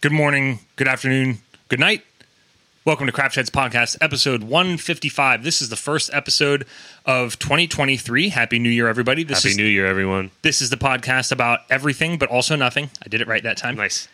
Good 0.00 0.12
morning, 0.12 0.60
good 0.76 0.88
afternoon, 0.88 1.38
good 1.68 1.80
night. 1.80 2.02
Welcome 2.86 3.06
to 3.06 3.12
Craft 3.12 3.36
Heads 3.36 3.50
Podcast, 3.50 3.98
episode 4.00 4.42
155. 4.42 5.44
This 5.44 5.60
is 5.60 5.68
the 5.68 5.76
first 5.76 6.08
episode 6.14 6.66
of 7.04 7.38
2023. 7.38 8.30
Happy 8.30 8.58
New 8.58 8.70
Year, 8.70 8.88
everybody. 8.88 9.24
This 9.24 9.42
Happy 9.42 9.50
is 9.50 9.56
New 9.58 9.64
Year, 9.66 9.86
everyone. 9.86 10.30
this 10.40 10.62
is 10.62 10.70
the 10.70 10.78
podcast 10.78 11.32
about 11.32 11.60
everything 11.68 12.16
but 12.16 12.30
also 12.30 12.56
nothing. 12.56 12.88
I 13.04 13.08
did 13.08 13.20
it 13.20 13.28
right 13.28 13.42
that 13.42 13.58
time. 13.58 13.76
Nice. 13.76 14.08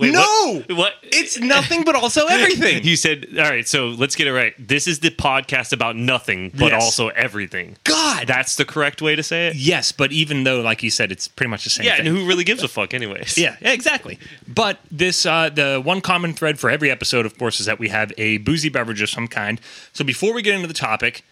No, 0.00 0.62
What? 0.66 0.76
what? 0.76 0.94
it's 1.02 1.38
nothing 1.38 1.84
but 1.84 1.94
also 1.94 2.26
everything. 2.30 2.82
You 2.84 2.96
said, 2.96 3.26
all 3.36 3.44
right, 3.44 3.66
so 3.66 3.88
let's 3.88 4.16
get 4.16 4.26
it 4.26 4.32
right. 4.32 4.52
This 4.58 4.86
is 4.88 4.98
the 5.00 5.10
podcast 5.10 5.72
about 5.72 5.96
nothing, 5.96 6.50
but 6.50 6.72
Yes. 6.72 6.82
also 6.82 7.08
everything. 7.08 7.76
God, 7.84 8.26
That's 8.26 8.56
the 8.56 8.64
correct 8.64 9.00
way 9.02 9.14
to 9.16 9.22
say 9.22 9.48
it? 9.48 9.56
yes, 9.56 9.92
but 9.92 10.10
even 10.12 10.44
though, 10.44 10.60
like 10.60 10.82
you 10.82 10.90
said, 10.90 11.12
it's 11.12 11.28
pretty 11.28 11.50
much 11.50 11.64
the 11.64 11.70
same 11.70 11.86
Yeah, 11.86 11.96
thing. 11.96 12.06
and 12.08 12.16
who 12.16 12.26
really 12.26 12.44
gives 12.44 12.62
a 12.62 12.68
fuck, 12.68 12.92
anyways? 12.94 13.38
Yeah, 13.38 13.56
yeah, 13.60 13.72
exactly. 13.72 14.18
But 14.48 14.80
this, 14.90 15.24
uh, 15.26 15.50
the 15.50 15.80
one 15.82 16.00
common 16.00 16.32
thread 16.34 16.58
for 16.58 16.68
every 16.70 16.90
episode, 16.90 17.24
of 17.26 17.38
course, 17.38 17.60
is 17.60 17.66
that 17.66 17.78
we 17.78 17.88
have 17.88 18.12
a 18.18 18.38
boozy 18.38 18.68
beverage 18.68 19.00
of 19.02 19.10
some 19.10 19.28
kind. 19.28 19.60
So 19.92 20.04
before 20.04 20.32
we 20.34 20.42
get 20.42 20.54
into 20.54 20.66
the 20.68 20.74
topic, 20.74 21.24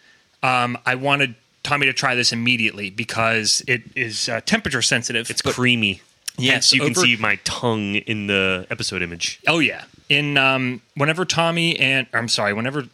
um, 0.43 0.79
I 0.87 0.95
wanted 0.95 1.35
Tommy 1.65 1.87
to 1.87 1.93
try 1.93 2.15
this 2.15 2.33
immediately 2.33 2.91
because 2.91 3.63
it 3.69 3.83
is 3.97 4.29
uh, 4.29 4.41
temperature 4.41 4.83
sensitive. 4.83 5.31
It's 5.31 5.43
creamy. 5.43 6.01
Yes, 6.39 6.73
you 6.73 6.81
can 6.81 6.95
see 6.95 7.17
my 7.17 7.37
tongue 7.45 7.97
in 7.97 8.27
the 8.27 8.67
episode 8.71 9.03
image. 9.03 9.41
Oh 9.47 9.59
yeah. 9.59 9.85
In 10.09 10.37
um, 10.37 10.83
whenever 10.95 11.25
Tommy 11.25 11.79
and 11.79 12.07
I'm 12.13 12.29
sorry, 12.29 12.53
whenever 12.53 12.85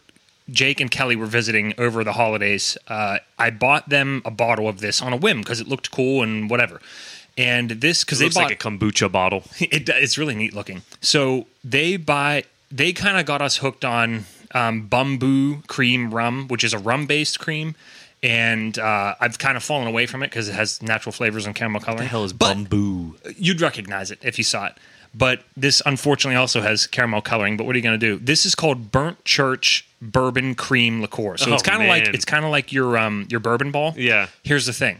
Jake 0.51 0.79
and 0.79 0.89
Kelly 0.89 1.15
were 1.15 1.25
visiting 1.25 1.73
over 1.77 2.03
the 2.03 2.13
holidays, 2.13 2.77
uh, 2.87 3.19
I 3.37 3.49
bought 3.49 3.89
them 3.89 4.21
a 4.25 4.31
bottle 4.31 4.67
of 4.67 4.79
this 4.79 5.01
on 5.01 5.13
a 5.13 5.17
whim 5.17 5.39
because 5.39 5.59
it 5.61 5.67
looked 5.67 5.91
cool 5.91 6.23
and 6.23 6.49
whatever. 6.49 6.81
And 7.37 7.69
this 7.71 8.03
because 8.03 8.19
they 8.19 8.25
looks 8.25 8.35
bought 8.35 8.49
like 8.49 8.63
a 8.63 8.69
kombucha 8.69 9.11
bottle. 9.11 9.43
it, 9.59 9.87
it's 9.89 10.17
really 10.17 10.35
neat 10.35 10.53
looking. 10.53 10.81
So 11.01 11.47
they 11.63 11.97
buy 11.97 12.43
they 12.71 12.93
kind 12.93 13.17
of 13.17 13.25
got 13.25 13.41
us 13.41 13.57
hooked 13.57 13.85
on 13.85 14.25
um, 14.53 14.87
Bumbu 14.87 15.65
cream 15.67 16.13
rum, 16.13 16.47
which 16.47 16.63
is 16.63 16.73
a 16.73 16.79
rum 16.79 17.05
based 17.05 17.39
cream. 17.39 17.75
And 18.21 18.77
uh, 18.77 19.15
I've 19.19 19.39
kind 19.39 19.55
of 19.55 19.63
fallen 19.63 19.87
away 19.87 20.05
from 20.05 20.23
it 20.23 20.27
because 20.29 20.49
it 20.49 20.53
has 20.55 20.81
natural 20.81 21.13
flavors 21.13 21.45
and 21.45 21.55
caramel 21.55 21.79
coloring. 21.81 22.03
the 22.03 22.09
hell 22.09 22.23
is 22.25 22.33
But- 22.33 22.57
Bumbu? 22.57 23.15
you'd 23.37 23.61
recognize 23.61 24.11
it 24.11 24.19
if 24.21 24.37
you 24.37 24.43
saw 24.43 24.65
it. 24.65 24.73
But 25.15 25.41
this 25.57 25.81
unfortunately 25.85 26.35
also 26.35 26.61
has 26.61 26.85
caramel 26.85 27.21
coloring. 27.21 27.57
But 27.57 27.65
what 27.65 27.75
are 27.75 27.79
you 27.79 27.83
going 27.83 27.99
to 27.99 28.05
do? 28.05 28.23
This 28.23 28.45
is 28.45 28.53
called 28.55 28.91
Burnt 28.91 29.23
Church 29.25 29.87
Bourbon 30.01 30.53
Cream 30.53 31.01
Liqueur. 31.01 31.35
So 31.37 31.49
Oh, 31.49 31.53
it's 31.55 31.63
kind 31.63 31.81
of 31.81 31.87
like 31.89 32.07
it's 32.13 32.25
kind 32.25 32.45
of 32.45 32.51
like 32.51 32.71
your 32.71 32.95
um 32.97 33.25
your 33.29 33.39
bourbon 33.39 33.71
ball. 33.71 33.93
Yeah. 33.97 34.27
Here's 34.43 34.65
the 34.67 34.73
thing. 34.73 34.99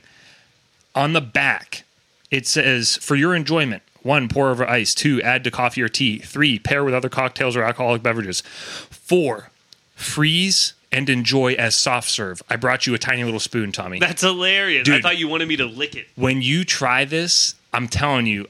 On 0.95 1.13
the 1.13 1.21
back, 1.21 1.83
it 2.31 2.47
says 2.47 2.95
for 2.97 3.15
your 3.15 3.35
enjoyment. 3.35 3.83
One, 4.01 4.29
pour 4.29 4.49
over 4.49 4.67
ice. 4.67 4.95
Two, 4.95 5.21
add 5.21 5.43
to 5.43 5.51
coffee 5.51 5.81
or 5.83 5.89
tea. 5.89 6.17
Three, 6.19 6.57
pair 6.57 6.83
with 6.83 6.93
other 6.95 7.09
cocktails 7.09 7.55
or 7.55 7.63
alcoholic 7.63 8.01
beverages. 8.01 8.41
Four, 8.89 9.49
freeze 9.93 10.73
and 10.91 11.09
enjoy 11.09 11.53
as 11.53 11.75
soft 11.75 12.09
serve. 12.09 12.41
I 12.49 12.55
brought 12.55 12.87
you 12.87 12.93
a 12.93 12.97
tiny 12.97 13.23
little 13.23 13.39
spoon, 13.39 13.71
Tommy. 13.71 13.99
That's 13.99 14.21
hilarious. 14.21 14.89
I 14.89 15.01
thought 15.01 15.17
you 15.17 15.27
wanted 15.27 15.47
me 15.47 15.55
to 15.57 15.65
lick 15.65 15.95
it. 15.95 16.07
when 16.15 16.41
you 16.41 16.63
try 16.63 17.05
this, 17.05 17.55
I'm 17.73 17.87
telling 17.87 18.25
you, 18.25 18.47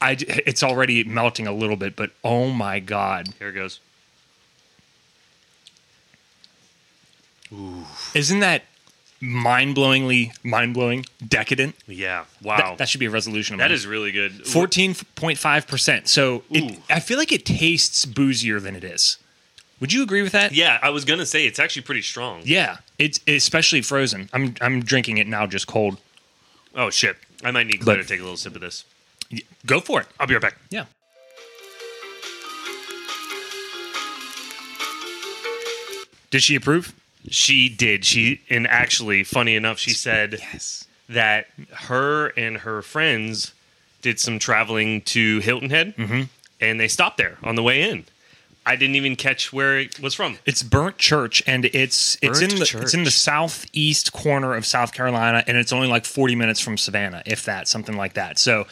I 0.00 0.16
it's 0.20 0.62
already 0.64 1.04
melting 1.04 1.46
a 1.46 1.52
little 1.52 1.76
bit, 1.76 1.94
but 1.94 2.10
oh 2.24 2.50
my 2.50 2.80
god, 2.80 3.28
Here 3.38 3.50
it 3.50 3.52
goes. 3.52 3.78
isn't 8.14 8.40
that 8.40 8.62
mind-blowingly 9.20 10.32
mind-blowing, 10.42 11.04
decadent? 11.28 11.76
Yeah. 11.86 12.24
Wow. 12.42 12.56
That, 12.56 12.78
that 12.78 12.88
should 12.88 12.98
be 12.98 13.06
a 13.06 13.10
resolution. 13.10 13.54
Of 13.54 13.58
that 13.60 13.86
really 13.86 14.10
good. 14.10 14.46
fourteen 14.46 14.96
point 15.14 15.38
five 15.38 15.68
percent. 15.68 16.08
So 16.08 16.42
it, 16.50 16.80
I 16.90 16.98
feel 16.98 17.18
like 17.18 17.30
it 17.30 17.44
tastes 17.44 18.04
boozier 18.04 18.58
than 18.58 18.74
it 18.74 18.82
is. 18.82 19.18
Would 19.82 19.92
you 19.92 20.04
agree 20.04 20.22
with 20.22 20.30
that? 20.30 20.52
Yeah, 20.52 20.78
I 20.80 20.90
was 20.90 21.04
to 21.18 21.26
say 21.26 21.44
it's 21.44 21.58
actually 21.58 21.82
pretty 21.82 22.02
strong. 22.02 22.42
Yeah, 22.44 22.76
it's 23.00 23.18
especially 23.26 23.82
frozen. 23.82 24.30
I'm 24.32 24.54
I'm 24.60 24.80
drinking 24.84 25.18
it 25.18 25.26
now, 25.26 25.44
just 25.48 25.66
cold. 25.66 25.98
Oh, 26.76 26.88
shit. 26.88 27.16
I 27.42 27.50
might 27.50 27.66
need 27.66 27.80
Claire 27.80 27.96
But- 27.96 28.02
to 28.04 28.08
take 28.08 28.20
a 28.20 28.22
little 28.22 28.36
sip 28.36 28.54
of 28.54 28.60
this. 28.60 28.84
Go 29.66 29.80
for 29.80 30.00
it. 30.00 30.06
I'll 30.20 30.28
be 30.28 30.34
right 30.34 30.40
back. 30.40 30.56
Yeah. 30.70 30.84
Did 36.30 36.42
she 36.42 36.54
approve? 36.54 36.94
She 37.28 37.68
did. 37.68 38.04
She 38.04 38.40
and 38.48 38.66
actually, 38.66 39.22
funny 39.24 39.54
enough, 39.54 39.78
she 39.78 39.90
said 39.92 40.38
Yes. 40.52 40.86
that 41.08 41.48
her 41.72 42.28
and 42.28 42.58
her 42.58 42.82
friends 42.82 43.52
did 44.00 44.18
some 44.18 44.38
traveling 44.38 45.02
to 45.02 45.40
Hilton 45.40 45.70
Head, 45.70 45.94
Mm-hmm. 45.96 46.22
and 46.60 46.80
they 46.80 46.88
stopped 46.88 47.18
there 47.18 47.36
on 47.42 47.54
the 47.54 47.62
way 47.62 47.82
in. 47.88 48.04
I 48.64 48.76
didn't 48.76 48.94
even 48.94 49.16
catch 49.16 49.52
where 49.52 49.78
it 49.78 50.00
was 50.00 50.14
from. 50.14 50.38
It's 50.46 50.62
Burnt 50.62 50.96
Church, 50.98 51.42
and 51.46 51.64
it's 51.66 52.16
it's 52.22 52.40
Burnt 52.40 52.52
in 52.52 52.58
the 52.60 52.64
Church. 52.64 52.82
it's 52.82 52.94
in 52.94 53.04
the 53.04 53.10
southeast 53.10 54.12
corner 54.12 54.54
of 54.54 54.64
South 54.64 54.92
Carolina, 54.92 55.42
and 55.46 55.56
it's 55.56 55.72
only 55.72 55.88
like 55.88 56.04
forty 56.04 56.34
minutes 56.36 56.60
from 56.60 56.78
Savannah, 56.78 57.22
if 57.26 57.44
that, 57.44 57.66
something 57.66 57.96
like 57.96 58.14
that. 58.14 58.38
So, 58.38 58.66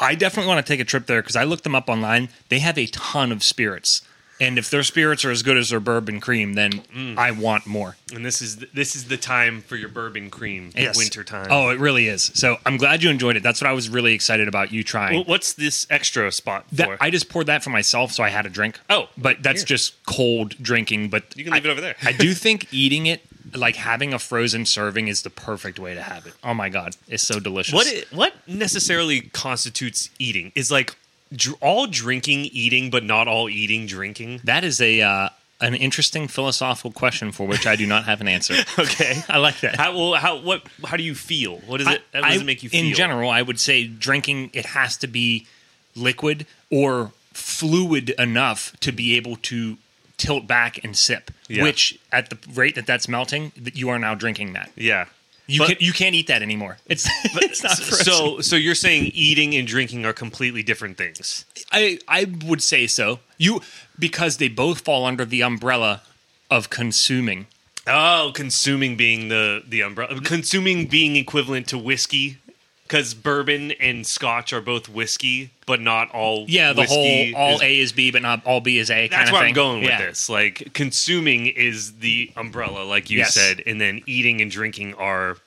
I 0.00 0.14
definitely 0.14 0.48
want 0.48 0.66
to 0.66 0.72
take 0.72 0.80
a 0.80 0.84
trip 0.84 1.06
there 1.06 1.22
because 1.22 1.36
I 1.36 1.44
looked 1.44 1.64
them 1.64 1.74
up 1.74 1.88
online. 1.88 2.28
They 2.48 2.58
have 2.58 2.76
a 2.76 2.86
ton 2.86 3.30
of 3.30 3.42
spirits, 3.44 4.02
and 4.40 4.58
if 4.58 4.68
their 4.70 4.82
spirits 4.82 5.24
are 5.24 5.30
as 5.30 5.42
good 5.42 5.56
as 5.56 5.70
their 5.70 5.80
bourbon 5.80 6.20
cream, 6.20 6.54
then 6.54 6.82
Mm. 6.94 7.16
I 7.18 7.30
want 7.30 7.66
more. 7.66 7.96
And 8.14 8.24
this 8.24 8.40
is 8.42 8.56
this 8.74 8.94
is 8.94 9.06
the 9.06 9.16
time 9.16 9.62
for 9.62 9.76
your 9.76 9.88
bourbon 9.88 10.30
cream, 10.30 10.72
Yes. 10.76 10.96
winter 10.96 11.24
time. 11.24 11.46
Oh, 11.50 11.70
it 11.70 11.78
really 11.78 12.06
is. 12.08 12.30
So 12.34 12.58
I'm 12.66 12.76
glad 12.76 13.02
you 13.02 13.10
enjoyed 13.10 13.36
it. 13.36 13.42
That's 13.42 13.60
what 13.60 13.68
I 13.68 13.72
was 13.72 13.88
really 13.88 14.12
excited 14.14 14.48
about 14.48 14.72
you 14.72 14.82
trying. 14.84 15.14
Well, 15.14 15.24
what's 15.24 15.52
this 15.54 15.86
extra 15.90 16.30
spot 16.32 16.66
that, 16.72 16.86
for? 16.86 16.96
I 17.00 17.10
just 17.10 17.28
poured 17.28 17.46
that 17.46 17.62
for 17.64 17.70
myself, 17.70 18.12
so 18.12 18.22
I 18.22 18.28
had 18.28 18.46
a 18.46 18.50
drink. 18.50 18.78
Oh, 18.90 19.08
but 19.16 19.42
that's 19.42 19.60
here. 19.60 19.66
just 19.66 20.04
cold 20.06 20.54
drinking. 20.62 21.08
But 21.08 21.24
You 21.36 21.44
can 21.44 21.52
leave 21.52 21.64
I- 21.64 21.68
it 21.68 21.72
over 21.72 21.80
there. 21.80 21.96
I 22.02 22.12
do 22.12 22.34
think 22.46 22.66
eating 22.72 23.06
it, 23.06 23.22
like 23.54 23.76
having 23.76 24.12
a 24.12 24.18
frozen 24.18 24.66
serving, 24.66 25.08
is 25.08 25.22
the 25.22 25.30
perfect 25.30 25.78
way 25.78 25.94
to 25.94 26.02
have 26.02 26.26
it. 26.26 26.34
Oh 26.44 26.52
my 26.54 26.68
god, 26.68 26.96
it's 27.08 27.22
so 27.22 27.40
delicious. 27.40 27.72
what 27.74 27.86
i- 27.86 28.04
what 28.14 28.34
necessarily 28.46 29.22
constitutes 29.32 30.10
eating? 30.18 30.52
Is 30.54 30.70
like 30.70 30.94
dr- 31.34 31.56
all 31.60 31.86
drinking 31.86 32.46
eating, 32.52 32.90
but 32.90 33.04
not 33.04 33.28
all 33.28 33.48
eating 33.48 33.86
drinking. 33.86 34.40
that 34.44 34.64
is 34.64 34.80
a 34.80 35.00
uh, 35.02 35.28
an 35.60 35.74
interesting 35.74 36.28
philosophical 36.28 36.90
question 36.90 37.32
for 37.32 37.46
which 37.46 37.66
I 37.66 37.76
do 37.76 37.86
not 37.86 38.04
have 38.04 38.20
an 38.20 38.28
answer. 38.28 38.54
Okay. 38.78 39.22
I 39.28 39.38
like 39.38 39.60
that. 39.60 39.76
How 39.76 39.96
well, 39.96 40.14
how 40.14 40.38
what 40.40 40.62
how 40.84 40.96
do 40.96 41.02
you 41.02 41.14
feel? 41.14 41.56
What 41.66 41.80
is 41.80 41.86
it? 41.88 42.02
How 42.12 42.20
does 42.22 42.38
I- 42.38 42.42
it 42.42 42.44
make 42.46 42.62
you 42.62 42.68
feel? 42.68 42.84
In 42.84 42.94
general, 42.94 43.30
I 43.30 43.42
would 43.42 43.58
say 43.58 43.86
drinking 43.86 44.50
it 44.52 44.66
has 44.66 44.96
to 44.98 45.06
be 45.06 45.46
liquid 45.94 46.46
or 46.70 47.12
fluid 47.32 48.10
enough 48.18 48.74
to 48.80 48.92
be 48.92 49.16
able 49.16 49.36
to 49.36 49.76
tilt 50.18 50.46
back 50.46 50.82
and 50.84 50.96
sip. 50.96 51.30
Yeah. 51.48 51.62
Which, 51.62 51.98
at 52.12 52.30
the 52.30 52.38
rate 52.54 52.74
that 52.74 52.86
that's 52.86 53.08
melting, 53.08 53.52
that 53.56 53.76
you 53.76 53.88
are 53.90 53.98
now 53.98 54.14
drinking 54.14 54.52
that. 54.54 54.70
yeah. 54.74 55.06
You 55.48 55.60
But- 55.60 55.68
can 55.68 55.76
you 55.80 55.92
can't 55.92 56.14
eat 56.14 56.26
that 56.26 56.42
anymore. 56.42 56.78
It's 56.86 57.08
it's 57.24 57.62
not 57.62 57.78
frozen. 57.78 58.04
So 58.04 58.40
so 58.40 58.56
you're 58.56 58.74
saying 58.74 59.12
eating 59.14 59.54
and 59.54 59.66
drinking 59.66 60.04
are 60.04 60.12
completely 60.12 60.62
different 60.62 60.96
things. 60.96 61.44
I 61.70 61.98
I 62.08 62.24
would 62.44 62.62
say 62.62 62.86
so. 62.86 63.20
You 63.38 63.60
because 63.98 64.38
they 64.38 64.48
both 64.48 64.80
fall 64.80 65.04
under 65.04 65.24
the 65.24 65.42
umbrella 65.42 66.02
of 66.50 66.68
consuming. 66.70 67.46
Oh, 67.86 68.32
consuming 68.34 68.96
being 68.96 69.28
the 69.28 69.62
the 69.66 69.80
umbrella. 69.82 70.20
Consuming 70.20 70.86
being 70.86 71.14
equivalent 71.16 71.68
to 71.68 71.78
whiskey, 71.78 72.38
because 72.86 73.14
bourbon 73.14 73.72
and 73.72 74.06
Scotch 74.06 74.52
are 74.52 74.60
both 74.60 74.88
whiskey, 74.88 75.50
but 75.66 75.80
not 75.80 76.10
all. 76.12 76.44
Yeah, 76.48 76.72
the 76.72 76.84
whole 76.84 77.34
all 77.34 77.56
is- 77.56 77.62
A 77.62 77.78
is 77.80 77.92
B, 77.92 78.10
but 78.10 78.22
not 78.22 78.44
all 78.46 78.60
B 78.60 78.78
is 78.78 78.90
A. 78.90 79.08
That's 79.08 79.14
kind 79.14 79.28
of 79.28 79.32
where. 79.32 79.42
I'm 79.44 79.54
going 79.54 79.80
with 79.80 79.90
Yeah. 79.90 80.06
this. 80.06 80.28
Like 80.28 80.72
consuming 80.72 81.46
is 81.46 81.98
the 81.98 82.30
umbrella, 82.36 82.84
like 82.84 83.10
you 83.10 83.18
Yes. 83.18 83.34
said, 83.34 83.62
and 83.66 83.80
then 83.80 84.02
eating 84.06 84.40
and 84.40 84.50
drinking 84.50 84.94
are 84.94 85.38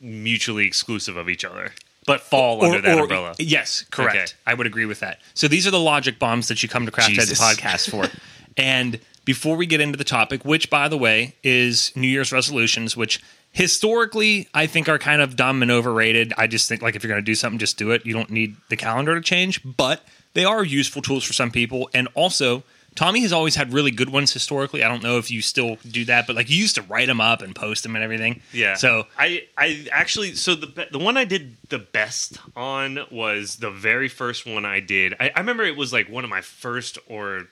mutually 0.00 0.66
exclusive 0.66 1.16
of 1.16 1.28
each 1.30 1.44
other, 1.44 1.72
but 2.06 2.20
fall 2.20 2.62
under 2.64 2.80
that 2.80 2.98
umbrella. 2.98 3.34
Yes, 3.38 3.84
correct. 3.90 4.16
Okay. 4.16 4.26
I 4.46 4.54
would 4.54 4.66
agree 4.66 4.84
with 4.86 5.00
that. 5.00 5.20
So 5.34 5.48
these 5.48 5.66
are 5.66 5.70
the 5.70 5.80
logic 5.80 6.18
bombs 6.18 6.48
that 6.48 6.62
you 6.62 6.68
come 6.68 6.84
to 6.86 6.92
Craft 6.92 7.16
Heads 7.16 7.32
podcast 7.40 7.90
for. 7.90 8.08
and 8.56 9.00
before 9.24 9.56
we 9.56 9.64
get 9.64 9.80
into 9.80 9.96
the 9.96 10.04
topic, 10.04 10.44
which 10.44 10.68
by 10.68 10.86
the 10.88 10.98
way 10.98 11.34
is 11.42 11.92
New 11.96 12.08
Year's 12.08 12.30
resolutions, 12.32 12.94
which 12.96 13.20
historically 13.54 14.48
I 14.52 14.66
think 14.66 14.88
are 14.88 14.98
kind 14.98 15.22
of 15.22 15.36
dumb 15.36 15.62
and 15.62 15.70
overrated. 15.70 16.34
I 16.36 16.46
just 16.46 16.68
think 16.68 16.82
like 16.82 16.96
if 16.96 17.02
you're 17.02 17.12
going 17.12 17.22
to 17.22 17.24
do 17.24 17.34
something, 17.34 17.58
just 17.58 17.78
do 17.78 17.92
it. 17.92 18.04
You 18.04 18.12
don't 18.12 18.30
need 18.30 18.56
the 18.68 18.76
calendar 18.76 19.14
to 19.14 19.20
change, 19.22 19.60
but 19.64 20.04
they 20.34 20.44
are 20.44 20.62
useful 20.64 21.00
tools 21.00 21.24
for 21.24 21.32
some 21.32 21.50
people. 21.50 21.88
And 21.94 22.08
also, 22.14 22.64
Tommy 22.96 23.20
has 23.20 23.32
always 23.32 23.54
had 23.54 23.72
really 23.72 23.92
good 23.92 24.10
ones 24.10 24.32
historically. 24.32 24.82
I 24.82 24.88
don't 24.88 25.02
know 25.02 25.18
if 25.18 25.30
you 25.30 25.40
still 25.40 25.76
do 25.88 26.04
that, 26.06 26.26
but 26.26 26.34
like 26.36 26.50
you 26.50 26.56
used 26.56 26.74
to 26.74 26.82
write 26.82 27.06
them 27.06 27.20
up 27.20 27.42
and 27.42 27.54
post 27.54 27.84
them 27.84 27.94
and 27.94 28.04
everything. 28.04 28.42
Yeah. 28.52 28.74
So 28.74 29.06
I 29.16 29.44
I 29.56 29.86
actually 29.92 30.34
so 30.34 30.56
the 30.56 30.88
the 30.90 30.98
one 30.98 31.16
I 31.16 31.24
did 31.24 31.56
the 31.68 31.78
best 31.78 32.38
on 32.56 32.98
was 33.10 33.56
the 33.56 33.70
very 33.70 34.08
first 34.08 34.46
one 34.46 34.64
I 34.64 34.80
did. 34.80 35.14
I, 35.20 35.30
I 35.34 35.40
remember 35.40 35.62
it 35.62 35.76
was 35.76 35.92
like 35.92 36.08
one 36.08 36.24
of 36.24 36.30
my 36.30 36.40
first 36.40 36.98
or 37.08 37.46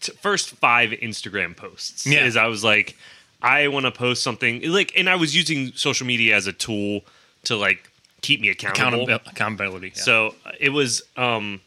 t- 0.00 0.12
first 0.12 0.50
five 0.50 0.90
Instagram 0.90 1.56
posts. 1.56 2.06
Yeah. 2.06 2.26
Is 2.26 2.36
I 2.36 2.46
was 2.46 2.62
like, 2.62 2.96
I 3.42 3.68
want 3.68 3.86
to 3.86 3.92
post 3.92 4.22
something 4.22 4.62
like, 4.70 4.92
and 4.96 5.08
I 5.08 5.16
was 5.16 5.36
using 5.36 5.72
social 5.72 6.06
media 6.06 6.34
as 6.36 6.46
a 6.46 6.52
tool 6.52 7.02
to 7.44 7.56
like 7.56 7.90
keep 8.22 8.40
me 8.40 8.48
accountable. 8.48 9.02
accountability. 9.04 9.30
accountability. 9.30 9.92
yeah. 9.96 10.02
So 10.02 10.34
it 10.58 10.70
was 10.70 11.02
um 11.16 11.60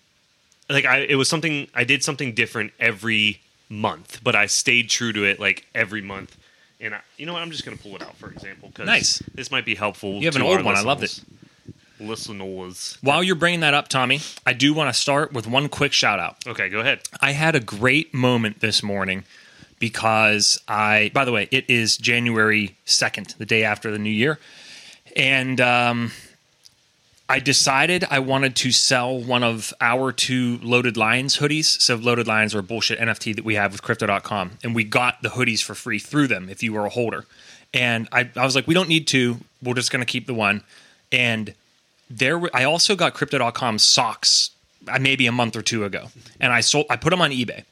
like 0.69 0.85
I 0.85 0.99
it 0.99 1.15
was 1.15 1.29
something 1.29 1.67
I 1.73 1.83
did 1.83 2.03
something 2.03 2.33
different 2.33 2.73
every 2.79 3.41
month, 3.69 4.21
but 4.23 4.35
I 4.35 4.47
stayed 4.47 4.89
true 4.89 5.13
to 5.13 5.23
it 5.23 5.39
like 5.39 5.65
every 5.75 6.01
month. 6.01 6.35
And 6.81 6.95
I, 6.95 6.99
you 7.17 7.25
know 7.25 7.33
what? 7.33 7.41
I'm 7.41 7.51
just 7.51 7.65
gonna 7.65 7.77
pull 7.77 7.95
it 7.95 8.01
out 8.01 8.15
for 8.17 8.29
example 8.31 8.69
because 8.69 8.85
Nice. 8.87 9.21
this 9.33 9.51
might 9.51 9.65
be 9.65 9.75
helpful. 9.75 10.13
You 10.13 10.25
have 10.25 10.33
to 10.35 10.39
an 10.41 10.45
old 10.45 10.63
one. 10.63 10.75
I 10.75 10.81
loved 10.81 11.01
listeners. 11.01 11.25
Listeners. 11.99 12.97
While 13.01 13.23
you're 13.23 13.35
bringing 13.35 13.59
that 13.59 13.73
up, 13.73 13.89
Tommy, 13.89 14.21
I 14.45 14.53
do 14.53 14.73
want 14.73 14.93
to 14.93 14.97
start 14.97 15.33
with 15.33 15.47
one 15.47 15.67
quick 15.67 15.91
shout 15.91 16.19
out. 16.19 16.37
Okay, 16.47 16.69
go 16.69 16.79
ahead. 16.79 17.01
I 17.19 17.31
had 17.31 17.55
a 17.55 17.59
great 17.59 18.13
moment 18.13 18.61
this 18.61 18.81
morning 18.81 19.25
because 19.79 20.61
I, 20.67 21.11
by 21.13 21.25
the 21.25 21.31
way, 21.31 21.47
it 21.51 21.69
is 21.69 21.97
January 21.97 22.75
2nd, 22.85 23.37
the 23.37 23.45
day 23.45 23.63
after 23.63 23.91
the 23.91 23.99
new 23.99 24.09
year. 24.09 24.39
And 25.15 25.59
um, 25.59 26.11
I 27.27 27.39
decided 27.39 28.05
I 28.09 28.19
wanted 28.19 28.55
to 28.57 28.71
sell 28.71 29.19
one 29.19 29.43
of 29.43 29.73
our 29.81 30.11
two 30.11 30.59
Loaded 30.61 30.97
Lions 30.97 31.37
hoodies. 31.37 31.65
So, 31.65 31.95
Loaded 31.95 32.27
Lions 32.27 32.53
are 32.53 32.59
a 32.59 32.63
bullshit 32.63 32.99
NFT 32.99 33.35
that 33.35 33.45
we 33.45 33.55
have 33.55 33.71
with 33.71 33.81
crypto.com. 33.81 34.51
And 34.63 34.75
we 34.75 34.83
got 34.83 35.21
the 35.21 35.29
hoodies 35.29 35.63
for 35.63 35.75
free 35.75 35.99
through 35.99 36.27
them 36.27 36.49
if 36.49 36.61
you 36.61 36.73
were 36.73 36.85
a 36.85 36.89
holder. 36.89 37.25
And 37.73 38.07
I, 38.11 38.29
I 38.35 38.45
was 38.45 38.55
like, 38.55 38.67
we 38.67 38.73
don't 38.73 38.89
need 38.89 39.07
two. 39.07 39.37
We're 39.61 39.75
just 39.75 39.91
going 39.91 40.01
to 40.01 40.11
keep 40.11 40.25
the 40.25 40.33
one. 40.33 40.63
And 41.11 41.53
there 42.09 42.41
I 42.55 42.63
also 42.63 42.95
got 42.95 43.13
crypto.com 43.13 43.77
socks 43.77 44.51
uh, 44.87 44.97
maybe 44.99 45.27
a 45.27 45.31
month 45.31 45.55
or 45.55 45.61
two 45.61 45.85
ago. 45.85 46.07
And 46.39 46.51
I 46.51 46.61
sold 46.61 46.87
I 46.89 46.95
put 46.95 47.11
them 47.11 47.21
on 47.21 47.31
eBay. 47.31 47.63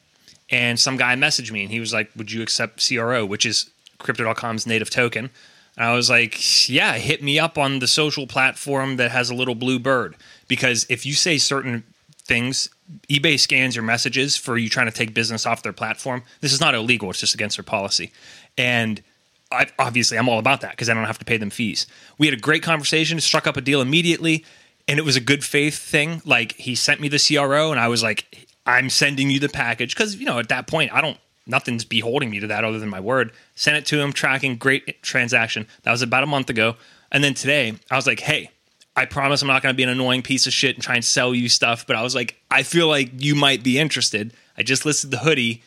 And 0.50 0.80
some 0.80 0.96
guy 0.96 1.14
messaged 1.14 1.50
me 1.50 1.62
and 1.62 1.70
he 1.70 1.80
was 1.80 1.92
like, 1.92 2.10
"Would 2.16 2.32
you 2.32 2.42
accept 2.42 2.86
CRO, 2.86 3.24
which 3.26 3.44
is 3.44 3.70
crypto.com's 3.98 4.66
native 4.66 4.90
token?" 4.90 5.30
And 5.76 5.86
I 5.86 5.94
was 5.94 6.08
like, 6.08 6.68
"Yeah, 6.68 6.94
hit 6.94 7.22
me 7.22 7.38
up 7.38 7.58
on 7.58 7.78
the 7.78 7.86
social 7.86 8.26
platform 8.26 8.96
that 8.96 9.10
has 9.10 9.30
a 9.30 9.34
little 9.34 9.54
blue 9.54 9.78
bird 9.78 10.16
because 10.48 10.86
if 10.88 11.04
you 11.04 11.12
say 11.12 11.38
certain 11.38 11.84
things, 12.16 12.70
eBay 13.10 13.38
scans 13.38 13.76
your 13.76 13.84
messages 13.84 14.36
for 14.36 14.56
you 14.56 14.68
trying 14.68 14.86
to 14.86 14.92
take 14.92 15.14
business 15.14 15.46
off 15.46 15.62
their 15.62 15.72
platform. 15.72 16.22
This 16.40 16.52
is 16.52 16.60
not 16.60 16.74
illegal, 16.74 17.10
it's 17.10 17.20
just 17.20 17.34
against 17.34 17.56
their 17.56 17.64
policy." 17.64 18.10
And 18.56 19.02
I, 19.50 19.66
obviously, 19.78 20.18
I'm 20.18 20.28
all 20.28 20.38
about 20.38 20.60
that 20.60 20.72
because 20.72 20.88
I 20.88 20.94
don't 20.94 21.04
have 21.04 21.18
to 21.18 21.24
pay 21.24 21.36
them 21.36 21.50
fees. 21.50 21.86
We 22.18 22.26
had 22.26 22.34
a 22.34 22.40
great 22.40 22.62
conversation, 22.62 23.20
struck 23.20 23.46
up 23.46 23.56
a 23.56 23.60
deal 23.60 23.80
immediately, 23.80 24.44
and 24.86 24.98
it 24.98 25.04
was 25.04 25.16
a 25.16 25.20
good 25.20 25.44
faith 25.44 25.78
thing. 25.78 26.20
Like 26.24 26.54
he 26.56 26.74
sent 26.74 27.00
me 27.00 27.08
the 27.08 27.18
CRO, 27.18 27.70
and 27.70 27.80
I 27.80 27.88
was 27.88 28.02
like, 28.02 28.47
"I'm 28.68 28.90
sending 28.90 29.30
you 29.30 29.40
the 29.40 29.48
package," 29.48 29.94
because 29.94 30.16
you 30.16 30.26
know 30.26 30.38
at 30.38 30.48
that 30.48 30.66
point 30.66 30.92
I 30.92 31.00
don't, 31.00 31.18
nothing's 31.46 31.84
beholding 31.84 32.30
me 32.30 32.40
to 32.40 32.46
that 32.48 32.64
other 32.64 32.78
than 32.78 32.88
my 32.88 33.00
word. 33.00 33.32
Sent 33.54 33.76
it 33.76 33.86
to 33.86 34.00
him, 34.00 34.12
tracking 34.12 34.56
great 34.56 35.02
transaction. 35.02 35.66
That 35.82 35.90
was 35.90 36.02
about 36.02 36.22
a 36.22 36.26
month 36.26 36.50
ago, 36.50 36.76
and 37.10 37.24
then 37.24 37.34
today 37.34 37.74
I 37.90 37.96
was 37.96 38.06
like, 38.06 38.20
"Hey." 38.20 38.50
I 38.96 39.04
promise 39.04 39.42
I'm 39.42 39.46
not 39.46 39.62
going 39.62 39.72
to 39.72 39.76
be 39.76 39.84
an 39.84 39.90
annoying 39.90 40.22
piece 40.22 40.48
of 40.48 40.52
shit 40.52 40.74
and 40.74 40.82
try 40.82 40.96
and 40.96 41.04
sell 41.04 41.32
you 41.32 41.48
stuff, 41.48 41.86
but 41.86 41.94
I 41.94 42.02
was 42.02 42.16
like, 42.16 42.34
I 42.50 42.64
feel 42.64 42.88
like 42.88 43.10
you 43.22 43.36
might 43.36 43.62
be 43.62 43.78
interested. 43.78 44.32
I 44.56 44.64
just 44.64 44.84
listed 44.84 45.12
the 45.12 45.18
hoodie 45.18 45.62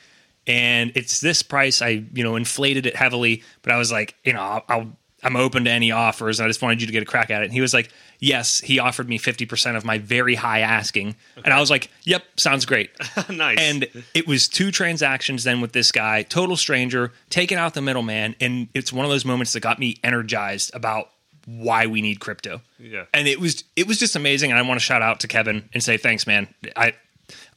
and 0.48 0.92
it's 0.96 1.22
this 1.22 1.42
price. 1.42 1.82
I 1.82 2.04
you 2.14 2.24
know 2.24 2.36
inflated 2.36 2.86
it 2.86 2.96
heavily, 2.96 3.44
but 3.62 3.72
I 3.72 3.78
was 3.78 3.90
like, 3.90 4.16
you 4.24 4.34
know, 4.34 4.42
I'll, 4.42 4.64
I'll 4.68 4.98
I'm 5.24 5.36
open 5.36 5.66
to 5.66 5.72
any 5.72 5.92
offers. 5.92 6.40
And 6.40 6.46
I 6.46 6.50
just 6.50 6.62
wanted 6.62 6.82
you 6.82 6.88
to 6.88 6.94
get 6.94 7.04
a 7.04 7.06
crack 7.06 7.30
at 7.30 7.42
it. 7.42 7.46
And 7.46 7.54
he 7.54 7.62
was 7.62 7.74
like, 7.74 7.92
yes, 8.22 8.60
he 8.62 8.80
offered 8.80 9.10
me 9.10 9.20
50% 9.20 9.76
of 9.76 9.84
my 9.84 9.98
very 9.98 10.36
high 10.36 10.60
asking. 10.60 11.18
And 11.44 11.54
I 11.54 11.60
was 11.60 11.70
like, 11.70 11.90
yep, 12.04 12.24
sounds 12.38 12.66
great. 12.66 12.92
nice. 13.30 13.58
and 13.60 13.88
it 14.14 14.28
was 14.28 14.48
two 14.48 14.72
transactions 14.72 15.44
then 15.44 15.60
with 15.60 15.74
this 15.74 15.92
guy, 15.92 16.24
total 16.24 16.56
stranger, 16.56 17.12
taking 17.30 17.58
out 17.58 17.74
the 17.74 17.82
middleman. 17.82 18.36
And 18.40 18.70
it's 18.74 18.94
one 18.94 19.06
of 19.06 19.12
those 19.12 19.26
moments 19.26 19.52
that 19.54 19.60
got 19.60 19.80
me 19.80 19.98
energized 20.04 20.74
about 20.74 21.10
why 21.46 21.88
we 21.88 22.02
need 22.02 22.20
crypto. 22.20 22.62
Yeah. 22.80 23.06
And 23.14 23.28
it 23.28 23.42
was 23.42 23.64
it 23.76 23.88
was 23.88 23.98
just 23.98 24.16
amazing. 24.16 24.52
And 24.52 24.60
I 24.60 24.62
want 24.62 24.80
to 24.80 24.86
shout 24.86 25.02
out 25.02 25.20
to 25.22 25.28
Kevin 25.28 25.68
and 25.74 25.84
say 25.84 25.98
thanks, 25.98 26.26
man. 26.26 26.48
I 26.78 26.94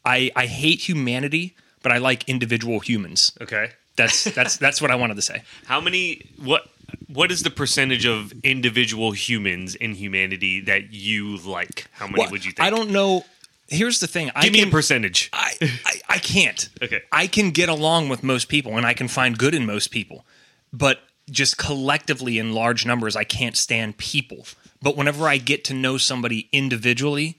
I 0.05 0.33
I 0.35 0.47
hate 0.47 0.81
humanity, 0.89 1.55
but 1.83 1.93
I 1.93 1.99
like 1.99 2.29
individual 2.29 2.81
humans. 2.81 3.33
okay. 3.41 3.71
That's 3.97 4.25
that's 4.25 4.57
that's 4.57 4.83
what 4.83 4.91
I 4.91 4.97
wanted 4.97 5.15
to 5.17 5.23
say. 5.23 5.43
How 5.67 5.81
many 5.81 6.27
what 6.43 6.67
what 7.09 7.31
is 7.31 7.43
the 7.43 7.51
percentage 7.51 8.07
of 8.07 8.33
individual 8.43 9.13
humans 9.13 9.75
in 9.75 9.95
humanity 9.95 10.61
that 10.63 10.93
you 10.93 11.37
like? 11.39 11.87
How 11.93 12.07
many 12.07 12.21
Well, 12.21 12.31
would 12.31 12.45
you 12.45 12.53
think? 12.53 12.67
I 12.67 12.71
don't 12.71 12.91
know. 12.91 13.25
Here's 13.69 14.01
the 14.01 14.07
thing. 14.07 14.31
I 14.35 14.43
Give 14.43 14.53
me 14.53 14.63
a 14.63 14.67
percentage. 14.67 15.31
I, 15.33 15.55
I 15.85 16.01
I 16.09 16.19
can't. 16.19 16.69
Okay. 16.83 17.01
I 17.11 17.27
can 17.27 17.51
get 17.51 17.69
along 17.69 18.09
with 18.11 18.23
most 18.23 18.49
people, 18.49 18.77
and 18.77 18.85
I 18.87 18.93
can 18.95 19.09
find 19.09 19.39
good 19.39 19.55
in 19.55 19.65
most 19.65 19.91
people, 19.91 20.27
but 20.73 21.01
just 21.31 21.57
collectively 21.57 22.39
in 22.39 22.53
large 22.53 22.85
numbers, 22.85 23.17
I 23.17 23.25
can't 23.25 23.57
stand 23.57 23.97
people. 23.97 24.47
But 24.83 24.97
whenever 24.97 25.27
I 25.27 25.39
get 25.39 25.65
to 25.65 25.75
know 25.75 25.97
somebody 25.97 26.49
individually, 26.53 27.39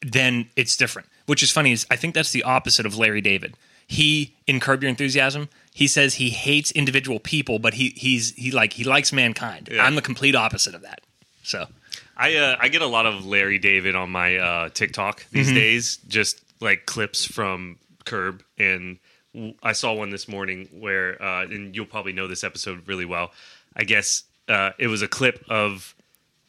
then 0.00 0.48
it's 0.54 0.76
different. 0.76 1.08
Which 1.26 1.42
is 1.42 1.50
funny 1.50 1.72
is 1.72 1.86
I 1.90 1.96
think 1.96 2.14
that's 2.14 2.30
the 2.30 2.44
opposite 2.44 2.86
of 2.86 2.96
Larry 2.96 3.20
David. 3.20 3.56
He 3.86 4.34
in 4.46 4.60
Curb 4.60 4.82
Your 4.82 4.90
Enthusiasm, 4.90 5.48
he 5.74 5.86
says 5.88 6.14
he 6.14 6.30
hates 6.30 6.70
individual 6.70 7.18
people, 7.20 7.58
but 7.58 7.74
he 7.74 7.90
he's 7.96 8.32
he 8.36 8.50
like 8.50 8.72
he 8.74 8.84
likes 8.84 9.12
mankind. 9.12 9.68
Yeah. 9.70 9.84
I'm 9.84 9.96
the 9.96 10.02
complete 10.02 10.34
opposite 10.36 10.74
of 10.74 10.80
that. 10.82 11.00
So 11.42 11.66
I 12.16 12.36
uh, 12.36 12.56
I 12.58 12.68
get 12.68 12.80
a 12.80 12.86
lot 12.86 13.04
of 13.04 13.26
Larry 13.26 13.58
David 13.58 13.94
on 13.96 14.08
my 14.10 14.36
uh, 14.38 14.68
TikTok 14.70 15.26
these 15.32 15.48
Mm-hmm. 15.48 15.56
days, 15.56 15.98
just 16.08 16.40
like 16.60 16.86
clips 16.86 17.24
from 17.26 17.76
Curb, 18.04 18.42
and 18.56 18.98
I 19.64 19.72
saw 19.72 19.92
one 19.92 20.10
this 20.10 20.28
morning 20.28 20.68
where, 20.72 21.20
uh, 21.20 21.42
and 21.42 21.74
you'll 21.74 21.86
probably 21.86 22.12
know 22.12 22.28
this 22.28 22.44
episode 22.44 22.86
really 22.86 23.04
well. 23.04 23.32
I 23.74 23.82
guess 23.82 24.22
uh, 24.48 24.70
it 24.78 24.86
was 24.86 25.02
a 25.02 25.08
clip 25.08 25.44
of 25.50 25.92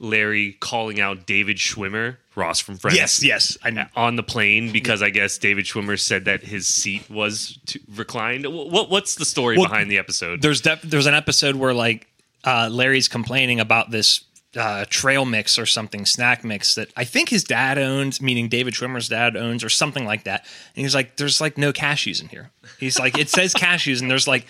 Larry 0.05 0.53
calling 0.59 0.99
out 0.99 1.25
David 1.25 1.57
Schwimmer, 1.57 2.17
Ross 2.35 2.59
from 2.59 2.77
Friends. 2.77 2.95
yes, 2.97 3.23
yes, 3.23 3.57
I 3.63 3.69
know. 3.71 3.85
On 3.95 4.15
the 4.15 4.23
plane 4.23 4.71
because 4.71 5.01
I 5.01 5.09
guess 5.09 5.37
David 5.37 5.65
Schwimmer 5.65 5.99
said 5.99 6.25
that 6.25 6.43
his 6.43 6.67
seat 6.67 7.09
was 7.09 7.57
reclined. 7.95 8.45
What 8.45 8.89
what's 8.89 9.15
the 9.15 9.25
story 9.25 9.57
Well, 9.57 9.67
behind 9.67 9.89
the 9.89 9.97
episode? 9.97 10.41
there's 10.41 10.61
def- 10.61 10.81
there's 10.81 11.05
an 11.07 11.13
episode 11.13 11.55
where 11.55 11.73
like 11.73 12.07
uh, 12.43 12.69
Larry's 12.71 13.07
complaining 13.07 13.59
about 13.59 13.89
this 13.91 14.21
uh, 14.55 14.85
trail 14.89 15.25
mix 15.25 15.59
or 15.59 15.65
something 15.65 16.05
snack 16.05 16.43
mix 16.43 16.75
that 16.75 16.89
I 16.95 17.03
think 17.03 17.29
his 17.29 17.43
dad 17.43 17.77
owns, 17.77 18.21
meaning 18.21 18.49
David 18.49 18.73
Schwimmer's 18.73 19.09
dad 19.09 19.35
owns, 19.35 19.63
or 19.63 19.69
something 19.69 20.05
like 20.05 20.23
that. 20.23 20.45
And 20.75 20.83
he's 20.83 20.95
like, 20.95 21.17
"There's 21.17 21.41
like 21.41 21.57
no 21.57 21.73
cashews 21.73 22.21
in 22.21 22.29
here." 22.29 22.51
He's 22.79 22.99
like, 22.99 23.17
"It 23.17 23.29
says 23.29 23.53
cashews, 23.53 24.01
and 24.01 24.09
there's 24.09 24.27
like 24.27 24.47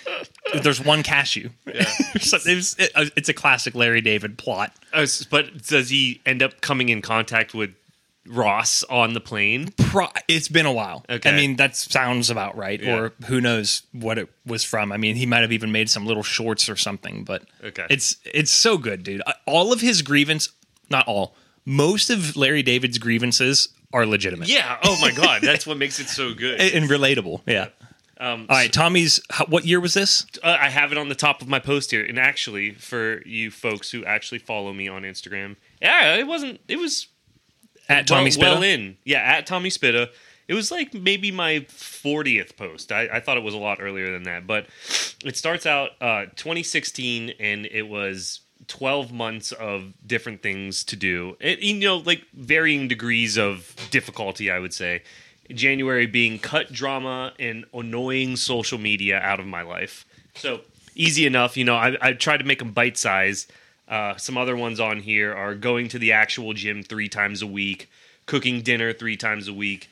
there's 0.61 0.83
one 0.83 1.03
cashew." 1.03 1.49
so 2.19 2.37
it 2.45 2.55
was, 2.55 2.75
it, 2.77 2.91
uh, 2.95 3.05
it's 3.15 3.29
a 3.29 3.33
classic 3.33 3.75
Larry 3.75 4.01
David 4.01 4.37
plot. 4.37 4.73
Uh, 4.93 5.07
but 5.29 5.65
does 5.67 5.89
he 5.89 6.21
end 6.25 6.41
up 6.43 6.61
coming 6.61 6.89
in 6.89 7.01
contact 7.01 7.53
with 7.53 7.71
Ross 8.27 8.83
on 8.83 9.13
the 9.13 9.19
plane? 9.21 9.69
Pro- 9.77 10.07
it's 10.27 10.47
been 10.47 10.65
a 10.65 10.71
while. 10.71 11.05
Okay. 11.09 11.29
I 11.29 11.35
mean, 11.35 11.55
that 11.57 11.75
sounds 11.75 12.29
about 12.29 12.57
right. 12.57 12.81
Yeah. 12.81 12.95
Or 12.97 13.13
who 13.27 13.39
knows 13.41 13.83
what 13.91 14.17
it 14.17 14.29
was 14.45 14.63
from. 14.63 14.91
I 14.91 14.97
mean, 14.97 15.15
he 15.15 15.25
might 15.25 15.41
have 15.41 15.51
even 15.51 15.71
made 15.71 15.89
some 15.89 16.05
little 16.05 16.23
shorts 16.23 16.67
or 16.69 16.75
something. 16.75 17.23
But 17.23 17.43
Okay. 17.63 17.85
it's 17.89 18.17
it's 18.25 18.51
so 18.51 18.77
good, 18.77 19.03
dude. 19.03 19.21
All 19.45 19.71
of 19.71 19.81
his 19.81 20.01
grievance, 20.01 20.49
not 20.89 21.07
all, 21.07 21.35
most 21.65 22.09
of 22.09 22.35
Larry 22.35 22.63
David's 22.63 22.97
grievances 22.97 23.69
are 23.93 24.05
legitimate 24.05 24.47
Yeah. 24.49 24.77
Oh 24.83 24.97
my 25.01 25.11
God, 25.15 25.41
that's 25.41 25.65
what 25.65 25.77
makes 25.77 25.99
it 25.99 26.07
so 26.09 26.33
good. 26.33 26.59
and, 26.59 26.89
relatable. 26.89 27.41
Yeah. 27.45 27.67
Um, 28.17 28.45
All 28.49 28.55
right, 28.55 28.71
Tommy's. 28.71 29.19
What 29.49 29.65
year 29.65 29.79
was 29.81 29.93
this? 29.93 30.25
uh, 30.41 30.57
I 30.59 30.69
have 30.69 30.93
it 30.93 30.97
on 30.97 31.09
the 31.09 31.15
top 31.15 31.41
of 31.41 31.49
my 31.49 31.59
post 31.59 31.91
here, 31.91 32.01
and 32.03 32.17
actually, 32.17 32.71
for 32.75 33.21
you 33.25 33.51
folks 33.51 33.91
who 33.91 34.05
actually 34.05 34.39
follow 34.39 34.71
me 34.71 34.87
on 34.87 35.01
Instagram, 35.03 35.57
yeah, 35.81 36.15
it 36.15 36.25
wasn't. 36.25 36.61
It 36.69 36.77
was 36.77 37.07
At 37.87 38.07
Tommy 38.07 38.31
well, 38.37 38.55
well 38.55 38.63
in. 38.63 38.97
Yeah, 39.03 39.19
at 39.19 39.45
Tommy 39.45 39.69
Spitta. 39.69 40.09
It 40.47 40.53
was 40.53 40.71
like 40.71 40.93
maybe 40.93 41.31
my 41.31 41.65
40th 41.69 42.55
post. 42.55 42.91
I, 42.91 43.07
I 43.13 43.19
thought 43.19 43.37
it 43.37 43.43
was 43.43 43.53
a 43.53 43.59
lot 43.59 43.79
earlier 43.81 44.11
than 44.11 44.23
that. 44.23 44.45
But 44.45 44.67
it 45.23 45.35
starts 45.35 45.65
out 45.65 45.91
uh, 46.01 46.25
2016, 46.35 47.33
and 47.39 47.65
it 47.65 47.87
was 47.87 48.41
12 48.67 49.11
months 49.11 49.51
of 49.51 49.93
different 50.05 50.41
things 50.43 50.83
to 50.85 50.95
do. 50.95 51.35
It, 51.39 51.59
you 51.59 51.75
know, 51.75 51.97
like 51.97 52.25
varying 52.33 52.87
degrees 52.87 53.37
of 53.37 53.75
difficulty, 53.89 54.51
I 54.51 54.59
would 54.59 54.73
say. 54.73 55.01
January 55.49 56.07
being 56.07 56.39
cut 56.39 56.71
drama 56.71 57.33
and 57.39 57.65
annoying 57.73 58.35
social 58.35 58.79
media 58.79 59.19
out 59.19 59.39
of 59.39 59.45
my 59.45 59.61
life. 59.61 60.05
So 60.35 60.61
easy 60.95 61.25
enough. 61.25 61.57
You 61.57 61.65
know, 61.65 61.75
I, 61.75 61.97
I 62.01 62.13
tried 62.13 62.37
to 62.37 62.43
make 62.45 62.59
them 62.59 62.71
bite 62.71 62.97
size. 62.97 63.47
Uh, 63.87 64.15
some 64.17 64.37
other 64.37 64.55
ones 64.55 64.79
on 64.79 64.99
here 64.99 65.33
are 65.33 65.53
going 65.55 65.87
to 65.89 65.99
the 65.99 66.11
actual 66.11 66.53
gym 66.53 66.81
three 66.81 67.07
times 67.07 67.41
a 67.41 67.47
week, 67.47 67.89
cooking 68.25 68.61
dinner 68.61 68.93
three 68.93 69.17
times 69.17 69.47
a 69.47 69.53
week. 69.53 69.89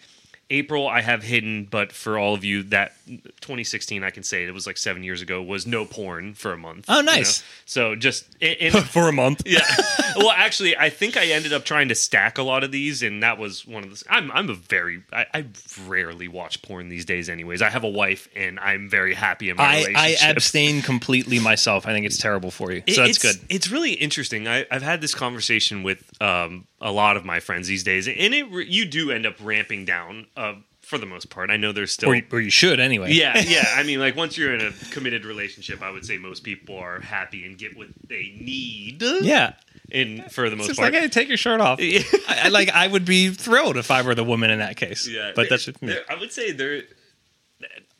April, 0.53 0.88
I 0.88 1.01
have 1.01 1.24
hidden, 1.24 1.65
but 1.65 1.91
for 1.91 2.17
all 2.17 2.33
of 2.33 2.43
you, 2.43 2.63
that 2.63 2.93
2016, 3.41 4.03
I 4.03 4.10
can 4.12 4.24
say 4.24 4.43
it, 4.43 4.50
it 4.50 4.53
was 4.53 4.67
like 4.67 4.77
seven 4.77 5.03
years 5.03 5.22
ago, 5.22 5.41
was 5.41 5.65
no 5.67 5.83
porn 5.86 6.33
for 6.36 6.53
a 6.53 6.57
month. 6.57 6.86
Oh, 6.88 6.98
you 7.00 7.03
know? 7.03 7.12
nice. 7.12 7.43
So 7.65 7.95
just 7.95 8.25
in, 8.39 8.53
in, 8.53 8.72
For 8.83 9.10
a 9.10 9.12
month. 9.12 9.43
yeah. 9.45 9.62
well, 10.17 10.31
actually, 10.31 10.77
I 10.77 10.89
think 10.89 11.17
I 11.17 11.25
ended 11.27 11.53
up 11.53 11.65
trying 11.65 11.89
to 11.89 11.95
stack 11.95 12.38
a 12.38 12.43
lot 12.43 12.63
of 12.63 12.72
these, 12.72 13.01
and 13.01 13.24
that 13.24 13.38
was 13.38 13.65
one 13.65 13.83
of 13.83 13.89
the. 13.89 14.03
I'm 14.10 14.31
I'm 14.31 14.50
a 14.50 14.53
very 14.53 15.03
I, 15.12 15.25
I 15.33 15.45
rarely 15.88 16.27
watch 16.27 16.62
porn 16.62 16.89
these 16.89 17.05
days. 17.05 17.29
Anyways, 17.29 17.62
I 17.62 17.69
have 17.69 17.83
a 17.83 17.89
wife, 17.89 18.27
and 18.36 18.60
I'm 18.60 18.89
very 18.89 19.13
happy 19.15 19.50
in 19.50 19.57
my 19.57 19.86
I, 19.95 20.15
I 20.22 20.29
abstain 20.29 20.81
completely 20.81 21.39
myself. 21.39 21.88
I 21.88 21.93
think 21.93 22.05
it's 22.05 22.17
terrible 22.17 22.51
for 22.51 22.72
you. 22.72 22.83
It- 22.86 22.93
So 22.95 23.03
it's, 23.03 23.24
it's 23.24 23.38
good. 23.38 23.45
It's 23.50 23.72
really 23.72 23.93
interesting. 23.93 24.48
I, 24.48 24.65
I've 24.69 24.81
had 24.83 25.01
this 25.01 25.15
conversation 25.15 25.83
with 25.83 26.03
um, 26.22 26.67
a 26.84 26.92
lot 26.92 27.18
of 27.18 27.25
my 27.25 27.40
friends 27.40 27.68
these 27.68 27.84
days, 27.84 28.08
and 28.08 28.34
it 28.34 28.46
you 28.68 28.86
do 28.86 29.10
end 29.10 29.25
up 29.25 29.36
ramping 29.42 29.86
down 29.86 30.28
uh, 30.38 30.54
for 30.82 30.98
the 30.98 31.06
most 31.06 31.30
part. 31.30 31.50
I 31.50 31.56
know 31.58 31.72
there's 31.72 31.94
still 31.94 32.10
or, 32.12 32.22
or 32.32 32.42
you 32.42 32.50
should 32.52 32.80
anyway. 32.80 33.13
yeah, 33.13 33.42
yeah. 33.48 33.74
I 33.75 33.84
mean, 33.84 34.00
like 34.00 34.16
once 34.18 34.38
you're 34.38 34.54
in 34.54 34.62
a 34.62 34.72
committed 34.92 35.24
relationship, 35.25 35.82
I 35.82 35.90
would 35.90 36.06
say 36.06 36.18
most 36.18 36.44
people 36.44 36.78
are 36.78 37.00
happy 37.00 37.46
and 37.46 37.58
get 37.58 37.75
what 37.78 37.88
they 38.08 38.36
need. 38.40 39.02
yeah. 39.02 39.54
and 39.92 40.30
for 40.32 40.50
the 40.50 40.56
most 40.58 40.66
It's 40.70 40.78
just 40.78 40.80
part, 40.82 40.94
like, 40.94 41.02
hey, 41.02 41.08
take 41.08 41.30
your 41.30 41.38
shirt 41.38 41.62
off. 41.62 41.80
I, 41.82 42.04
I- 42.28 42.50
like 42.50 42.70
I 42.70 42.86
would 42.88 43.06
be 43.06 43.30
thrilled 43.30 43.78
if 43.78 43.90
I 43.90 44.02
were 44.02 44.13
the 44.13 44.24
woman 44.25 44.52
in 44.52 44.60
that 44.60 44.75
case. 44.75 45.08
yeah. 45.08 45.32
but 45.36 45.48
that's 45.50 45.66
just 45.66 45.82
me. 45.82 45.98
I 46.10 46.16
would 46.16 46.32
say 46.34 46.52
there. 46.52 46.84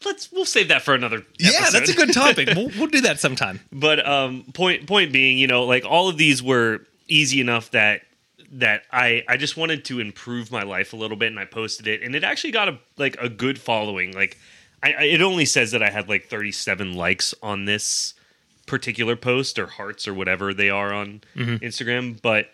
Let's 0.06 0.30
we'll 0.34 0.44
save 0.44 0.68
that 0.68 0.82
for 0.82 0.94
another. 0.94 1.24
Yeah, 1.40 1.70
that's 1.72 1.90
a 1.90 1.96
good 1.96 2.12
topic. 2.14 2.50
we'll, 2.56 2.70
we'll 2.78 2.88
do 2.88 3.00
that 3.02 3.22
sometime. 3.22 3.62
But 3.72 4.06
um, 4.06 4.44
point 4.54 4.86
point 4.88 5.14
being, 5.14 5.38
you 5.38 5.48
know, 5.48 5.64
like 5.64 5.86
all 5.86 6.10
of 6.10 6.18
these 6.18 6.44
were 6.44 6.82
easy 7.08 7.40
enough 7.40 7.72
that 7.72 8.02
that 8.54 8.84
I 8.92 9.24
I 9.28 9.38
just 9.38 9.58
wanted 9.58 9.86
to 9.86 10.00
improve 10.00 10.52
my 10.52 10.64
life 10.64 10.94
a 10.94 10.96
little 10.96 11.18
bit, 11.18 11.28
and 11.28 11.40
I 11.40 11.46
posted 11.46 11.88
it, 11.88 12.02
and 12.02 12.16
it 12.16 12.24
actually 12.24 12.52
got 12.52 12.70
a 12.70 12.78
like 12.98 13.18
a 13.20 13.30
good 13.30 13.60
following. 13.60 14.14
Like, 14.14 14.38
I, 14.82 14.94
I 14.94 15.04
it 15.04 15.22
only 15.22 15.46
says 15.46 15.72
that 15.72 15.84
I 15.84 15.90
had 15.90 16.08
like 16.08 16.28
thirty 16.28 16.52
seven 16.52 16.94
likes 16.94 17.34
on 17.42 17.66
this 17.66 18.14
particular 18.66 19.16
post 19.16 19.60
or 19.60 19.68
hearts 19.68 20.08
or 20.08 20.14
whatever 20.14 20.54
they 20.54 20.70
are 20.70 20.94
on 20.94 21.22
mm-hmm. 21.36 21.56
Instagram, 21.64 22.22
but. 22.22 22.50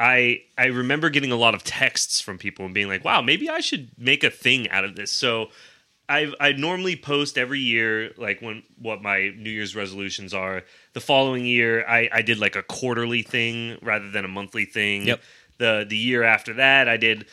I 0.00 0.42
I 0.56 0.66
remember 0.66 1.10
getting 1.10 1.32
a 1.32 1.36
lot 1.36 1.56
of 1.56 1.64
texts 1.64 2.20
from 2.20 2.38
people 2.38 2.64
and 2.64 2.72
being 2.72 2.86
like, 2.86 3.04
"Wow, 3.04 3.20
maybe 3.20 3.48
I 3.48 3.58
should 3.58 3.90
make 3.98 4.22
a 4.22 4.30
thing 4.30 4.70
out 4.70 4.84
of 4.84 4.94
this." 4.94 5.10
So 5.10 5.48
I 6.08 6.32
I 6.40 6.52
normally 6.52 6.96
post 6.96 7.36
every 7.36 7.60
year 7.60 8.12
like 8.16 8.40
when 8.40 8.62
what 8.78 9.02
my 9.02 9.32
New 9.36 9.50
Year's 9.50 9.76
resolutions 9.76 10.32
are. 10.32 10.62
The 10.94 11.00
following 11.00 11.44
year, 11.44 11.84
I 11.86 12.08
I 12.12 12.22
did 12.22 12.38
like 12.38 12.56
a 12.56 12.62
quarterly 12.62 13.22
thing 13.22 13.78
rather 13.82 14.10
than 14.10 14.24
a 14.24 14.28
monthly 14.28 14.64
thing. 14.64 15.06
Yep. 15.06 15.20
The 15.58 15.86
the 15.88 15.96
year 15.96 16.22
after 16.22 16.54
that, 16.54 16.88
I 16.88 16.96
did 16.96 17.26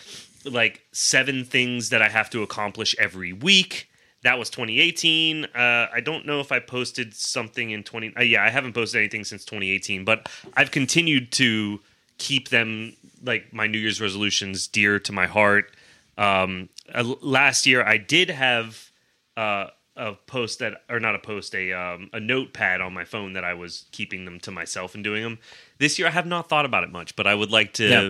like 0.43 0.81
seven 0.91 1.45
things 1.45 1.89
that 1.89 2.01
I 2.01 2.09
have 2.09 2.29
to 2.31 2.43
accomplish 2.43 2.95
every 2.99 3.33
week. 3.33 3.89
That 4.23 4.39
was 4.39 4.49
2018. 4.49 5.45
Uh, 5.45 5.87
I 5.93 6.01
don't 6.03 6.25
know 6.25 6.39
if 6.39 6.51
I 6.51 6.59
posted 6.59 7.13
something 7.13 7.69
in 7.69 7.83
20. 7.83 8.13
Uh, 8.17 8.23
yeah, 8.23 8.43
I 8.43 8.49
haven't 8.49 8.73
posted 8.73 8.99
anything 8.99 9.23
since 9.23 9.45
2018, 9.45 10.03
but 10.03 10.27
I've 10.55 10.71
continued 10.71 11.31
to 11.33 11.79
keep 12.17 12.49
them 12.49 12.95
like 13.23 13.53
my 13.53 13.67
New 13.67 13.77
Year's 13.77 14.01
resolutions 14.01 14.67
dear 14.67 14.99
to 14.99 15.11
my 15.11 15.27
heart. 15.27 15.71
Um, 16.17 16.69
uh, 16.93 17.03
last 17.21 17.65
year, 17.65 17.83
I 17.83 17.97
did 17.97 18.29
have 18.29 18.91
uh, 19.37 19.67
a 19.95 20.13
post 20.27 20.59
that, 20.59 20.83
or 20.89 20.99
not 20.99 21.15
a 21.15 21.19
post, 21.19 21.55
a 21.55 21.73
um, 21.73 22.09
a 22.13 22.19
notepad 22.19 22.81
on 22.81 22.93
my 22.93 23.05
phone 23.05 23.33
that 23.33 23.43
I 23.43 23.53
was 23.53 23.85
keeping 23.91 24.25
them 24.25 24.39
to 24.41 24.51
myself 24.51 24.95
and 24.95 25.03
doing 25.03 25.23
them. 25.23 25.39
This 25.77 25.97
year, 25.97 26.07
I 26.07 26.11
have 26.11 26.25
not 26.25 26.49
thought 26.49 26.65
about 26.65 26.83
it 26.83 26.91
much, 26.91 27.15
but 27.15 27.27
I 27.27 27.35
would 27.35 27.51
like 27.51 27.73
to. 27.73 27.87
Yeah. 27.87 28.09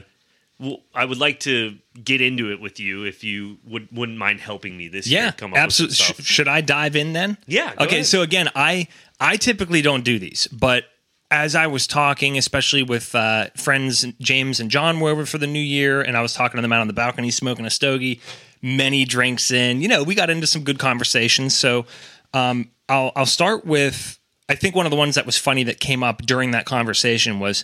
Well, 0.57 0.79
I 0.93 1.03
would 1.03 1.17
like 1.17 1.41
to 1.41 1.77
get 2.01 2.21
into 2.21 2.49
it 2.49 2.61
with 2.61 2.79
you 2.79 3.03
if 3.03 3.25
you 3.25 3.57
would 3.67 3.89
wouldn't 3.91 4.17
mind 4.17 4.39
helping 4.39 4.77
me 4.77 4.87
this 4.87 5.05
year. 5.05 5.23
Yeah, 5.23 5.31
come 5.31 5.51
up 5.51 5.59
absolutely. 5.59 5.91
with 5.91 5.97
some 5.97 6.13
stuff. 6.15 6.25
Sh- 6.25 6.29
should 6.29 6.47
I 6.47 6.61
dive 6.61 6.95
in 6.95 7.11
then? 7.11 7.37
Yeah, 7.45 7.73
Okay. 7.77 7.95
ahead. 7.95 8.05
So 8.05 8.21
again, 8.21 8.49
I 8.55 8.87
I 9.19 9.35
typically 9.35 9.81
don't 9.81 10.05
do 10.05 10.17
these, 10.17 10.47
but 10.47 10.85
as 11.31 11.55
I 11.55 11.67
was 11.67 11.87
talking, 11.87 12.37
especially 12.37 12.83
with 12.83 13.13
uh, 13.15 13.47
friends 13.55 14.05
James 14.19 14.59
and 14.59 14.69
John 14.69 14.99
were 14.99 15.09
over 15.09 15.25
for 15.25 15.37
the 15.37 15.47
new 15.47 15.59
year, 15.59 16.01
and 16.01 16.15
I 16.15 16.21
was 16.21 16.33
talking 16.33 16.57
to 16.57 16.61
them 16.61 16.71
out 16.71 16.81
on 16.81 16.87
the 16.87 16.93
balcony 16.93 17.31
smoking 17.31 17.65
a 17.65 17.69
stogie, 17.69 18.21
many 18.61 19.05
drinks 19.05 19.51
in. 19.51 19.81
You 19.81 19.87
know, 19.87 20.03
we 20.03 20.15
got 20.15 20.29
into 20.29 20.47
some 20.47 20.63
good 20.63 20.79
conversations. 20.79 21.55
So 21.55 21.85
um, 22.33 22.69
I'll 22.89 23.11
I'll 23.15 23.25
start 23.25 23.65
with 23.65 24.19
I 24.47 24.55
think 24.55 24.75
one 24.75 24.85
of 24.85 24.91
the 24.91 24.97
ones 24.97 25.15
that 25.15 25.25
was 25.25 25.37
funny 25.37 25.63
that 25.63 25.79
came 25.79 26.03
up 26.03 26.21
during 26.21 26.51
that 26.51 26.65
conversation 26.65 27.39
was 27.39 27.63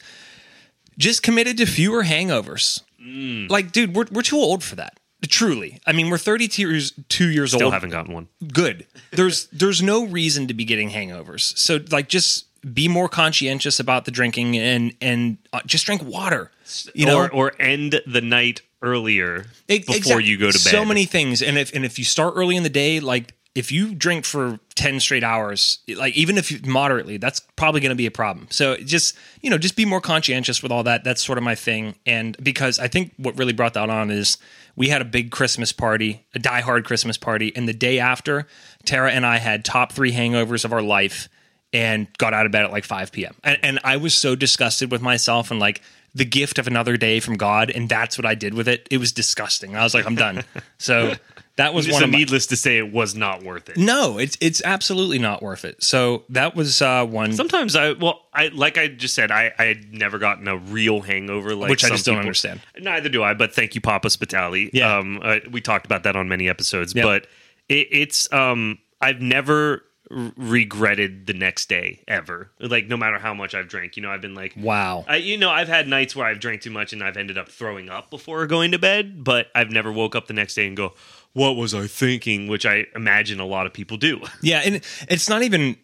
just 0.97 1.23
committed 1.23 1.57
to 1.57 1.65
fewer 1.65 2.03
hangovers. 2.03 2.81
Mm. 3.01 3.49
Like, 3.49 3.71
dude, 3.71 3.95
we're 3.95 4.05
we're 4.11 4.21
too 4.21 4.37
old 4.37 4.63
for 4.63 4.75
that. 4.75 4.97
Truly, 5.27 5.79
I 5.85 5.91
mean, 5.91 6.09
we're 6.09 6.17
32 6.17 6.61
years, 6.63 6.93
two 7.07 7.27
years 7.27 7.51
Still 7.51 7.65
old 7.65 7.73
haven't 7.73 7.91
gotten 7.91 8.11
one. 8.11 8.27
good. 8.51 8.87
There's 9.11 9.45
there's 9.47 9.81
no 9.83 10.05
reason 10.07 10.47
to 10.47 10.55
be 10.55 10.65
getting 10.65 10.89
hangovers. 10.89 11.55
So 11.57 11.79
like 11.91 12.09
just 12.09 12.47
be 12.73 12.87
more 12.87 13.09
conscientious 13.09 13.79
about 13.79 14.05
the 14.05 14.11
drinking 14.11 14.57
and 14.57 14.93
and 15.01 15.37
uh, 15.53 15.61
just 15.65 15.85
drink 15.85 16.03
water. 16.03 16.51
You 16.93 17.05
know, 17.05 17.23
or 17.23 17.31
or 17.31 17.53
end 17.59 18.01
the 18.05 18.21
night 18.21 18.61
earlier 18.81 19.45
before 19.67 19.95
exact- 19.95 20.23
you 20.23 20.37
go 20.37 20.51
to 20.51 20.57
bed. 20.57 20.71
So 20.71 20.85
many 20.85 21.05
things, 21.05 21.41
and 21.41 21.57
if 21.57 21.73
and 21.73 21.85
if 21.85 21.99
you 21.99 22.05
start 22.05 22.33
early 22.35 22.55
in 22.55 22.63
the 22.63 22.69
day, 22.69 22.99
like 22.99 23.33
if 23.53 23.71
you 23.71 23.93
drink 23.93 24.23
for 24.23 24.59
ten 24.75 24.99
straight 24.99 25.23
hours, 25.23 25.79
like 25.95 26.15
even 26.15 26.37
if 26.37 26.51
you 26.51 26.59
moderately, 26.65 27.17
that's 27.17 27.41
probably 27.55 27.81
going 27.81 27.89
to 27.89 27.95
be 27.95 28.05
a 28.05 28.11
problem. 28.11 28.47
So 28.49 28.77
just 28.77 29.17
you 29.41 29.49
know, 29.49 29.57
just 29.57 29.75
be 29.75 29.85
more 29.85 30.01
conscientious 30.01 30.63
with 30.63 30.71
all 30.71 30.83
that. 30.83 31.03
That's 31.03 31.23
sort 31.23 31.37
of 31.37 31.43
my 31.43 31.55
thing, 31.55 31.95
and 32.05 32.37
because 32.41 32.79
I 32.79 32.87
think 32.87 33.13
what 33.17 33.37
really 33.37 33.53
brought 33.53 33.73
that 33.73 33.89
on 33.89 34.11
is 34.11 34.37
we 34.75 34.89
had 34.89 35.01
a 35.01 35.05
big 35.05 35.31
Christmas 35.31 35.73
party, 35.73 36.25
a 36.33 36.39
diehard 36.39 36.85
Christmas 36.85 37.17
party, 37.17 37.51
and 37.55 37.67
the 37.67 37.73
day 37.73 37.99
after, 37.99 38.47
Tara 38.85 39.11
and 39.11 39.25
I 39.25 39.37
had 39.37 39.65
top 39.65 39.91
three 39.91 40.13
hangovers 40.13 40.63
of 40.63 40.71
our 40.71 40.81
life 40.81 41.27
and 41.73 42.07
got 42.17 42.33
out 42.33 42.45
of 42.45 42.51
bed 42.51 42.65
at 42.65 42.71
like 42.71 42.83
5 42.85 43.11
p.m. 43.11 43.33
And, 43.43 43.57
and 43.63 43.79
I 43.83 43.97
was 43.97 44.13
so 44.13 44.35
disgusted 44.35 44.91
with 44.91 45.01
myself 45.01 45.51
and 45.51 45.59
like 45.59 45.81
the 46.13 46.25
gift 46.25 46.59
of 46.59 46.67
another 46.67 46.97
day 46.97 47.21
from 47.21 47.37
God. 47.37 47.69
And 47.71 47.87
that's 47.87 48.17
what 48.17 48.25
I 48.25 48.35
did 48.35 48.53
with 48.53 48.67
it. 48.67 48.87
It 48.91 48.97
was 48.97 49.13
disgusting. 49.13 49.75
I 49.77 49.83
was 49.83 49.93
like, 49.93 50.05
I'm 50.05 50.15
done. 50.15 50.43
So 50.77 51.13
that 51.57 51.75
was 51.75 51.87
one 51.87 52.03
of 52.03 52.09
my, 52.09 52.17
needless 52.17 52.47
to 52.47 52.55
say, 52.55 52.79
it 52.79 52.91
was 52.91 53.13
not 53.13 53.43
worth 53.43 53.69
it. 53.69 53.77
no, 53.77 54.17
it's 54.17 54.35
it's 54.41 54.63
absolutely 54.65 55.19
not 55.19 55.43
worth 55.43 55.63
it. 55.63 55.83
So 55.83 56.23
that 56.29 56.55
was 56.55 56.81
uh, 56.81 57.05
one 57.05 57.33
Sometimes 57.33 57.75
I 57.75 57.91
well, 57.91 58.25
I 58.33 58.47
like 58.47 58.79
I 58.79 58.87
just 58.87 59.13
said, 59.13 59.29
I 59.29 59.53
I 59.59 59.65
had 59.65 59.93
never 59.93 60.17
gotten 60.17 60.47
a 60.47 60.57
real 60.57 61.01
hangover 61.01 61.53
like 61.53 61.69
Which 61.69 61.83
I 61.83 61.89
just 61.89 62.03
don't 62.07 62.13
people- 62.15 62.21
understand. 62.21 62.61
Neither 62.79 63.09
do 63.09 63.21
I. 63.23 63.35
But 63.35 63.53
thank 63.53 63.75
you, 63.75 63.81
Papa 63.81 64.07
Spitali. 64.07 64.71
Yeah. 64.73 64.97
um, 64.97 65.19
uh, 65.23 65.37
we 65.51 65.61
talked 65.61 65.85
about 65.85 66.01
that 66.03 66.15
on 66.15 66.27
many 66.27 66.49
episodes. 66.49 66.95
Yep. 66.95 67.03
But 67.05 67.27
it, 67.69 67.87
it's 67.91 68.33
um, 68.33 68.79
I've 68.99 69.21
never 69.21 69.83
r- 70.11 70.31
regretted 70.35 71.27
the 71.27 71.33
next 71.33 71.69
day 71.69 72.03
ever. 72.07 72.51
Like 72.59 72.87
no 72.87 72.97
matter 72.97 73.17
how 73.19 73.33
much 73.33 73.55
I've 73.55 73.67
drank, 73.67 73.95
you 73.95 74.03
know, 74.03 74.11
I've 74.11 74.21
been 74.21 74.35
like, 74.35 74.53
wow. 74.57 75.05
I, 75.07 75.17
you 75.17 75.37
know, 75.37 75.49
I've 75.49 75.67
had 75.67 75.87
nights 75.87 76.15
where 76.15 76.25
I've 76.25 76.39
drank 76.39 76.61
too 76.61 76.71
much 76.71 76.93
and 76.93 77.03
I've 77.03 77.17
ended 77.17 77.37
up 77.37 77.49
throwing 77.49 77.89
up 77.89 78.09
before 78.09 78.45
going 78.47 78.71
to 78.71 78.79
bed, 78.79 79.23
but 79.23 79.47
I've 79.55 79.71
never 79.71 79.91
woke 79.91 80.15
up 80.15 80.27
the 80.27 80.33
next 80.33 80.55
day 80.55 80.67
and 80.67 80.75
go, 80.75 80.93
"What 81.33 81.55
was 81.55 81.73
I 81.73 81.87
thinking?" 81.87 82.47
Which 82.47 82.65
I 82.65 82.85
imagine 82.95 83.39
a 83.39 83.45
lot 83.45 83.65
of 83.65 83.73
people 83.73 83.97
do. 83.97 84.21
Yeah, 84.41 84.61
and 84.65 84.75
it's 85.07 85.29
not 85.29 85.43
even 85.43 85.77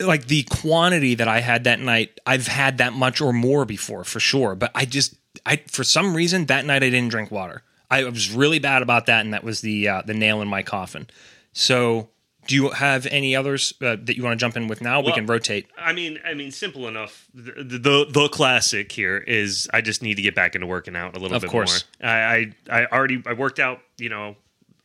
like 0.00 0.26
the 0.26 0.42
quantity 0.44 1.14
that 1.14 1.28
I 1.28 1.40
had 1.40 1.64
that 1.64 1.80
night. 1.80 2.20
I've 2.26 2.46
had 2.46 2.78
that 2.78 2.92
much 2.92 3.20
or 3.20 3.32
more 3.32 3.64
before 3.64 4.04
for 4.04 4.20
sure, 4.20 4.54
but 4.54 4.70
I 4.74 4.84
just 4.84 5.14
I 5.46 5.56
for 5.68 5.84
some 5.84 6.14
reason 6.14 6.46
that 6.46 6.64
night 6.64 6.82
I 6.82 6.90
didn't 6.90 7.08
drink 7.10 7.30
water. 7.30 7.62
I 7.90 8.04
was 8.04 8.32
really 8.32 8.58
bad 8.58 8.80
about 8.82 9.06
that, 9.06 9.24
and 9.24 9.34
that 9.34 9.44
was 9.44 9.60
the 9.60 9.88
uh, 9.88 10.02
the 10.02 10.14
nail 10.14 10.40
in 10.40 10.48
my 10.48 10.62
coffin. 10.62 11.08
So, 11.52 12.08
do 12.52 12.56
you 12.56 12.68
have 12.70 13.06
any 13.06 13.34
others 13.34 13.72
uh, 13.80 13.96
that 14.04 14.16
you 14.16 14.22
want 14.22 14.38
to 14.38 14.42
jump 14.44 14.56
in 14.56 14.68
with 14.68 14.80
now? 14.82 15.00
we 15.00 15.12
can 15.12 15.24
rotate. 15.26 15.66
I 15.78 15.92
mean, 15.94 16.18
I 16.24 16.34
mean, 16.34 16.50
simple 16.50 16.86
enough. 16.86 17.26
The, 17.34 17.78
the 17.78 18.06
the 18.10 18.28
classic 18.28 18.92
here 18.92 19.16
is 19.16 19.68
I 19.72 19.80
just 19.80 20.02
need 20.02 20.16
to 20.16 20.22
get 20.22 20.34
back 20.34 20.54
into 20.54 20.66
working 20.66 20.94
out 20.94 21.16
a 21.16 21.18
little 21.18 21.36
Of 21.36 21.42
bit 21.42 21.50
course. 21.50 21.84
more. 22.00 22.10
I, 22.10 22.52
I 22.70 22.80
I 22.82 22.86
already 22.86 23.22
I 23.26 23.32
worked 23.32 23.58
out, 23.58 23.80
you 23.98 24.08
know, 24.10 24.36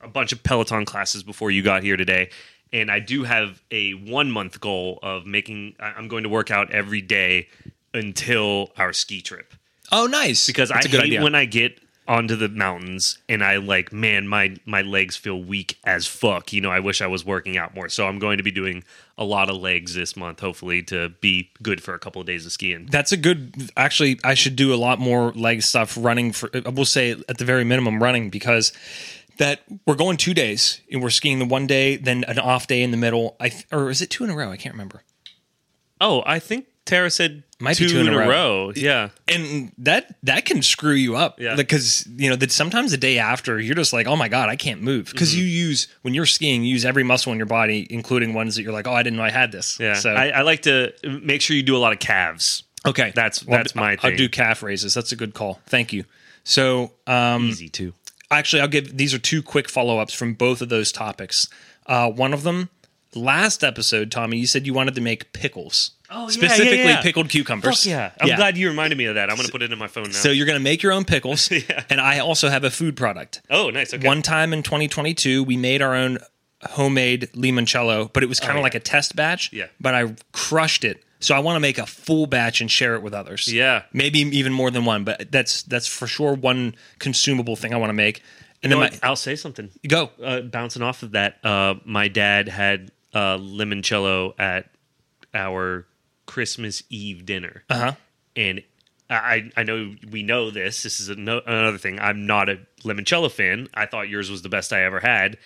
a 0.01 0.07
bunch 0.07 0.31
of 0.31 0.41
Peloton 0.43 0.85
classes 0.85 1.23
before 1.23 1.51
you 1.51 1.61
got 1.61 1.83
here 1.83 1.97
today, 1.97 2.29
and 2.71 2.89
I 2.89 2.99
do 2.99 3.23
have 3.23 3.61
a 3.71 3.91
one 3.91 4.31
month 4.31 4.59
goal 4.61 4.99
of 5.03 5.25
making. 5.25 5.75
I'm 5.79 6.07
going 6.07 6.23
to 6.23 6.29
work 6.29 6.49
out 6.51 6.71
every 6.71 7.01
day 7.01 7.49
until 7.93 8.71
our 8.77 8.93
ski 8.93 9.21
trip 9.21 9.53
Oh, 9.91 10.05
nice. 10.05 10.47
because 10.47 10.69
That's 10.69 10.85
I 10.85 10.89
a 10.89 10.91
good 10.91 11.01
hate 11.01 11.07
idea. 11.07 11.23
when 11.23 11.35
I 11.35 11.45
get 11.45 11.79
onto 12.07 12.35
the 12.35 12.49
mountains 12.49 13.17
and 13.27 13.43
I 13.43 13.57
like, 13.57 13.91
man, 13.91 14.27
my 14.27 14.55
my 14.65 14.81
legs 14.81 15.15
feel 15.15 15.41
weak 15.41 15.77
as 15.83 16.07
fuck. 16.07 16.53
You 16.53 16.61
know, 16.61 16.71
I 16.71 16.79
wish 16.79 17.01
I 17.01 17.07
was 17.07 17.25
working 17.25 17.57
out 17.57 17.75
more. 17.75 17.89
So 17.89 18.07
I'm 18.07 18.19
going 18.19 18.37
to 18.37 18.43
be 18.43 18.51
doing 18.51 18.83
a 19.17 19.23
lot 19.23 19.49
of 19.49 19.57
legs 19.57 19.93
this 19.93 20.15
month, 20.15 20.39
hopefully, 20.39 20.83
to 20.83 21.09
be 21.21 21.51
good 21.61 21.83
for 21.83 21.93
a 21.93 21.99
couple 21.99 22.21
of 22.21 22.27
days 22.27 22.45
of 22.45 22.51
skiing. 22.51 22.87
That's 22.89 23.11
a 23.11 23.17
good. 23.17 23.71
Actually, 23.75 24.19
I 24.23 24.33
should 24.33 24.55
do 24.55 24.73
a 24.73 24.77
lot 24.77 24.99
more 24.99 25.31
leg 25.33 25.61
stuff 25.63 25.97
running. 25.99 26.31
For 26.31 26.49
I 26.53 26.69
will 26.69 26.85
say 26.85 27.11
at 27.11 27.37
the 27.37 27.45
very 27.45 27.63
minimum 27.63 28.01
running 28.01 28.29
because 28.29 28.71
that 29.37 29.61
we're 29.85 29.95
going 29.95 30.17
two 30.17 30.33
days 30.33 30.81
and 30.91 31.01
we're 31.01 31.09
skiing 31.09 31.39
the 31.39 31.45
one 31.45 31.67
day, 31.67 31.97
then 31.97 32.23
an 32.25 32.39
off 32.39 32.67
day 32.67 32.81
in 32.81 32.91
the 32.91 32.97
middle. 32.97 33.35
I 33.39 33.51
or 33.71 33.89
is 33.89 34.01
it 34.01 34.09
two 34.09 34.23
in 34.23 34.29
a 34.29 34.35
row? 34.35 34.51
I 34.51 34.57
can't 34.57 34.73
remember. 34.73 35.03
Oh, 35.99 36.23
I 36.25 36.39
think 36.39 36.67
Tara 36.87 37.11
said 37.11 37.43
Might 37.59 37.77
be 37.77 37.85
two, 37.87 37.93
two 37.93 37.99
in 37.99 38.07
in 38.07 38.13
a 38.13 38.17
a 38.17 38.19
row. 38.21 38.27
row. 38.67 38.71
Yeah. 38.75 39.09
And 39.27 39.71
that 39.79 40.15
that 40.23 40.45
can 40.45 40.61
screw 40.63 40.93
you 40.93 41.15
up. 41.15 41.39
Yeah. 41.39 41.55
Because 41.55 42.07
you 42.15 42.29
know 42.29 42.35
that 42.37 42.51
sometimes 42.51 42.89
the 42.91 42.97
day 42.97 43.19
after 43.19 43.59
you're 43.59 43.75
just 43.75 43.93
like, 43.93 44.07
oh 44.07 44.15
my 44.15 44.27
god, 44.29 44.49
I 44.49 44.55
can't 44.55 44.81
move 44.81 45.09
because 45.11 45.31
Mm-hmm. 45.31 45.39
you 45.41 45.45
use 45.45 45.87
when 46.01 46.13
you're 46.15 46.25
skiing, 46.25 46.63
you 46.63 46.69
use 46.71 46.85
every 46.85 47.03
muscle 47.03 47.31
in 47.31 47.37
your 47.37 47.45
body, 47.47 47.85
including 47.89 48.33
ones 48.33 48.55
that 48.55 48.63
you're 48.63 48.73
like, 48.73 48.87
oh, 48.87 48.93
I 48.93 49.03
didn't 49.03 49.17
know 49.17 49.23
I 49.23 49.29
had 49.31 49.51
this. 49.51 49.77
Yeah. 49.79 49.93
So 49.95 50.09
I, 50.11 50.29
I 50.29 50.41
like 50.41 50.63
to 50.63 50.91
make 51.03 51.41
sure 51.41 51.55
you 51.55 51.63
do 51.63 51.75
a 51.75 51.79
lot 51.79 51.93
of 51.93 51.99
calves. 51.99 52.63
okay, 52.85 53.11
That's- 53.13 53.45
Well, 53.45 53.57
that's 53.59 53.75
my 53.75 53.91
I'll 53.91 53.97
thing. 53.97 54.17
do 54.17 54.29
calf 54.29 54.63
raises. 54.63 54.93
That's 54.93 55.11
a 55.11 55.15
good 55.15 55.33
call. 55.33 55.59
Thank 55.67 55.93
you. 55.93 56.05
So 56.43 56.91
um, 57.07 57.45
Easy 57.47 57.67
too. 57.69 57.93
actually 58.31 58.61
i'll 58.61 58.67
give 58.69 58.95
these 58.97 59.13
are 59.13 59.19
two 59.19 59.41
quick 59.43 59.67
follow-ups 59.69 60.13
from 60.13 60.33
both 60.33 60.61
of 60.61 60.69
those 60.69 60.91
topics 60.91 61.47
uh, 61.87 62.09
one 62.09 62.33
of 62.33 62.43
them 62.43 62.69
last 63.15 63.63
episode, 63.63 64.11
Tommy, 64.11 64.37
you 64.37 64.47
said 64.47 64.65
you 64.65 64.73
wanted 64.73 64.95
to 64.95 65.01
make 65.01 65.33
pickles. 65.33 65.91
Oh, 66.09 66.23
yeah, 66.23 66.27
specifically 66.29 66.77
yeah, 66.79 66.83
yeah. 66.85 67.01
pickled 67.01 67.29
cucumbers. 67.29 67.83
Fuck 67.83 67.85
yeah. 67.89 68.11
I'm 68.21 68.35
glad 68.37 68.57
you 68.57 68.69
reminded 68.69 68.97
me 68.97 69.05
of 69.05 69.15
that. 69.15 69.29
I'm 69.29 69.35
going 69.35 69.45
to 69.45 69.51
put 69.51 69.61
it 69.61 69.71
in 69.73 69.77
my 69.77 69.87
phone 69.87 70.05
now. 70.05 70.11
So 70.11 70.29
you're 70.31 70.45
going 70.45 70.57
to 70.57 70.63
make 70.63 70.81
your 70.81 70.93
own 70.93 71.03
pickles, 71.03 71.51
Yeah. 71.51 71.83
and 71.89 71.99
I 71.99 72.19
also 72.19 72.47
have 72.49 72.63
a 72.63 72.69
food 72.71 72.95
product. 72.95 73.41
oh, 73.49 73.69
nice. 73.69 73.93
Okay. 73.93 74.07
One 74.07 74.21
time 74.21 74.53
in 74.53 74.63
2022, 74.63 75.43
we 75.43 75.57
made 75.57 75.81
our 75.81 75.93
own 75.95 76.19
homemade 76.63 77.29
limoncello, 77.33 78.11
but 78.13 78.23
it 78.23 78.27
was 78.29 78.39
kind 78.39 78.53
of 78.53 78.57
Oh, 78.59 78.61
like 78.63 78.73
a 78.75 78.79
test 78.79 79.15
batch. 79.15 79.51
Yeah. 79.53 79.67
But 79.79 79.95
I 79.95 80.15
crushed 80.31 80.83
it. 80.83 81.03
So 81.19 81.35
I 81.35 81.39
want 81.39 81.55
to 81.55 81.59
make 81.59 81.77
a 81.77 81.85
full 81.85 82.25
batch 82.27 82.61
and 82.61 82.69
share 82.69 82.95
it 82.95 83.01
with 83.01 83.13
others. 83.13 83.51
Yeah. 83.51 83.83
Maybe 83.91 84.19
even 84.19 84.53
more 84.53 84.69
than 84.71 84.85
one, 84.85 85.03
but 85.03 85.31
that's 85.31 85.63
that's 85.63 85.87
for 85.87 86.05
sure 86.07 86.33
one 86.35 86.75
consumable 86.99 87.55
thing 87.55 87.73
I 87.73 87.77
want 87.77 87.89
to 87.89 87.93
make. 87.93 88.21
And 88.63 88.71
You 88.71 88.79
then 88.79 88.91
my 88.91 88.99
I'll 89.07 89.15
say 89.15 89.35
something. 89.35 89.69
go. 89.87 90.11
Uh, 90.23 90.41
bouncing 90.41 90.81
off 90.83 91.03
of 91.03 91.11
that, 91.11 91.43
uh, 91.43 91.75
my 91.85 92.07
dad 92.07 92.47
had 92.49 92.91
uh, 93.17 93.37
limoncello 93.39 94.33
at 94.37 94.69
our 95.33 95.87
Christmas 96.27 96.83
Eve 96.91 97.25
dinner. 97.25 97.63
Uh 97.67 97.79
huh. 97.79 97.91
and 98.35 98.61
I 99.09 99.49
I 99.57 99.63
know 99.63 99.95
we 100.11 100.21
know 100.21 100.51
this. 100.51 100.83
This 100.83 100.99
is 100.99 101.09
ano- 101.09 101.41
another 101.47 101.79
thing. 101.79 101.99
I'm 101.99 102.27
not 102.27 102.47
a 102.47 102.59
limoncello 102.83 103.31
fan. 103.31 103.69
I 103.73 103.87
thought 103.87 104.07
yours 104.07 104.29
was 104.29 104.43
the 104.43 104.49
best 104.49 104.71
I 104.71 104.83
ever 104.83 104.99
had, 104.99 105.37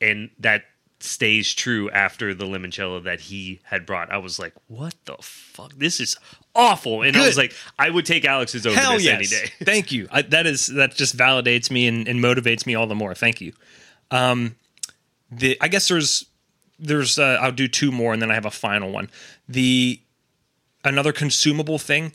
and 0.00 0.30
that 0.38 0.62
stays 1.00 1.52
true 1.52 1.90
after 1.90 2.32
the 2.32 2.46
limoncello 2.46 3.04
that 3.04 3.20
he 3.20 3.60
had 3.64 3.84
brought. 3.84 4.10
I 4.10 4.18
was 4.18 4.38
like, 4.38 4.54
"What 4.68 4.94
the 5.04 5.16
fuck? 5.20 5.74
This 5.76 6.00
is 6.00 6.16
awful!" 6.54 7.02
And 7.02 7.14
I 7.14 7.26
was 7.26 7.36
like, 7.36 7.52
"I 7.78 7.90
would 7.90 8.06
take 8.06 8.24
Alex's 8.24 8.66
over 8.66 8.74
Hell 8.78 8.94
this 8.94 9.04
yes. 9.04 9.14
any 9.14 9.26
day." 9.26 9.52
Thank 9.64 9.92
you. 9.92 10.08
I, 10.10 10.22
that 10.22 10.46
is 10.46 10.68
that 10.68 10.94
just 10.94 11.14
validates 11.14 11.70
me 11.70 11.88
and, 11.88 12.08
and 12.08 12.20
motivates 12.20 12.64
me 12.64 12.74
all 12.74 12.86
the 12.86 12.94
more. 12.94 13.14
Thank 13.14 13.42
you. 13.42 13.52
Um, 14.10 14.56
the 15.30 15.58
I 15.60 15.68
guess 15.68 15.88
there's 15.88 16.24
there's 16.78 17.18
uh, 17.18 17.38
I'll 17.40 17.52
do 17.52 17.68
two 17.68 17.90
more 17.90 18.12
and 18.12 18.22
then 18.22 18.30
I 18.30 18.34
have 18.34 18.46
a 18.46 18.50
final 18.50 18.90
one. 18.90 19.10
The 19.48 20.00
another 20.84 21.12
consumable 21.12 21.78
thing. 21.78 22.12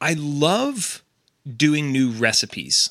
I 0.00 0.14
love 0.14 1.02
doing 1.56 1.92
new 1.92 2.10
recipes. 2.10 2.90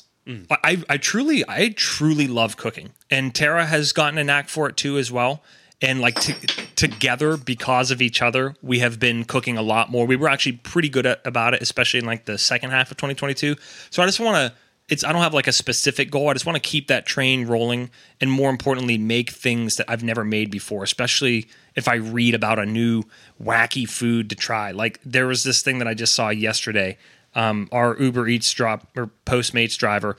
I, 0.50 0.82
I 0.88 0.96
truly 0.96 1.44
I 1.46 1.68
truly 1.76 2.26
love 2.26 2.56
cooking, 2.56 2.90
and 3.10 3.34
Tara 3.34 3.66
has 3.66 3.92
gotten 3.92 4.18
a 4.18 4.24
knack 4.24 4.48
for 4.48 4.68
it 4.68 4.76
too 4.76 4.98
as 4.98 5.12
well. 5.12 5.42
And 5.82 6.00
like 6.00 6.14
to, 6.20 6.32
together, 6.74 7.36
because 7.36 7.90
of 7.90 8.00
each 8.00 8.22
other, 8.22 8.56
we 8.62 8.78
have 8.78 8.98
been 8.98 9.24
cooking 9.24 9.58
a 9.58 9.62
lot 9.62 9.90
more. 9.90 10.06
We 10.06 10.16
were 10.16 10.28
actually 10.28 10.52
pretty 10.52 10.88
good 10.88 11.04
at, 11.04 11.20
about 11.26 11.52
it, 11.52 11.60
especially 11.60 12.00
in 12.00 12.06
like 12.06 12.24
the 12.24 12.38
second 12.38 12.70
half 12.70 12.90
of 12.90 12.96
2022. 12.96 13.56
So 13.90 14.02
I 14.02 14.06
just 14.06 14.20
want 14.20 14.36
to. 14.36 14.58
It's 14.88 15.02
I 15.02 15.12
don't 15.12 15.22
have 15.22 15.34
like 15.34 15.48
a 15.48 15.52
specific 15.52 16.10
goal. 16.10 16.28
I 16.28 16.32
just 16.32 16.46
want 16.46 16.56
to 16.56 16.68
keep 16.68 16.86
that 16.88 17.06
train 17.06 17.46
rolling, 17.46 17.90
and 18.20 18.30
more 18.30 18.50
importantly, 18.50 18.98
make 18.98 19.30
things 19.30 19.76
that 19.76 19.90
I've 19.90 20.04
never 20.04 20.24
made 20.24 20.50
before. 20.50 20.84
Especially 20.84 21.48
if 21.74 21.88
I 21.88 21.94
read 21.96 22.34
about 22.34 22.58
a 22.58 22.66
new 22.66 23.02
wacky 23.42 23.88
food 23.88 24.30
to 24.30 24.36
try. 24.36 24.70
Like 24.70 25.00
there 25.04 25.26
was 25.26 25.44
this 25.44 25.62
thing 25.62 25.78
that 25.78 25.88
I 25.88 25.94
just 25.94 26.14
saw 26.14 26.28
yesterday 26.28 26.98
um, 27.36 27.68
our 27.70 27.96
Uber 28.00 28.26
Eats 28.26 28.50
drop 28.52 28.88
or 28.96 29.10
Postmates 29.26 29.76
driver, 29.76 30.16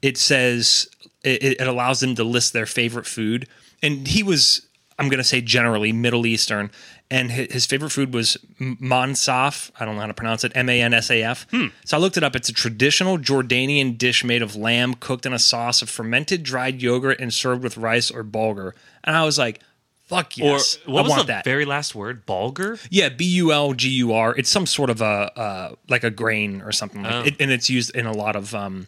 it 0.00 0.16
says 0.16 0.88
it, 1.22 1.60
it 1.60 1.66
allows 1.66 2.00
them 2.00 2.14
to 2.14 2.24
list 2.24 2.52
their 2.54 2.64
favorite 2.64 3.06
food, 3.06 3.46
and 3.82 4.08
he 4.08 4.22
was 4.22 4.66
I'm 4.98 5.08
going 5.08 5.18
to 5.18 5.24
say 5.24 5.40
generally 5.40 5.92
Middle 5.92 6.26
Eastern, 6.26 6.70
and 7.10 7.30
his 7.32 7.66
favorite 7.66 7.90
food 7.90 8.14
was 8.14 8.36
mansaf. 8.60 9.70
I 9.78 9.84
don't 9.84 9.94
know 9.96 10.00
how 10.02 10.06
to 10.06 10.14
pronounce 10.14 10.44
it. 10.44 10.52
M 10.54 10.68
A 10.68 10.80
N 10.80 10.94
S 10.94 11.10
A 11.10 11.22
F. 11.22 11.46
So 11.84 11.96
I 11.96 12.00
looked 12.00 12.16
it 12.16 12.22
up. 12.24 12.36
It's 12.36 12.48
a 12.48 12.52
traditional 12.52 13.18
Jordanian 13.18 13.96
dish 13.98 14.24
made 14.24 14.42
of 14.42 14.56
lamb 14.56 14.94
cooked 14.94 15.26
in 15.26 15.32
a 15.32 15.38
sauce 15.38 15.82
of 15.82 15.88
fermented 15.90 16.42
dried 16.42 16.82
yogurt 16.82 17.20
and 17.20 17.32
served 17.32 17.62
with 17.62 17.76
rice 17.76 18.10
or 18.10 18.22
bulgur. 18.24 18.72
And 19.04 19.16
I 19.16 19.24
was 19.24 19.38
like, 19.38 19.60
"Fuck 20.04 20.32
Or 20.40 20.44
yes, 20.44 20.78
what 20.86 21.00
I 21.00 21.02
was 21.02 21.10
want 21.10 21.20
the 21.26 21.32
that." 21.32 21.44
very 21.44 21.64
last 21.64 21.94
word? 21.94 22.26
Bulgur. 22.26 22.78
Yeah, 22.90 23.08
B 23.08 23.24
U 23.36 23.52
L 23.52 23.72
G 23.74 23.88
U 23.90 24.12
R. 24.12 24.34
It's 24.36 24.50
some 24.50 24.66
sort 24.66 24.90
of 24.90 25.00
a 25.00 25.04
uh, 25.38 25.74
like 25.88 26.04
a 26.04 26.10
grain 26.10 26.60
or 26.62 26.72
something, 26.72 27.02
like 27.02 27.12
Oh. 27.12 27.22
it, 27.22 27.36
and 27.40 27.50
it's 27.50 27.68
used 27.70 27.94
in 27.96 28.06
a 28.06 28.12
lot 28.12 28.36
of 28.36 28.54
um, 28.54 28.86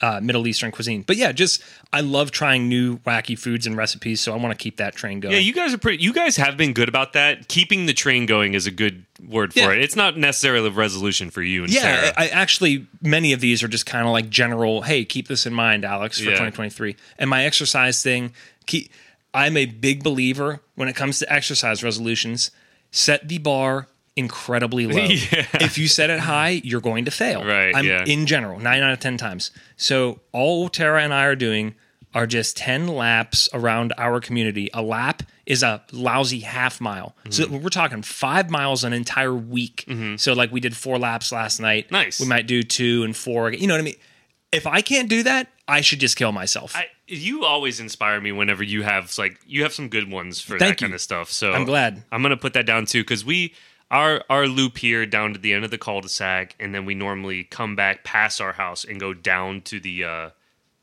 uh, 0.00 0.20
Middle 0.22 0.46
Eastern 0.46 0.70
cuisine. 0.70 1.02
But 1.02 1.16
yeah, 1.16 1.32
just 1.32 1.62
I 1.92 2.00
love 2.02 2.30
trying 2.30 2.68
new 2.68 2.98
wacky 2.98 3.38
foods 3.38 3.66
and 3.66 3.76
recipes, 3.76 4.20
so 4.20 4.32
I 4.32 4.36
want 4.36 4.56
to 4.56 4.62
keep 4.62 4.76
that 4.76 4.94
train 4.94 5.20
going. 5.20 5.32
Yeah, 5.34 5.40
you 5.40 5.52
guys 5.52 5.74
are 5.74 5.78
pretty. 5.78 6.02
You 6.02 6.12
guys 6.12 6.36
have 6.36 6.56
been 6.56 6.72
good 6.72 6.88
about 6.88 7.14
that. 7.14 7.48
Keeping 7.48 7.86
the 7.86 7.92
train 7.94 8.26
going 8.26 8.54
is 8.54 8.66
a 8.66 8.70
good 8.70 9.04
word 9.26 9.52
for 9.52 9.58
Yeah. 9.60 9.70
it. 9.72 9.78
It's 9.82 9.96
not 9.96 10.16
necessarily 10.16 10.68
a 10.68 10.72
resolution 10.72 11.30
for 11.30 11.42
you 11.42 11.64
and 11.64 11.72
yeah, 11.72 11.80
Sarah. 11.80 12.12
I, 12.16 12.24
I 12.24 12.28
actually 12.28 12.86
many 13.02 13.32
of 13.32 13.40
these 13.40 13.62
are 13.62 13.68
just 13.68 13.86
kind 13.86 14.06
of 14.06 14.12
like 14.12 14.30
general. 14.30 14.82
Hey, 14.82 15.04
keep 15.04 15.26
this 15.28 15.46
in 15.46 15.52
mind, 15.54 15.84
Alex, 15.84 16.18
for 16.18 16.24
Yeah. 16.24 16.30
2023. 16.30 16.94
And 17.18 17.28
my 17.28 17.44
exercise 17.44 18.02
thing. 18.02 18.32
Keep, 18.66 18.90
I'm 19.34 19.56
a 19.56 19.66
big 19.66 20.02
believer 20.04 20.60
when 20.74 20.88
it 20.88 20.94
comes 20.96 21.18
to 21.20 21.32
exercise 21.32 21.82
resolutions. 21.82 22.50
Set 22.90 23.28
the 23.28 23.38
bar 23.38 23.88
incredibly 24.18 24.86
low. 24.86 25.02
Yeah. 25.08 25.46
If 25.60 25.78
you 25.78 25.88
set 25.88 26.10
it 26.10 26.20
high, 26.20 26.60
you're 26.64 26.80
going 26.80 27.04
to 27.06 27.10
fail. 27.10 27.44
Right, 27.44 27.74
I'm, 27.74 27.84
yeah. 27.84 28.04
In 28.04 28.26
general, 28.26 28.58
nine 28.58 28.82
out 28.82 28.92
of 28.92 29.00
ten 29.00 29.16
times. 29.16 29.50
So 29.76 30.20
all 30.32 30.68
Tara 30.68 31.02
and 31.02 31.14
I 31.14 31.24
are 31.24 31.36
doing 31.36 31.74
are 32.14 32.26
just 32.26 32.56
10 32.56 32.88
laps 32.88 33.48
around 33.52 33.92
our 33.98 34.18
community. 34.20 34.70
A 34.72 34.80
lap 34.80 35.22
is 35.44 35.62
a 35.62 35.82
lousy 35.92 36.40
half 36.40 36.80
mile. 36.80 37.14
So 37.28 37.44
Mm-hmm. 37.44 37.58
we're 37.62 37.68
talking 37.68 38.00
five 38.02 38.48
miles 38.50 38.82
an 38.82 38.92
entire 38.94 39.34
week. 39.34 39.86
So, 40.16 40.32
like, 40.32 40.50
we 40.50 40.58
did 40.60 40.74
four 40.74 40.98
laps 40.98 41.32
last 41.32 41.60
night. 41.60 41.90
Nice. 41.92 42.18
We 42.18 42.26
might 42.26 42.46
do 42.46 42.62
two 42.62 43.02
and 43.04 43.14
four. 43.14 43.52
You 43.52 43.66
know 43.66 43.74
what 43.74 43.80
I 43.80 43.84
mean? 43.84 43.96
If 44.52 44.66
I 44.66 44.80
can't 44.80 45.10
do 45.10 45.22
that, 45.24 45.48
I 45.68 45.82
should 45.82 46.00
just 46.00 46.16
kill 46.16 46.32
myself. 46.32 46.74
I, 46.74 46.86
you 47.06 47.44
always 47.44 47.78
inspire 47.78 48.18
me 48.22 48.32
whenever 48.32 48.62
you 48.62 48.82
have 48.82 49.12
like 49.18 49.38
you 49.46 49.62
have 49.64 49.74
some 49.74 49.88
good 49.90 50.10
ones 50.10 50.40
for 50.40 50.58
Thank 50.58 50.78
that 50.78 50.84
kind 50.84 50.94
of 50.94 51.00
stuff. 51.02 51.30
So 51.30 51.52
I'm 51.52 51.64
glad. 51.66 52.02
I'm 52.10 52.22
gonna 52.22 52.38
put 52.38 52.54
that 52.54 52.64
down 52.64 52.86
too 52.86 53.02
because 53.02 53.22
we 53.26 53.52
our 53.90 54.22
our 54.28 54.46
loop 54.46 54.78
here 54.78 55.06
down 55.06 55.32
to 55.32 55.38
the 55.38 55.52
end 55.52 55.64
of 55.64 55.70
the 55.70 55.78
cul-de-sac, 55.78 56.54
and 56.60 56.74
then 56.74 56.84
we 56.84 56.94
normally 56.94 57.44
come 57.44 57.74
back 57.76 58.04
past 58.04 58.40
our 58.40 58.52
house 58.52 58.84
and 58.84 58.98
go 59.00 59.14
down 59.14 59.60
to 59.62 59.80
the 59.80 60.04
uh 60.04 60.30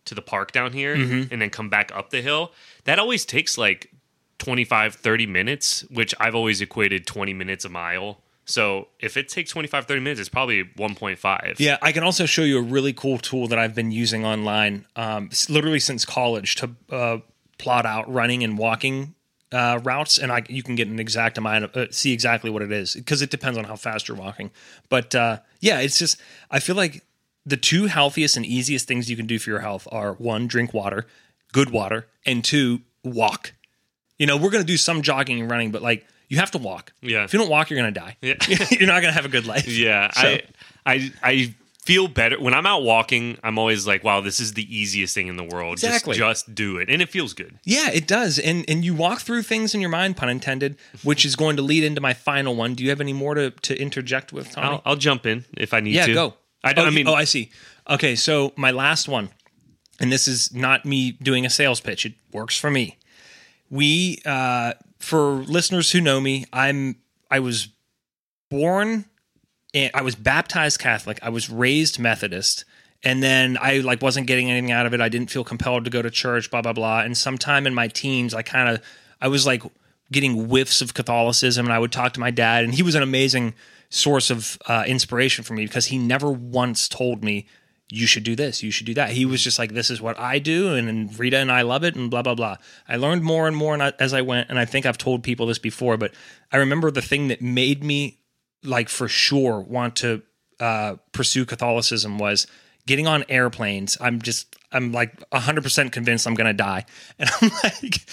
to 0.06 0.14
the 0.16 0.22
park 0.22 0.52
down 0.52 0.72
here, 0.74 0.96
Mm-hmm. 0.96 1.34
and 1.34 1.42
then 1.42 1.50
come 1.50 1.70
back 1.70 1.92
up 1.96 2.12
the 2.12 2.22
hill. 2.22 2.52
That 2.84 3.00
always 3.00 3.26
takes 3.26 3.58
like 3.58 3.92
25 4.40 4.96
30 4.96 5.26
minutes, 5.26 5.82
which 5.90 6.14
I've 6.20 6.36
always 6.36 6.62
equated 6.62 7.08
20 7.08 7.34
minutes 7.34 7.66
a 7.66 7.70
mile. 7.70 8.22
So 8.48 8.90
if 9.00 9.18
it 9.18 9.28
takes 9.30 9.50
25 9.50 9.86
30 9.88 10.02
minutes, 10.02 10.20
it's 10.20 10.30
probably 10.30 10.64
1.5. 10.64 11.56
Yeah, 11.58 11.78
I 11.82 11.92
can 11.92 12.04
also 12.04 12.28
show 12.28 12.44
you 12.44 12.60
a 12.60 12.62
really 12.62 12.94
cool 12.94 13.18
tool 13.18 13.48
that 13.48 13.58
I've 13.58 13.74
been 13.74 13.90
using 13.92 14.24
online, 14.24 14.86
um, 14.96 15.32
literally 15.50 15.80
since 15.80 16.06
college, 16.06 16.54
to 16.58 16.70
uh, 16.92 17.18
plot 17.58 17.88
out 17.88 18.12
running 18.14 18.44
and 18.44 18.56
walking 18.56 19.15
uh, 19.52 19.80
routes, 19.84 20.18
and 20.18 20.32
I, 20.32 20.44
you 20.50 20.64
can 20.64 20.76
get 20.76 20.88
an 20.88 21.00
exact 21.00 21.38
amount 21.38 21.64
of 21.66 21.76
uh, 21.78 21.86
see 21.92 22.12
exactly 22.14 22.50
what 22.50 22.62
it 22.62 22.72
is 22.72 22.94
because 22.94 23.22
it 23.22 23.30
depends 23.30 23.58
on 23.58 23.64
how 23.66 23.76
fast 23.76 24.08
you're 24.08 24.18
walking. 24.18 24.52
But 24.90 25.14
uh, 25.16 25.40
yeah, 25.62 25.80
it's 25.80 25.98
just 26.00 26.20
I 26.52 26.60
feel 26.60 26.76
like 26.76 27.04
the 27.46 27.58
two 27.58 27.86
healthiest 27.86 28.38
and 28.38 28.46
easiest 28.46 28.88
things 28.88 29.10
you 29.10 29.16
can 29.16 29.28
do 29.28 29.38
for 29.40 29.50
your 29.52 29.60
health 29.60 29.88
are 29.92 30.14
one, 30.14 30.48
drink 30.48 30.74
water, 30.74 31.06
good 31.54 31.70
water, 31.70 32.08
and 32.26 32.44
two, 32.44 32.82
walk. 33.04 33.54
You 34.18 34.26
know, 34.28 34.36
we're 34.38 34.50
gonna 34.50 34.64
do 34.64 34.78
some 34.78 35.02
jogging 35.02 35.40
and 35.42 35.50
running, 35.52 35.72
but 35.72 35.82
like 35.82 36.06
you 36.28 36.38
have 36.38 36.52
to 36.52 36.58
walk. 36.58 36.92
Yeah. 37.02 37.24
If 37.24 37.34
you 37.34 37.40
don't 37.40 37.50
walk, 37.50 37.70
you're 37.70 37.78
gonna 37.78 37.92
die. 37.92 38.18
Yeah. 38.22 38.34
you're 38.72 38.88
not 38.88 39.02
gonna 39.02 39.12
have 39.14 39.26
a 39.26 39.30
good 39.30 39.46
life. 39.46 39.68
Yeah, 39.68 40.10
So- 40.12 40.22
I, 40.28 40.42
I, 40.86 41.12
I 41.24 41.56
feel 41.86 42.08
better 42.08 42.40
when 42.40 42.54
I'm 42.54 42.66
out 42.66 42.84
walking. 42.84 43.38
I'm 43.44 43.58
always 43.58 43.88
like, 43.88 44.04
"Wow, 44.04 44.22
this 44.22 44.40
is 44.40 44.54
the 44.54 44.76
easiest 44.76 45.14
thing 45.14 45.28
in 45.28 45.38
the 45.38 45.44
world." 45.44 45.74
Exactly. 45.74 46.18
Just, 46.18 46.48
just 46.48 46.56
do 46.56 46.78
it, 46.78 46.90
and 46.90 47.02
it 47.02 47.10
feels 47.10 47.34
good. 47.34 47.60
Yeah, 47.64 47.92
it 47.92 48.08
does. 48.08 48.40
And 48.40 48.66
and 48.68 48.84
you 48.84 48.94
walk 48.94 49.22
through 49.22 49.44
things 49.44 49.74
in 49.74 49.82
your 49.82 49.90
mind, 49.90 50.18
pun 50.18 50.30
intended, 50.30 50.78
which 51.04 51.24
is 51.24 51.36
going 51.36 51.56
to 51.58 51.62
lead 51.62 51.84
into 51.84 52.02
my 52.02 52.14
final 52.14 52.56
one. 52.56 52.74
Do 52.74 52.84
you 52.84 52.90
have 52.90 53.02
any 53.02 53.14
more 53.14 53.36
to, 53.36 53.52
to 53.52 53.80
interject 53.80 54.34
with, 54.34 54.52
Tommy? 54.52 54.68
I'll, 54.68 54.82
I'll 54.86 54.96
jump 54.96 55.26
in 55.26 55.46
if 55.56 55.74
I 55.74 55.80
need 55.80 55.94
yeah, 55.94 56.08
to. 56.08 56.14
go. 56.14 56.34
I, 56.64 56.74
don't. 56.74 56.86
oh, 56.86 56.88
I 56.88 56.92
mean, 56.92 57.08
oh, 57.08 57.14
I 57.14 57.26
see. 57.26 57.52
Okay, 57.88 58.16
so 58.16 58.52
my 58.56 58.72
last 58.72 59.08
one, 59.08 59.30
and 60.00 60.12
this 60.12 60.28
is 60.28 60.54
not 60.54 60.84
me 60.86 61.12
doing 61.12 61.46
a 61.46 61.50
sales 61.50 61.80
pitch. 61.80 62.06
It 62.06 62.14
works 62.34 62.58
for 62.58 62.72
me. 62.72 62.98
We, 63.70 64.20
uh, 64.26 64.74
for 65.00 65.20
listeners 65.20 65.92
who 65.92 66.02
know 66.02 66.20
me, 66.20 66.46
I'm 66.52 66.96
I 67.30 67.40
was 67.40 67.68
born 68.50 69.06
and 69.76 69.92
I 69.94 70.02
was 70.02 70.16
baptized 70.16 70.80
Catholic. 70.80 71.20
I 71.22 71.30
was 71.30 71.50
raised 71.50 72.00
Methodist. 72.00 72.66
And 73.04 73.22
then 73.22 73.58
I 73.62 73.80
like 73.80 74.02
wasn't 74.02 74.26
getting 74.26 74.50
anything 74.50 74.72
out 74.72 74.88
of 74.88 74.94
it. 74.96 75.02
I 75.02 75.10
didn't 75.10 75.30
feel 75.30 75.44
compelled 75.44 75.84
to 75.84 75.92
go 75.92 76.02
to 76.02 76.10
church, 76.10 76.50
blah, 76.50 76.64
blah, 76.64 76.74
blah. 76.74 77.02
And 77.02 77.16
sometime 77.16 77.68
in 77.68 77.76
my 77.76 77.88
teens, 77.88 78.34
I 78.34 78.42
kind 78.42 78.70
of 78.70 78.84
I 79.22 79.28
was 79.28 79.46
like 79.46 79.62
getting 80.12 80.48
whiffs 80.48 80.82
of 80.82 80.96
Catholicism 80.96 81.66
and 81.66 81.74
I 81.74 81.78
would 81.78 81.92
talk 81.92 82.14
to 82.14 82.20
my 82.20 82.32
dad, 82.32 82.64
and 82.64 82.74
he 82.74 82.82
was 82.82 82.96
an 82.96 83.04
amazing 83.04 83.54
source 83.90 84.32
of 84.32 84.58
uh, 84.68 84.86
inspiration 84.88 85.44
for 85.44 85.54
me 85.54 85.66
because 85.66 85.88
he 85.88 86.00
never 86.00 86.32
once 86.32 86.88
told 86.88 87.24
me 87.24 87.48
you 87.90 88.08
should 88.08 88.24
do 88.24 88.36
this, 88.36 88.64
you 88.64 88.72
should 88.72 88.88
do 88.88 88.96
that. 88.96 89.12
He 89.12 89.26
was 89.26 89.44
just 89.44 89.60
like, 89.60 89.74
this 89.74 89.92
is 89.92 90.02
what 90.02 90.18
I 90.18 90.40
do, 90.40 90.74
and, 90.74 90.90
and 90.90 91.20
Rita 91.20 91.38
and 91.38 91.52
I 91.52 91.62
love 91.62 91.84
it, 91.84 91.96
and 91.96 92.10
blah 92.10 92.24
blah 92.24 92.34
blah. 92.34 92.58
I 92.88 92.96
learned 92.96 93.24
more 93.24 93.48
and 93.48 93.56
more 93.56 93.80
as 94.00 94.14
I 94.14 94.22
went, 94.22 94.50
and 94.50 94.58
I 94.58 94.66
think 94.66 94.88
I've 94.88 94.98
told 94.98 95.22
people 95.22 95.46
this 95.46 95.60
before, 95.60 95.98
but 95.98 96.12
I 96.52 96.58
remember 96.58 96.90
the 96.90 97.04
thing 97.04 97.28
that 97.28 97.42
made 97.42 97.84
me 97.84 98.20
like 98.66 98.90
for 98.90 99.08
sure 99.08 99.60
want 99.60 99.96
to 99.98 100.22
uh, 100.60 100.96
pursue 101.12 101.46
Catholicism 101.46 102.18
was 102.18 102.48
getting 102.86 103.08
on 103.08 103.24
airplanes. 103.30 103.98
I'm 104.00 104.22
just, 104.22 104.56
I'm 104.72 104.92
like 104.92 105.18
100% 105.32 105.92
convinced 105.92 106.28
I'm 106.28 106.36
going 106.36 106.48
to 106.48 106.54
die. 106.54 106.86
And 107.20 107.30
I'm 107.42 107.52
like, 107.64 108.06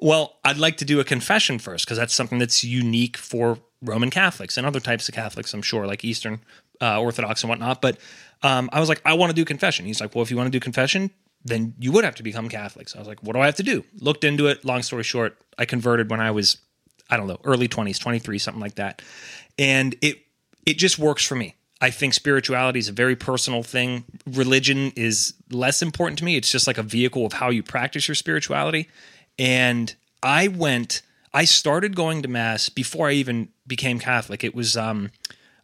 well, 0.00 0.38
I'd 0.44 0.58
like 0.58 0.76
to 0.78 0.84
do 0.84 1.00
a 1.00 1.04
confession 1.04 1.58
first 1.58 1.84
because 1.84 1.98
that's 1.98 2.14
something 2.14 2.38
that's 2.38 2.62
unique 2.62 3.16
for 3.16 3.58
Roman 3.82 4.10
Catholics 4.10 4.56
and 4.56 4.66
other 4.66 4.80
types 4.80 5.08
of 5.08 5.14
Catholics, 5.14 5.54
I'm 5.54 5.62
sure, 5.62 5.86
like 5.86 6.04
Eastern 6.04 6.40
uh, 6.80 7.00
Orthodox 7.00 7.42
and 7.42 7.48
whatnot. 7.48 7.80
But 7.80 7.98
um, 8.42 8.68
I 8.72 8.80
was 8.80 8.88
like, 8.88 9.00
I 9.04 9.14
want 9.14 9.30
to 9.30 9.34
do 9.34 9.44
confession. 9.44 9.86
He's 9.86 10.00
like, 10.00 10.14
well, 10.14 10.22
if 10.22 10.30
you 10.30 10.36
want 10.36 10.46
to 10.46 10.50
do 10.50 10.60
confession, 10.60 11.10
then 11.44 11.74
you 11.78 11.92
would 11.92 12.04
have 12.04 12.14
to 12.16 12.22
become 12.22 12.48
Catholic. 12.48 12.88
So 12.88 12.98
I 12.98 13.00
was 13.00 13.08
like, 13.08 13.22
what 13.22 13.34
do 13.34 13.40
I 13.40 13.46
have 13.46 13.56
to 13.56 13.62
do? 13.62 13.84
Looked 13.98 14.24
into 14.24 14.46
it. 14.46 14.64
Long 14.64 14.82
story 14.82 15.02
short, 15.02 15.38
I 15.58 15.64
converted 15.64 16.10
when 16.10 16.20
I 16.20 16.30
was, 16.30 16.58
I 17.10 17.16
don't 17.16 17.26
know, 17.26 17.38
early 17.44 17.68
20s, 17.68 17.98
23, 17.98 18.38
something 18.38 18.60
like 18.60 18.76
that. 18.76 19.02
And 19.58 19.96
it, 20.00 20.18
it 20.66 20.78
just 20.78 20.98
works 20.98 21.24
for 21.24 21.34
me. 21.34 21.56
I 21.80 21.90
think 21.90 22.12
spirituality 22.14 22.78
is 22.78 22.88
a 22.88 22.92
very 22.92 23.16
personal 23.16 23.62
thing. 23.62 24.04
Religion 24.26 24.92
is 24.96 25.34
less 25.50 25.80
important 25.80 26.18
to 26.18 26.24
me. 26.24 26.36
It's 26.36 26.50
just 26.50 26.66
like 26.66 26.76
a 26.76 26.82
vehicle 26.82 27.24
of 27.24 27.32
how 27.34 27.48
you 27.48 27.62
practice 27.62 28.06
your 28.06 28.14
spirituality. 28.14 28.88
And 29.38 29.94
I 30.22 30.48
went, 30.48 31.00
I 31.32 31.46
started 31.46 31.96
going 31.96 32.22
to 32.22 32.28
mass 32.28 32.68
before 32.68 33.08
I 33.08 33.12
even 33.12 33.48
became 33.66 33.98
Catholic. 33.98 34.44
It 34.44 34.54
was, 34.54 34.76
um, 34.76 35.10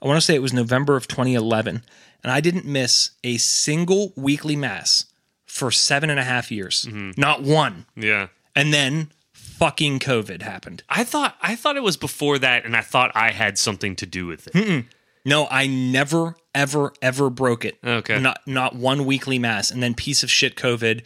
I 0.01 0.07
want 0.07 0.17
to 0.17 0.23
say 0.23 0.35
it 0.35 0.43
was 0.43 0.55
November 0.55 0.97
of 0.97 1.07
2011. 1.07 1.83
And 2.23 2.33
I 2.33 2.41
didn't 2.41 2.65
miss 2.65 3.11
a 3.23 3.37
single 3.37 4.15
weekly 4.17 4.57
mass 4.57 5.05
for 5.45 5.71
seven 5.71 6.09
and 6.09 6.19
a 6.19 6.25
half 6.25 6.51
years. 6.51 6.87
Not 7.19 7.43
one. 7.43 7.85
Yeah. 7.95 8.29
And 8.55 8.73
then 8.73 9.13
fucking 9.59 9.99
COVID 10.01 10.43
happened. 10.43 10.83
I 10.89 11.05
thought 11.05 11.37
I 11.41 11.57
thought 11.57 11.77
it 11.77 11.83
was 11.83 11.97
before 11.97 12.39
that, 12.39 12.65
and 12.65 12.77
I 12.77 12.81
thought 12.83 13.13
I 13.15 13.31
had 13.33 13.59
something 13.59 13.97
to 13.97 14.07
do 14.07 14.27
with 14.27 14.55
it. 14.55 14.87
No, 15.25 15.49
I 15.51 15.67
never, 15.67 16.37
ever, 16.55 16.93
ever 17.03 17.31
broke 17.31 17.65
it. 17.65 17.79
Okay. 17.85 18.21
Not 18.21 18.41
not 18.47 18.77
one 18.77 19.05
weekly 19.07 19.39
mass, 19.39 19.71
and 19.71 19.83
then 19.83 19.95
piece 19.95 20.23
of 20.23 20.31
shit 20.31 20.55
COVID, 20.57 21.03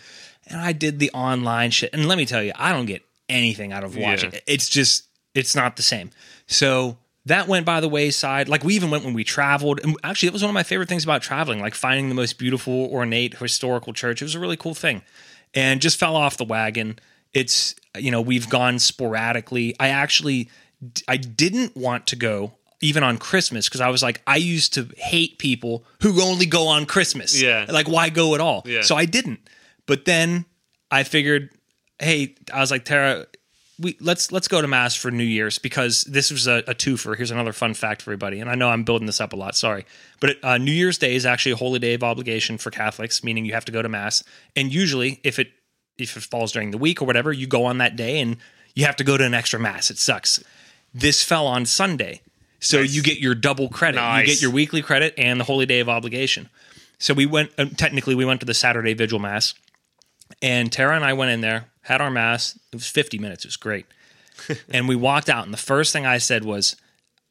and 0.47 0.61
I 0.61 0.73
did 0.73 0.99
the 0.99 1.11
online 1.13 1.71
shit. 1.71 1.91
And 1.95 2.07
let 2.07 2.19
me 2.19 2.27
tell 2.27 2.43
you, 2.43 2.53
I 2.57 2.73
don't 2.73 2.87
get 2.87 3.03
anything 3.29 3.73
out 3.73 3.83
of 3.83 3.97
watching. 3.97 4.33
Yeah. 4.33 4.39
it. 4.39 4.45
It's 4.47 4.69
just 4.69 5.09
it's 5.35 5.55
not 5.55 5.77
the 5.77 5.83
same. 5.83 6.11
So 6.47 6.99
that 7.27 7.49
went 7.49 7.65
by 7.65 7.81
the 7.81 7.89
wayside. 7.89 8.49
Like 8.49 8.65
we 8.65 8.75
even 8.75 8.91
went 8.91 9.05
when 9.05 9.15
we 9.15 9.25
traveled, 9.25 9.81
and 9.83 9.97
actually, 10.05 10.29
it 10.29 10.33
was 10.33 10.43
one 10.43 10.51
of 10.51 10.55
my 10.55 10.65
favorite 10.65 10.89
things 10.89 11.05
about 11.05 11.23
traveling. 11.23 11.61
Like 11.61 11.75
finding 11.75 12.09
the 12.09 12.15
most 12.15 12.39
beautiful, 12.39 12.87
ornate, 12.93 13.39
historical 13.39 13.93
church. 13.93 14.21
It 14.21 14.27
was 14.27 14.35
a 14.35 14.41
really 14.41 14.57
cool 14.59 14.75
thing, 14.75 15.03
and 15.55 15.81
just 15.81 15.99
fell 15.99 16.17
off 16.17 16.37
the 16.37 16.45
wagon. 16.45 16.99
It's 17.33 17.75
you 17.97 18.11
know 18.11 18.21
we've 18.21 18.49
gone 18.49 18.79
sporadically. 18.79 19.75
I 19.79 19.89
actually 19.89 20.49
I 21.07 21.17
didn't 21.17 21.77
want 21.77 22.07
to 22.09 22.17
go 22.17 22.53
even 22.81 23.03
on 23.03 23.19
Christmas 23.19 23.69
because 23.69 23.81
I 23.81 23.89
was 23.89 24.03
like 24.03 24.23
I 24.27 24.37
used 24.37 24.75
to 24.75 24.89
hate 24.97 25.39
people 25.39 25.85
who 26.03 26.23
only 26.23 26.47
go 26.47 26.69
on 26.69 26.87
Christmas. 26.87 27.41
Yeah. 27.41 27.67
like 27.69 27.89
why 27.89 28.09
go 28.09 28.35
at 28.35 28.41
all? 28.41 28.63
Yeah. 28.65 28.83
So 28.83 28.97
I 28.97 29.05
didn't. 29.05 29.41
But 29.87 30.05
then 30.05 30.45
I 30.91 31.03
figured, 31.03 31.51
hey, 31.99 32.35
I 32.53 32.61
was 32.61 32.71
like 32.71 32.85
Tara, 32.85 33.27
we 33.81 33.97
let's 34.01 34.31
let's 34.31 34.49
go 34.49 34.61
to 34.61 34.69
mass 34.69 34.95
for 34.95 35.11
New 35.11 35.25
Year's 35.25 35.59
because 35.59 36.05
this 36.05 36.31
was 36.31 36.47
a, 36.47 36.59
a 36.67 36.75
twofer. 36.75 37.17
Here's 37.17 37.31
another 37.31 37.53
fun 37.53 37.75
fact 37.75 38.03
for 38.03 38.11
everybody, 38.11 38.41
and 38.41 38.51
I 38.51 38.55
know 38.55 38.69
I'm 38.69 38.85
building 38.85 39.07
this 39.07 39.21
up 39.21 39.33
a 39.33 39.37
lot. 39.37 39.57
Sorry, 39.57 39.87
but 40.21 40.37
uh, 40.43 40.59
New 40.59 40.73
Year's 40.73 40.99
Day 40.99 41.15
is 41.15 41.25
actually 41.25 41.53
a 41.53 41.57
holy 41.57 41.79
day 41.79 41.95
of 41.95 42.03
obligation 42.03 42.59
for 42.59 42.71
Catholics, 42.71 43.25
meaning 43.25 43.45
you 43.45 43.53
have 43.55 43.65
to 43.65 43.73
go 43.73 43.81
to 43.81 43.89
mass. 43.89 44.23
And 44.55 44.73
usually, 44.73 45.21
if 45.25 45.39
it 45.39 45.49
if 46.01 46.17
it 46.17 46.23
falls 46.23 46.53
during 46.53 46.71
the 46.71 46.79
week 46.79 47.01
or 47.03 47.05
whatever, 47.05 47.33
you 47.33 47.47
go 47.47 47.65
on 47.65 47.79
that 47.79 47.97
day 47.97 48.21
and 48.21 48.37
you 48.75 48.85
have 48.87 48.97
to 48.97 49.05
go 49.05 49.17
to 49.17 49.25
an 49.25 49.35
extra 49.35 49.59
mass. 49.61 49.91
It 49.91 49.99
sucks. 49.99 50.43
This 50.95 51.23
fell 51.23 51.47
on 51.47 51.67
Sunday, 51.67 52.21
so 52.59 52.81
Nice. 52.81 52.93
you 52.95 53.03
get 53.03 53.19
your 53.19 53.35
double 53.35 53.69
credit. 53.69 54.01
You 54.19 54.27
get 54.27 54.43
your 54.43 54.51
weekly 54.51 54.83
credit 54.83 55.15
and 55.17 55.39
the 55.41 55.45
holy 55.45 55.67
day 55.67 55.81
of 55.81 55.89
obligation. 55.89 56.49
So 56.99 57.15
we 57.15 57.27
went. 57.27 57.53
Um, 57.59 57.71
technically, 57.71 58.15
we 58.15 58.25
went 58.25 58.41
to 58.41 58.47
the 58.47 58.55
Saturday 58.55 58.93
vigil 58.95 59.19
mass, 59.19 59.55
and 60.43 60.71
Tara 60.73 60.97
and 60.97 61.05
I 61.05 61.13
went 61.13 61.31
in 61.31 61.41
there, 61.41 61.67
had 61.83 62.01
our 62.01 62.11
mass. 62.11 62.59
It 62.73 62.77
was 62.77 62.87
50 62.89 63.19
minutes. 63.19 63.45
It 63.45 63.49
was 63.49 63.57
great. 63.57 63.87
and 64.71 64.89
we 64.89 64.97
walked 64.97 65.29
out, 65.29 65.45
and 65.45 65.53
the 65.55 65.59
first 65.59 65.93
thing 65.93 66.07
I 66.07 66.19
said 66.19 66.45
was, 66.45 66.77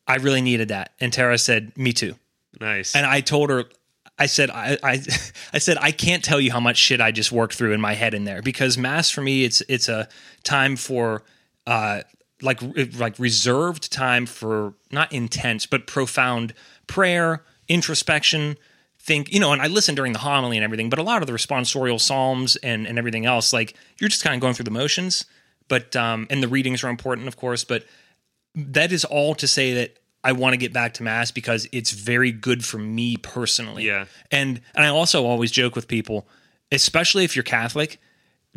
"I 0.08 0.15
really 0.15 0.41
needed 0.41 0.69
that." 0.69 0.93
And 0.99 1.12
Tara 1.13 1.38
said, 1.38 1.77
"Me 1.77 1.91
too." 1.93 2.15
Nice. 2.60 2.95
And 2.95 3.05
I 3.05 3.21
told 3.21 3.49
her, 3.51 3.65
I 4.19 4.25
said, 4.25 4.49
I, 4.49 4.77
I, 4.84 5.01
I 5.53 5.58
said, 5.58 5.77
I 5.79 5.91
can't 5.91 6.23
tell 6.23 6.39
you 6.39 6.51
how 6.51 6.60
much 6.60 6.77
shit 6.77 7.01
I 7.01 7.12
just 7.12 7.32
worked 7.32 7.55
through 7.55 7.73
in 7.73 7.82
my 7.82 7.93
head 7.93 8.13
in 8.13 8.25
there 8.25 8.41
because 8.41 8.77
mass 8.77 9.10
for 9.10 9.21
me, 9.21 9.43
it's 9.43 9.62
it's 9.69 9.89
a 9.89 10.08
time 10.43 10.75
for, 10.75 11.23
uh, 11.65 12.01
like 12.41 12.62
like 12.97 13.17
reserved 13.19 13.91
time 13.91 14.25
for 14.25 14.73
not 14.91 15.12
intense 15.12 15.65
but 15.65 15.88
profound 15.88 16.53
prayer, 16.88 17.43
introspection. 17.67 18.58
Think 19.01 19.34
you 19.34 19.39
know, 19.39 19.53
and 19.53 19.62
I 19.62 19.67
listen 19.67 19.95
during 19.95 20.13
the 20.13 20.19
homily 20.19 20.58
and 20.58 20.63
everything, 20.63 20.89
but 20.89 20.99
a 20.99 21.03
lot 21.03 21.21
of 21.21 21.27
the 21.27 21.34
responsorial 21.34 21.99
psalms 21.99 22.55
and 22.58 22.86
and 22.86 22.97
everything 22.97 23.25
else, 23.25 23.53
like 23.53 23.75
you're 23.99 24.10
just 24.10 24.23
kind 24.23 24.36
of 24.36 24.41
going 24.41 24.53
through 24.53 24.65
the 24.65 24.71
motions. 24.71 25.25
But 25.67 25.95
um, 25.95 26.27
and 26.29 26.41
the 26.41 26.47
readings 26.47 26.84
are 26.84 26.89
important, 26.89 27.27
of 27.27 27.38
course, 27.38 27.63
but 27.63 27.86
that 28.55 28.91
is 28.91 29.05
all 29.05 29.36
to 29.36 29.47
say 29.47 29.73
that 29.75 29.98
I 30.23 30.34
want 30.34 30.53
to 30.53 30.58
get 30.58 30.73
back 30.73 30.95
to 30.95 31.03
mass 31.03 31.32
because 31.32 31.67
it's 31.71 31.91
very 31.91 32.32
good 32.32 32.65
for 32.65 32.77
me 32.77 33.17
personally. 33.17 33.86
Yeah. 33.86 34.05
And 34.32 34.62
and 34.75 34.86
I 34.86 34.89
also 34.89 35.25
always 35.25 35.51
joke 35.51 35.75
with 35.75 35.88
people, 35.88 36.27
especially 36.71 37.23
if 37.23 37.36
you're 37.36 37.43
Catholic, 37.43 37.99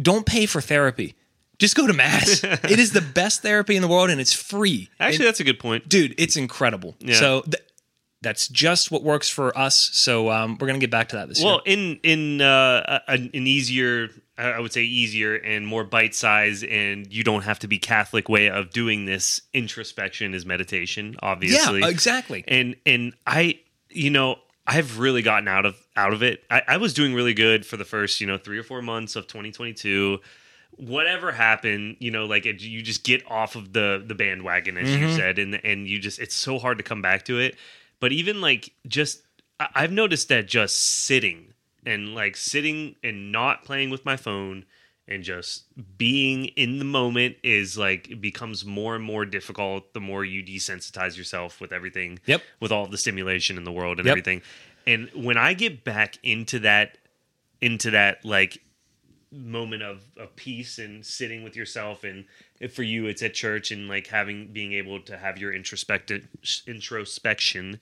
don't 0.01 0.27
pay 0.27 0.47
for 0.47 0.61
therapy. 0.61 1.15
Just 1.59 1.77
go 1.77 1.87
to 1.87 1.93
mass. 1.93 2.43
it 2.45 2.79
is 2.79 2.93
the 2.93 3.01
best 3.01 3.43
therapy 3.43 3.77
in 3.77 3.83
the 3.83 3.89
world 3.89 4.11
and 4.11 4.21
it's 4.21 4.33
free. 4.33 4.89
Actually, 4.99 5.27
that's 5.27 5.41
a 5.41 5.45
good 5.45 5.61
point. 5.61 5.89
Dude, 5.89 6.15
it's 6.19 6.37
incredible. 6.37 6.97
Yeah. 6.99 7.15
So 7.15 7.43
th- 7.43 7.63
that's 8.23 8.49
just 8.49 8.91
what 8.91 9.03
works 9.03 9.29
for 9.29 9.57
us. 9.57 9.91
So 9.93 10.31
um, 10.31 10.57
we're 10.61 10.67
gonna 10.67 10.79
get 10.79 10.91
back 10.91 11.11
to 11.11 11.17
that 11.17 11.29
this 11.29 11.43
Well, 11.43 11.61
year. 11.67 11.77
Well, 11.77 11.99
in 12.01 12.01
in 12.03 12.41
uh, 12.41 13.01
an, 13.07 13.31
an 13.35 13.47
easier, 13.47 14.09
I 14.51 14.61
would 14.61 14.73
say 14.73 14.83
easier 14.83 15.35
and 15.37 15.67
more 15.67 15.85
bite 15.85 16.15
size, 16.15 16.63
and 16.63 17.13
you 17.13 17.25
don't 17.25 17.43
have 17.43 17.59
to 17.61 17.69
be 17.69 17.79
Catholic 17.79 18.29
way 18.29 18.49
of 18.51 18.71
doing 18.71 19.07
this. 19.07 19.43
Introspection 19.55 20.35
is 20.35 20.45
meditation, 20.47 21.17
obviously. 21.23 21.81
Yeah, 21.81 21.89
exactly. 21.89 22.45
And 22.49 22.77
and 22.87 23.15
I, 23.27 23.61
you 23.91 24.11
know, 24.11 24.37
I've 24.67 24.99
really 24.99 25.23
gotten 25.23 25.49
out 25.49 25.67
of 25.67 25.77
out 25.97 26.13
of 26.13 26.23
it. 26.23 26.45
I, 26.51 26.63
I 26.69 26.77
was 26.79 26.95
doing 26.95 27.15
really 27.15 27.35
good 27.35 27.65
for 27.67 27.77
the 27.77 27.85
first, 27.85 28.21
you 28.21 28.27
know, 28.27 28.39
three 28.39 28.59
or 28.59 28.63
four 28.63 28.83
months 28.83 29.17
of 29.17 29.27
2022. 29.27 30.19
Whatever 30.77 31.33
happened, 31.33 31.97
you 32.01 32.11
know, 32.11 32.25
like 32.25 32.47
it, 32.47 32.63
you 32.63 32.81
just 32.81 33.05
get 33.05 33.23
off 33.31 33.57
of 33.57 33.73
the 33.75 34.03
the 34.07 34.15
bandwagon, 34.15 34.79
as 34.79 34.89
Mm-hmm. 34.89 35.03
you 35.03 35.13
said, 35.15 35.39
and 35.39 35.61
and 35.65 35.87
you 35.87 35.99
just 35.99 36.19
it's 36.19 36.35
so 36.35 36.59
hard 36.59 36.79
to 36.79 36.85
come 36.85 37.03
back 37.03 37.25
to 37.27 37.39
it. 37.39 37.57
But 38.01 38.13
even 38.13 38.41
like 38.41 38.73
just, 38.89 39.21
I- 39.61 39.69
I've 39.75 39.93
noticed 39.93 40.29
that 40.31 40.49
just 40.49 40.79
sitting 40.79 41.53
and 41.85 42.15
like 42.15 42.37
sitting 42.37 42.97
and 43.03 43.33
not 43.33 43.65
playing 43.65 43.91
with 43.91 44.05
my 44.05 44.17
phone 44.17 44.65
and 45.09 45.25
just 45.25 45.65
being 45.99 46.45
in 46.47 46.79
the 46.79 46.85
moment 46.85 47.37
is 47.43 47.77
like 47.77 48.09
it 48.09 48.21
becomes 48.21 48.65
more 48.65 48.95
and 48.95 49.05
more 49.05 49.25
difficult 49.27 49.93
the 49.95 50.01
more 50.01 50.25
you 50.25 50.43
desensitize 50.43 51.17
yourself 51.17 51.61
with 51.61 51.73
everything 51.73 52.19
Yep. 52.27 52.43
with 52.61 52.71
all 52.73 52.87
the 52.87 52.99
stimulation 52.99 53.57
in 53.59 53.65
the 53.65 53.73
world 53.73 53.99
and 53.99 54.07
Yep. 54.07 54.13
everything 54.13 54.43
and 54.87 55.09
when 55.15 55.37
i 55.37 55.55
get 55.55 55.83
back 55.85 56.19
into 56.23 56.61
that 56.61 56.99
into 57.61 57.91
that 57.91 58.25
like 58.25 58.63
moment 59.35 59.83
of, 59.83 60.03
of 60.19 60.37
peace 60.37 60.79
and 60.79 61.05
sitting 61.07 61.43
with 61.43 61.57
yourself 61.57 62.05
and 62.05 62.27
if 62.61 62.75
for 62.77 62.83
you 62.83 63.07
it's 63.07 63.23
at 63.23 63.33
church 63.35 63.71
and 63.71 63.89
like 63.89 64.07
having 64.09 64.53
being 64.53 64.73
able 64.75 65.01
to 65.01 65.17
have 65.17 65.39
your 65.39 65.53
introspective 65.53 66.29
introspection 66.67 67.81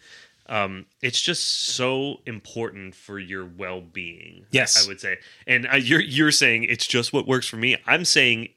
um 0.50 0.84
it's 1.00 1.20
just 1.22 1.44
so 1.74 2.20
important 2.26 2.94
for 2.94 3.18
your 3.18 3.46
well-being 3.46 4.44
Yes. 4.50 4.84
i 4.84 4.88
would 4.88 5.00
say 5.00 5.16
and 5.46 5.66
you're 5.82 6.00
you're 6.02 6.30
saying 6.32 6.64
it's 6.64 6.86
just 6.86 7.12
what 7.14 7.26
works 7.26 7.46
for 7.48 7.56
me 7.56 7.76
i'm 7.86 8.04
saying 8.04 8.48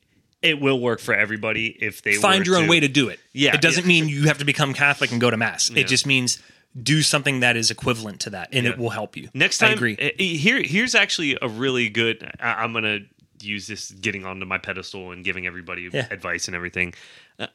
it 0.42 0.60
will 0.60 0.82
work 0.82 1.00
for 1.00 1.14
everybody 1.14 1.68
if 1.82 2.02
they 2.02 2.16
Find 2.16 2.46
your 2.46 2.58
own 2.58 2.64
to- 2.64 2.70
way 2.70 2.82
to 2.82 2.90
do 2.90 3.08
it. 3.08 3.18
Yeah, 3.32 3.54
It 3.56 3.62
doesn't 3.62 3.84
yeah. 3.86 3.88
mean 3.88 4.10
you 4.10 4.24
have 4.28 4.40
to 4.40 4.44
become 4.46 4.74
Catholic 4.74 5.10
and 5.14 5.22
go 5.22 5.30
to 5.30 5.38
mass. 5.38 5.70
Yeah. 5.70 5.80
It 5.80 5.88
just 5.88 6.06
means 6.06 6.38
do 6.82 7.02
something 7.02 7.40
that 7.40 7.56
is 7.56 7.72
equivalent 7.72 8.20
to 8.22 8.32
that 8.32 8.50
and 8.52 8.66
Yeah. 8.66 8.72
it 8.74 8.78
will 8.78 8.90
help 8.90 9.16
you. 9.16 9.30
Next 9.34 9.60
time, 9.60 9.70
I 9.70 9.74
agree. 9.76 9.96
uh, 9.98 10.10
here 10.22 10.62
here's 10.62 10.96
actually 10.96 11.38
a 11.42 11.48
really 11.48 11.88
good. 11.88 12.30
I, 12.42 12.56
I'm 12.56 12.74
gonna 12.74 13.00
use 13.42 13.68
this 13.68 13.90
getting 13.92 14.26
onto 14.26 14.46
my 14.46 14.58
pedestal 14.58 15.12
and 15.12 15.24
giving 15.24 15.48
everybody 15.48 15.86
advice 15.88 16.48
and 16.50 16.56
everything. 16.58 16.94
Uh, 17.40 17.48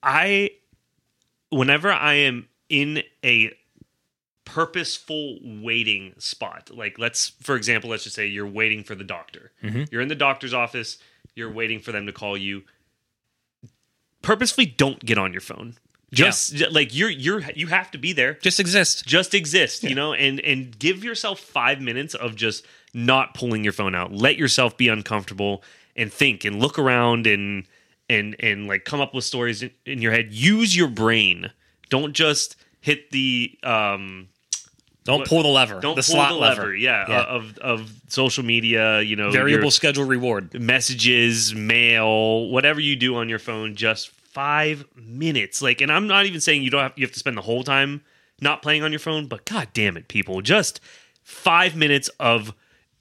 I, 0.00 0.50
whenever 1.50 1.90
I 1.90 2.14
am 2.14 2.48
in 2.68 3.02
a 3.24 3.52
purposeful 4.54 5.38
waiting 5.42 6.14
spot, 6.18 6.70
like 6.74 6.98
let's 6.98 7.28
for 7.40 7.54
example, 7.54 7.90
let's 7.90 8.04
just 8.04 8.16
say 8.16 8.26
you're 8.26 8.46
waiting 8.46 8.82
for 8.82 8.94
the 8.94 9.04
doctor. 9.04 9.52
Mm-hmm. 9.62 9.84
You're 9.90 10.00
in 10.00 10.08
the 10.08 10.14
doctor's 10.14 10.52
office. 10.52 10.98
You're 11.34 11.52
waiting 11.52 11.80
for 11.80 11.92
them 11.92 12.06
to 12.06 12.12
call 12.12 12.36
you. 12.36 12.62
Purposefully, 14.22 14.66
don't 14.66 15.04
get 15.04 15.18
on 15.18 15.32
your 15.32 15.40
phone. 15.40 15.76
Just 16.12 16.54
j- 16.56 16.68
like 16.68 16.92
you're 16.94 17.10
you're 17.10 17.42
you 17.54 17.68
have 17.68 17.92
to 17.92 17.98
be 17.98 18.12
there 18.12 18.34
just 18.34 18.58
exist. 18.58 19.06
just 19.06 19.32
exist 19.32 19.84
you 19.84 19.94
know 19.94 20.12
and 20.12 20.40
and 20.40 20.76
give 20.76 21.04
yourself 21.04 21.38
five 21.38 21.80
minutes 21.80 22.16
of 22.16 22.34
just 22.34 22.66
not 22.92 23.34
pulling 23.34 23.62
your 23.62 23.72
phone 23.72 23.94
out 23.94 24.12
let 24.12 24.36
yourself 24.36 24.76
be 24.76 24.88
uncomfortable 24.88 25.62
and 25.94 26.12
think 26.12 26.44
and 26.44 26.58
look 26.58 26.80
around 26.80 27.28
and 27.28 27.64
and 28.08 28.34
and 28.40 28.66
like 28.66 28.84
come 28.84 29.00
up 29.00 29.14
with 29.14 29.22
stories 29.22 29.62
in, 29.62 29.70
in 29.86 30.02
your 30.02 30.10
head 30.10 30.32
use 30.32 30.76
your 30.76 30.88
brain 30.88 31.52
don't 31.90 32.12
just 32.12 32.56
hit 32.80 33.12
the 33.12 33.56
um 33.62 34.29
Don't 35.10 35.18
what- 35.20 35.28
pull 35.28 35.42
the 35.42 35.48
lever. 35.48 35.80
Don't 35.80 35.94
the 35.96 36.02
pull 36.02 36.14
slot 36.14 36.30
the 36.32 36.38
lever. 36.38 36.74
Yeah, 36.74 37.04
Yeah. 37.08 37.20
uh, 37.20 37.24
of 37.24 37.58
of 37.58 37.92
social 38.08 38.44
media. 38.44 39.00
You 39.02 39.16
know, 39.16 39.30
Variable 39.30 39.70
schedule 39.70 40.04
reward. 40.04 40.54
messages, 40.60 41.54
mail, 41.54 42.48
whatever 42.48 42.80
you 42.80 42.96
do 42.96 43.16
on 43.16 43.28
your 43.28 43.38
phone. 43.38 43.74
Just 43.74 44.10
five 44.10 44.84
minutes. 44.96 45.60
Like, 45.60 45.80
and 45.80 45.90
I'm 45.90 46.06
not 46.06 46.26
even 46.26 46.40
saying 46.40 46.62
you 46.62 46.70
don't 46.70 46.82
have 46.82 46.92
you 46.96 47.04
have 47.06 47.12
to 47.12 47.18
spend 47.18 47.36
the 47.36 47.42
whole 47.42 47.64
time 47.64 48.02
not 48.40 48.62
playing 48.62 48.82
on 48.82 48.92
your 48.92 48.98
phone, 49.00 49.26
but 49.26 49.44
god 49.44 49.68
damn 49.74 49.96
it, 49.96 50.08
people, 50.08 50.40
just 50.40 50.80
five 51.22 51.76
minutes 51.76 52.08
of 52.18 52.54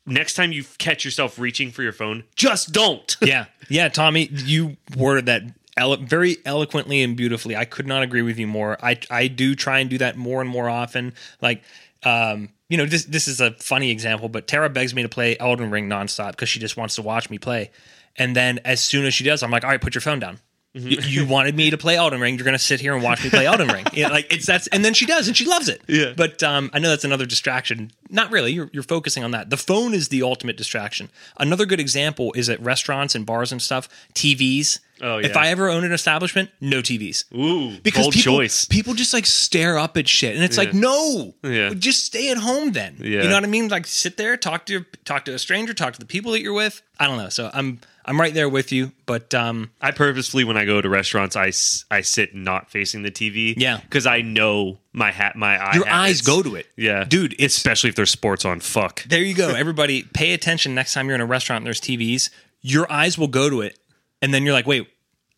next 0.05 0.33
time 0.33 0.51
you 0.51 0.63
catch 0.79 1.05
yourself 1.05 1.37
reaching 1.39 1.71
for 1.71 1.81
your 1.83 1.93
phone, 1.93 2.23
just 2.35 2.71
don't. 2.73 3.15
yeah, 3.21 3.45
yeah, 3.69 3.87
Tommy, 3.89 4.27
you 4.33 4.75
worded 4.97 5.27
that 5.27 5.43
elo- 5.77 5.95
very 5.97 6.37
eloquently 6.45 7.01
and 7.03 7.15
beautifully. 7.15 7.55
I 7.55 7.63
could 7.65 7.87
not 7.87 8.03
agree 8.03 8.21
with 8.23 8.37
you 8.37 8.47
more. 8.47 8.77
I 8.83 8.99
I 9.09 9.27
do 9.27 9.55
try 9.55 9.79
and 9.79 9.89
do 9.89 9.97
that 9.99 10.17
more 10.17 10.41
and 10.41 10.49
more 10.49 10.67
often. 10.69 11.13
Like, 11.41 11.61
um, 12.03 12.49
you 12.69 12.77
know, 12.77 12.85
this 12.85 13.05
this 13.05 13.27
is 13.27 13.41
a 13.41 13.51
funny 13.51 13.91
example, 13.91 14.29
but 14.29 14.47
Tara 14.47 14.69
begs 14.69 14.93
me 14.93 15.01
to 15.03 15.09
play 15.09 15.37
Elden 15.39 15.69
Ring 15.71 15.89
nonstop 15.89 16.31
because 16.31 16.49
she 16.49 16.59
just 16.59 16.77
wants 16.77 16.95
to 16.95 17.01
watch 17.01 17.29
me 17.29 17.37
play. 17.37 17.71
And 18.15 18.35
then 18.35 18.59
as 18.65 18.81
soon 18.81 19.05
as 19.05 19.13
she 19.13 19.23
does, 19.23 19.43
I'm 19.43 19.51
like, 19.51 19.63
all 19.63 19.69
right, 19.69 19.81
put 19.81 19.95
your 19.95 20.01
phone 20.01 20.19
down. 20.19 20.39
You, 20.73 20.99
you 21.01 21.25
wanted 21.25 21.55
me 21.55 21.71
to 21.71 21.77
play 21.79 21.95
Elden 21.95 22.21
Ring. 22.21 22.35
You're 22.35 22.43
going 22.45 22.53
to 22.57 22.63
sit 22.63 22.79
here 22.79 22.93
and 22.93 23.01
watch 23.03 23.23
me 23.23 23.31
play 23.31 23.47
Elden 23.47 23.69
Ring. 23.69 23.85
You 23.91 24.03
know, 24.03 24.11
like 24.11 24.31
it's 24.31 24.45
that's, 24.45 24.67
and 24.67 24.85
then 24.85 24.93
she 24.93 25.07
does, 25.07 25.27
and 25.27 25.35
she 25.35 25.45
loves 25.45 25.67
it. 25.67 25.81
Yeah. 25.87 26.13
But 26.15 26.43
um, 26.43 26.69
I 26.73 26.79
know 26.79 26.89
that's 26.89 27.03
another 27.03 27.25
distraction. 27.25 27.91
Not 28.11 28.31
really. 28.31 28.51
You're, 28.53 28.69
you're 28.71 28.83
focusing 28.83 29.23
on 29.23 29.31
that. 29.31 29.49
The 29.49 29.57
phone 29.57 29.95
is 29.95 30.09
the 30.09 30.21
ultimate 30.21 30.57
distraction. 30.57 31.09
Another 31.39 31.65
good 31.65 31.79
example 31.79 32.31
is 32.33 32.49
at 32.49 32.61
restaurants 32.61 33.15
and 33.15 33.25
bars 33.25 33.51
and 33.51 33.59
stuff. 33.61 33.89
TVs. 34.13 34.79
Oh, 35.01 35.17
yeah. 35.17 35.27
If. 35.27 35.37
I 35.37 35.47
ever 35.47 35.69
own 35.69 35.83
an 35.85 35.91
establishment, 35.91 36.49
no 36.61 36.81
TVs. 36.81 37.23
Ooh, 37.33 37.79
Because 37.81 38.03
bold 38.05 38.13
people, 38.13 38.37
choice. 38.37 38.65
people 38.65 38.93
just 38.93 39.13
like 39.13 39.25
stare 39.25 39.77
up 39.77 39.95
at 39.97 40.07
shit, 40.07 40.35
and 40.35 40.43
it's 40.43 40.57
like, 40.57 40.73
no, 40.73 41.33
Yeah. 41.41 41.73
just 41.73 42.05
stay 42.05 42.29
at 42.31 42.37
home 42.37 42.73
then. 42.73 42.97
Yeah. 42.99 43.23
You 43.23 43.29
know 43.29 43.35
what 43.35 43.43
I 43.43 43.47
mean? 43.47 43.69
Like 43.69 43.87
sit 43.87 44.17
there, 44.17 44.35
talk 44.37 44.65
to 44.67 44.73
your, 44.73 44.85
talk 45.05 45.25
to 45.25 45.33
a 45.33 45.39
stranger, 45.39 45.73
talk 45.73 45.93
to 45.93 45.99
the 45.99 46.05
people 46.05 46.33
that 46.33 46.41
you're 46.41 46.53
with. 46.53 46.81
I 46.99 47.07
don't 47.07 47.17
know. 47.17 47.29
So 47.29 47.49
I'm 47.53 47.79
I'm 48.09 48.19
right 48.19 48.33
there 48.33 48.49
with 48.49 48.71
you, 48.71 48.91
but 49.05 49.35
um, 49.35 49.69
I 49.79 49.91
purposefully, 49.91 50.43
when 50.43 50.57
I 50.57 50.65
go 50.65 50.81
to 50.81 50.89
restaurants, 50.89 51.35
I, 51.35 51.51
I 51.95 52.01
sit 52.01 52.33
not 52.33 52.71
facing 52.71 53.03
the 53.03 53.11
TV. 53.11 53.53
Yeah. 53.55 53.77
because 53.81 54.07
I 54.07 54.21
know 54.21 54.79
my 54.93 55.11
hat, 55.11 55.35
my 55.35 55.63
eye. 55.63 55.75
your 55.75 55.87
eyes 55.87 56.21
go 56.21 56.41
to 56.41 56.55
it. 56.55 56.65
Yeah, 56.75 57.03
dude, 57.03 57.39
especially 57.39 57.91
if 57.91 57.95
there's 57.95 58.09
sports 58.09 58.45
on. 58.45 58.61
Fuck. 58.61 59.03
There 59.03 59.21
you 59.21 59.35
go. 59.35 59.49
Everybody, 59.55 60.01
pay 60.01 60.33
attention 60.33 60.73
next 60.73 60.95
time 60.95 61.05
you're 61.05 61.13
in 61.13 61.21
a 61.21 61.25
restaurant 61.27 61.61
and 61.61 61.67
there's 61.67 61.79
TVs. 61.79 62.31
Your 62.61 62.91
eyes 62.91 63.15
will 63.15 63.27
go 63.27 63.47
to 63.47 63.61
it, 63.61 63.77
and 64.23 64.33
then 64.33 64.43
you're 64.43 64.53
like, 64.53 64.65
"Wait, 64.65 64.87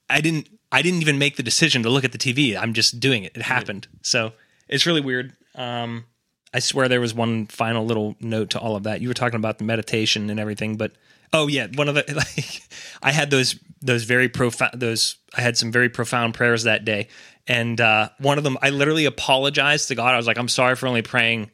I 0.10 0.22
didn't. 0.22 0.48
I 0.72 0.82
didn't 0.82 1.02
even 1.02 1.20
make 1.20 1.36
the 1.36 1.44
decision 1.44 1.84
to 1.84 1.90
look 1.90 2.06
at 2.06 2.14
the 2.14 2.18
TV. 2.18 2.58
I'm 2.58 2.74
just 2.74 3.02
doing 3.02 3.26
it. 3.26 3.34
It 3.36 3.42
happened." 3.42 3.90
So 4.02 4.32
it's 4.70 4.86
really 4.86 5.02
weird. 5.02 5.34
Um, 5.56 6.06
I 6.54 6.60
swear 6.60 6.88
there 6.88 7.02
was 7.02 7.14
one 7.14 7.48
final 7.48 7.86
little 7.86 8.16
note 8.22 8.52
to 8.52 8.60
all 8.60 8.78
of 8.78 8.84
that. 8.84 9.02
You 9.02 9.10
were 9.10 9.14
talking 9.14 9.36
about 9.36 9.58
the 9.58 9.66
meditation 9.66 10.30
and 10.30 10.40
everything, 10.40 10.78
but 10.78 10.94
oh 11.34 11.48
yeah, 11.48 11.68
one 11.76 11.88
of 11.88 11.96
the 11.96 12.04
like, 12.16 12.62
I 13.02 13.12
had 13.12 13.30
those 13.30 13.60
those 13.82 14.04
very 14.04 14.30
profound 14.30 14.80
those. 14.80 15.18
I 15.36 15.42
had 15.42 15.58
some 15.58 15.72
very 15.72 15.90
profound 15.90 16.34
prayers 16.34 16.64
that 16.64 16.86
day, 16.86 17.08
and 17.48 17.80
uh, 17.80 18.10
one 18.20 18.38
of 18.38 18.44
them, 18.44 18.58
I 18.62 18.70
literally 18.70 19.06
apologized 19.06 19.88
to 19.90 19.96
God. 19.96 20.14
I 20.14 20.18
was 20.18 20.28
like, 20.28 20.38
"I'm 20.38 20.50
sorry 20.50 20.76
for 20.76 20.88
only 20.88 21.02
praying." 21.02 21.52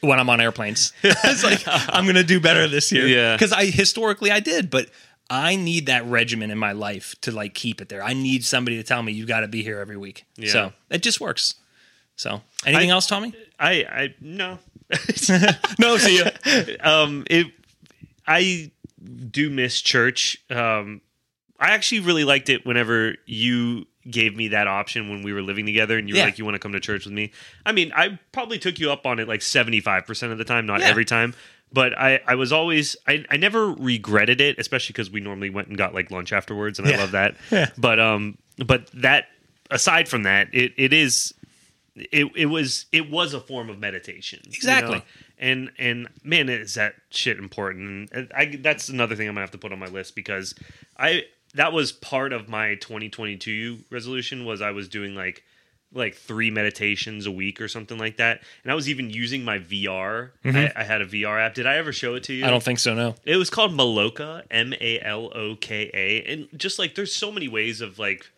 when 0.00 0.18
I'm 0.18 0.28
on 0.30 0.40
airplanes. 0.40 0.92
it's 1.02 1.44
like 1.44 1.62
I'm 1.66 2.06
gonna 2.06 2.24
do 2.24 2.40
better 2.40 2.66
this 2.66 2.90
year. 2.90 3.06
Yeah. 3.06 3.36
Because 3.36 3.52
I 3.52 3.66
historically 3.66 4.32
I 4.32 4.40
did, 4.40 4.68
but 4.68 4.88
I 5.30 5.54
need 5.54 5.86
that 5.86 6.04
regimen 6.06 6.50
in 6.50 6.58
my 6.58 6.72
life 6.72 7.14
to 7.20 7.30
like 7.30 7.54
keep 7.54 7.80
it 7.80 7.88
there. 7.88 8.02
I 8.02 8.12
need 8.12 8.44
somebody 8.44 8.78
to 8.78 8.82
tell 8.82 9.00
me 9.02 9.12
you 9.12 9.26
gotta 9.26 9.46
be 9.46 9.62
here 9.62 9.78
every 9.78 9.96
week. 9.96 10.24
Yeah. 10.36 10.50
So 10.50 10.72
it 10.90 11.02
just 11.02 11.20
works. 11.20 11.54
So 12.16 12.42
anything 12.66 12.90
I- 12.90 12.94
else, 12.94 13.06
Tommy? 13.06 13.32
I 13.60 13.72
I 13.84 14.14
no. 14.20 14.58
No, 15.78 15.96
see 15.98 16.16
you. 16.16 16.76
um 16.80 17.24
it 17.30 17.46
i 18.26 18.70
do 19.30 19.50
miss 19.50 19.80
church 19.80 20.36
um 20.50 21.00
i 21.58 21.70
actually 21.70 22.00
really 22.00 22.24
liked 22.24 22.48
it 22.48 22.64
whenever 22.66 23.14
you 23.26 23.86
gave 24.10 24.36
me 24.36 24.48
that 24.48 24.66
option 24.66 25.08
when 25.10 25.22
we 25.22 25.32
were 25.32 25.42
living 25.42 25.64
together 25.66 25.96
and 25.98 26.08
you 26.08 26.14
were 26.14 26.18
Yeah. 26.18 26.24
like 26.26 26.38
you 26.38 26.44
want 26.44 26.54
to 26.56 26.58
come 26.58 26.72
to 26.72 26.80
church 26.80 27.04
with 27.04 27.14
me 27.14 27.32
i 27.66 27.72
mean 27.72 27.92
i 27.94 28.18
probably 28.32 28.58
took 28.58 28.78
you 28.78 28.90
up 28.90 29.06
on 29.06 29.18
it 29.20 29.28
like 29.28 29.40
75% 29.40 30.32
of 30.32 30.38
the 30.38 30.44
time 30.44 30.66
not 30.66 30.80
Yeah. 30.80 30.88
every 30.88 31.04
time 31.04 31.34
but 31.74 31.96
I, 31.98 32.20
I 32.26 32.34
was 32.34 32.52
always 32.52 32.96
I, 33.06 33.24
I 33.30 33.36
never 33.38 33.70
regretted 33.72 34.40
it 34.40 34.58
especially 34.58 34.92
because 34.92 35.10
we 35.10 35.20
normally 35.20 35.50
went 35.50 35.68
and 35.68 35.78
got 35.78 35.94
like 35.94 36.10
lunch 36.10 36.32
afterwards 36.32 36.78
and 36.78 36.88
Yeah. 36.88 36.96
i 36.96 36.98
love 36.98 37.12
that 37.12 37.36
but 37.78 37.98
um 38.00 38.38
but 38.66 38.90
that 38.92 39.26
aside 39.70 40.08
from 40.08 40.24
that 40.24 40.48
it, 40.52 40.72
it 40.76 40.92
is 40.92 41.32
it, 41.94 42.26
it 42.34 42.46
was 42.46 42.86
it 42.92 43.10
was 43.10 43.34
a 43.34 43.40
form 43.40 43.68
of 43.70 43.78
meditation 43.78 44.40
you 44.44 44.52
know? 44.80 45.02
And 45.42 45.72
and 45.76 46.08
man 46.22 46.48
is 46.48 46.74
that 46.74 46.94
shit 47.10 47.38
important? 47.38 48.10
And 48.12 48.32
I, 48.34 48.56
that's 48.62 48.88
another 48.88 49.16
thing 49.16 49.28
i'm 49.28 49.34
gonna 49.34 49.42
have 49.42 49.50
to 49.50 49.58
put 49.58 49.72
on 49.72 49.78
my 49.80 49.86
list 49.86 50.14
because 50.14 50.54
i 50.98 51.24
that 51.54 51.72
was 51.72 51.92
part 51.92 52.32
of 52.32 52.48
my 52.48 52.76
2022 52.76 53.80
resolution 53.90 54.46
was 54.46 54.62
i 54.62 54.70
was 54.70 54.88
doing 54.88 55.14
like 55.14 55.42
like 55.94 56.14
three 56.14 56.50
meditations 56.50 57.26
a 57.26 57.30
week 57.30 57.60
or 57.60 57.68
something 57.68 57.98
like 57.98 58.16
that. 58.16 58.40
And 58.62 58.72
i 58.72 58.74
was 58.74 58.88
even 58.88 59.10
using 59.10 59.44
my 59.44 59.58
vr 59.58 60.30
mm-hmm. 60.44 60.56
I, 60.56 60.72
I 60.76 60.84
had 60.84 61.02
a 61.02 61.06
vr 61.06 61.44
app. 61.44 61.54
Did 61.54 61.66
i 61.66 61.76
ever 61.76 61.92
show 61.92 62.14
it 62.14 62.22
to 62.24 62.32
you? 62.32 62.46
I 62.46 62.50
don't 62.50 62.62
think 62.62 62.78
so. 62.78 62.94
No. 62.94 63.16
it 63.24 63.36
was 63.36 63.50
called 63.50 63.72
Maloka, 63.72 64.44
M 64.50 64.72
A 64.80 65.00
L 65.00 65.30
O 65.34 65.56
K 65.56 65.90
A, 65.92 66.32
and 66.32 66.48
just 66.56 66.78
like 66.78 66.94
there's 66.94 67.14
so 67.14 67.32
many 67.32 67.48
ways 67.48 67.80
of 67.80 67.98
like 67.98 68.30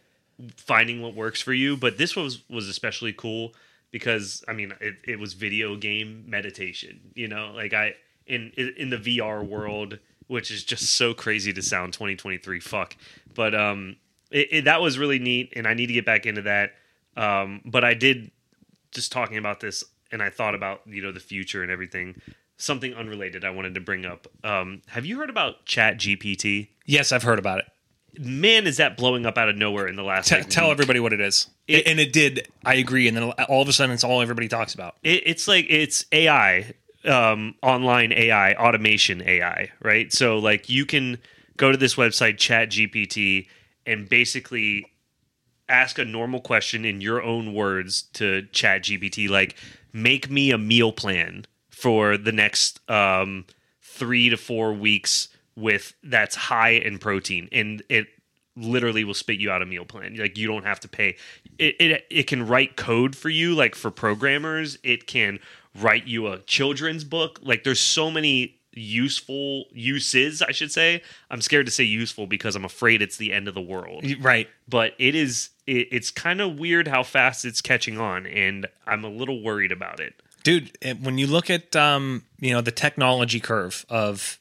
finding 0.57 1.03
what 1.03 1.15
works 1.15 1.41
for 1.41 1.53
you, 1.53 1.77
but 1.77 1.99
this 1.99 2.17
was 2.17 2.43
was 2.49 2.69
especially 2.69 3.13
cool 3.13 3.53
because 3.95 4.43
I 4.49 4.53
mean 4.55 4.75
it, 4.81 4.97
it 5.07 5.21
was 5.21 5.35
video 5.35 5.77
game 5.77 6.25
meditation. 6.27 7.13
You 7.15 7.29
know, 7.29 7.53
like 7.55 7.73
I 7.73 7.95
in 8.27 8.51
in 8.57 8.91
the 8.91 8.97
VR 8.97 9.47
world, 9.47 10.01
which 10.27 10.51
is 10.51 10.65
just 10.65 10.97
so 10.97 11.15
crazy 11.15 11.53
to 11.53 11.63
sound 11.63 11.93
2023. 11.93 12.59
Fuck, 12.59 12.97
but 13.37 13.55
um, 13.55 13.95
it, 14.33 14.49
it, 14.51 14.65
that 14.65 14.81
was 14.81 14.99
really 14.99 15.21
neat, 15.21 15.53
and 15.55 15.69
I 15.69 15.75
need 15.75 15.87
to 15.87 15.93
get 15.93 16.05
back 16.05 16.27
into 16.27 16.43
that. 16.43 16.73
Um, 17.17 17.61
but 17.65 17.85
I 17.85 17.95
did 17.95 18.33
just 18.91 19.13
talking 19.13 19.37
about 19.37 19.61
this, 19.61 19.85
and 20.11 20.21
I 20.21 20.29
thought 20.29 20.57
about 20.57 20.81
you 20.87 21.01
know 21.01 21.13
the 21.13 21.21
future 21.21 21.63
and 21.63 21.71
everything. 21.71 22.21
Something 22.57 22.95
unrelated 22.95 23.45
I 23.45 23.51
wanted 23.51 23.77
to 23.77 23.81
bring 23.81 24.05
up. 24.05 24.27
Um, 24.43 24.83
have 24.89 25.07
you 25.07 25.19
heard 25.19 25.31
about 25.31 25.67
Chat 25.67 25.99
GPT? 25.99 26.71
Yes, 26.85 27.13
I've 27.13 27.23
heard 27.23 27.39
about 27.39 27.61
it. 27.61 27.67
Man, 28.19 28.67
is 28.67 28.77
that 28.77 28.97
blowing 28.97 29.27
up 29.27 29.37
out 29.39 29.49
of 29.49 29.57
nowhere 29.57 29.89
in 29.89 29.97
the 29.97 30.03
last? 30.03 30.29
T- 30.29 30.37
like, 30.37 30.49
tell 30.49 30.67
week. 30.67 30.73
everybody 30.73 31.01
what 31.01 31.13
it 31.13 31.21
is. 31.21 31.49
It- 31.67 31.87
and 31.87 31.99
it 31.99 32.13
did. 32.13 32.49
I 32.65 32.75
agree. 32.75 33.09
And 33.09 33.17
then 33.17 33.25
all 33.49 33.63
of 33.63 33.69
a 33.69 33.73
sudden, 33.73 33.93
it's 33.93 34.05
all 34.05 34.21
everybody 34.23 34.49
talks 34.49 34.75
about. 34.75 34.97
It, 35.03 35.23
it's 35.27 35.49
like 35.49 35.67
it's 35.69 36.05
AI, 36.13 36.75
um, 37.05 37.55
online 37.63 38.13
AI, 38.13 38.55
automation 38.55 39.23
AI, 39.23 39.71
right? 39.83 40.13
So 40.13 40.39
like 40.39 40.69
you 40.69 40.87
can 40.87 41.19
go 41.57 41.71
to 41.73 41.77
this 41.77 41.95
website, 41.97 42.39
Chat 42.39 42.71
GPT, 42.71 43.47
and 43.87 44.09
basically 44.09 44.87
ask 45.69 45.99
a 45.99 46.05
normal 46.05 46.41
question 46.41 46.85
in 46.85 47.01
your 47.01 47.23
own 47.23 47.55
words 47.55 48.03
to 48.15 48.43
Chat 48.53 48.83
GPT, 48.85 49.29
like 49.29 49.57
make 49.93 50.31
me 50.31 50.51
a 50.51 50.59
meal 50.59 50.93
plan 50.93 51.47
for 51.71 52.17
the 52.17 52.33
next 52.33 52.81
um, 52.91 53.45
three 53.81 54.29
to 54.29 54.37
four 54.37 54.73
weeks 54.73 55.29
with 55.57 55.95
that's 56.03 56.35
high 56.35 56.71
in 56.71 56.99
protein, 56.99 57.49
and 57.53 57.83
it 57.89 58.09
literally 58.57 59.03
will 59.05 59.15
spit 59.15 59.39
you 59.41 59.51
out 59.51 59.63
a 59.63 59.67
meal 59.67 59.85
plan. 59.85 60.17
Like 60.17 60.39
you 60.39 60.47
don't 60.47 60.65
have 60.65 60.81
to 60.81 60.89
pay. 60.89 61.17
It 61.59 61.77
it, 61.81 62.07
it 62.11 62.23
can 62.27 62.47
write 62.47 62.77
code 62.77 63.17
for 63.17 63.29
you, 63.29 63.55
like 63.55 63.75
for 63.75 63.91
programmers. 63.91 64.79
It 64.83 65.07
can 65.07 65.39
write 65.81 66.07
you 66.07 66.29
a 66.29 66.39
children's 66.41 67.05
book. 67.05 67.41
Like 67.43 67.65
there's 67.65 67.81
so 67.81 68.11
many 68.11 68.61
useful 68.77 69.67
uses, 69.73 70.43
I 70.43 70.51
should 70.53 70.73
say. 70.73 71.03
I'm 71.31 71.41
scared 71.41 71.67
to 71.67 71.73
say 71.73 71.85
useful 71.85 72.27
because 72.27 72.57
I'm 72.57 72.65
afraid 72.65 73.03
it's 73.03 73.17
the 73.17 73.33
end 73.33 73.49
of 73.49 73.55
the 73.55 73.61
world 73.61 74.05
Right. 74.21 74.49
but 74.69 74.95
it 74.99 75.15
is 75.15 75.51
it, 75.67 75.89
it's 75.93 76.11
kind 76.11 76.41
of 76.41 76.59
weird 76.59 76.89
how 76.89 77.03
fast 77.05 77.45
it's 77.45 77.61
catching 77.63 77.99
on 77.99 78.27
and 78.27 78.67
i'm 78.87 79.03
a 79.05 79.09
little 79.09 79.43
worried 79.43 79.71
about 79.73 79.99
it 80.01 80.15
dude 80.43 80.77
when 81.01 81.17
you 81.19 81.27
look 81.27 81.49
at 81.51 81.75
um 81.77 82.25
you 82.41 82.53
know 82.53 82.61
the 82.61 82.73
technology 82.73 83.39
curve 83.41 83.87
of 83.89 84.39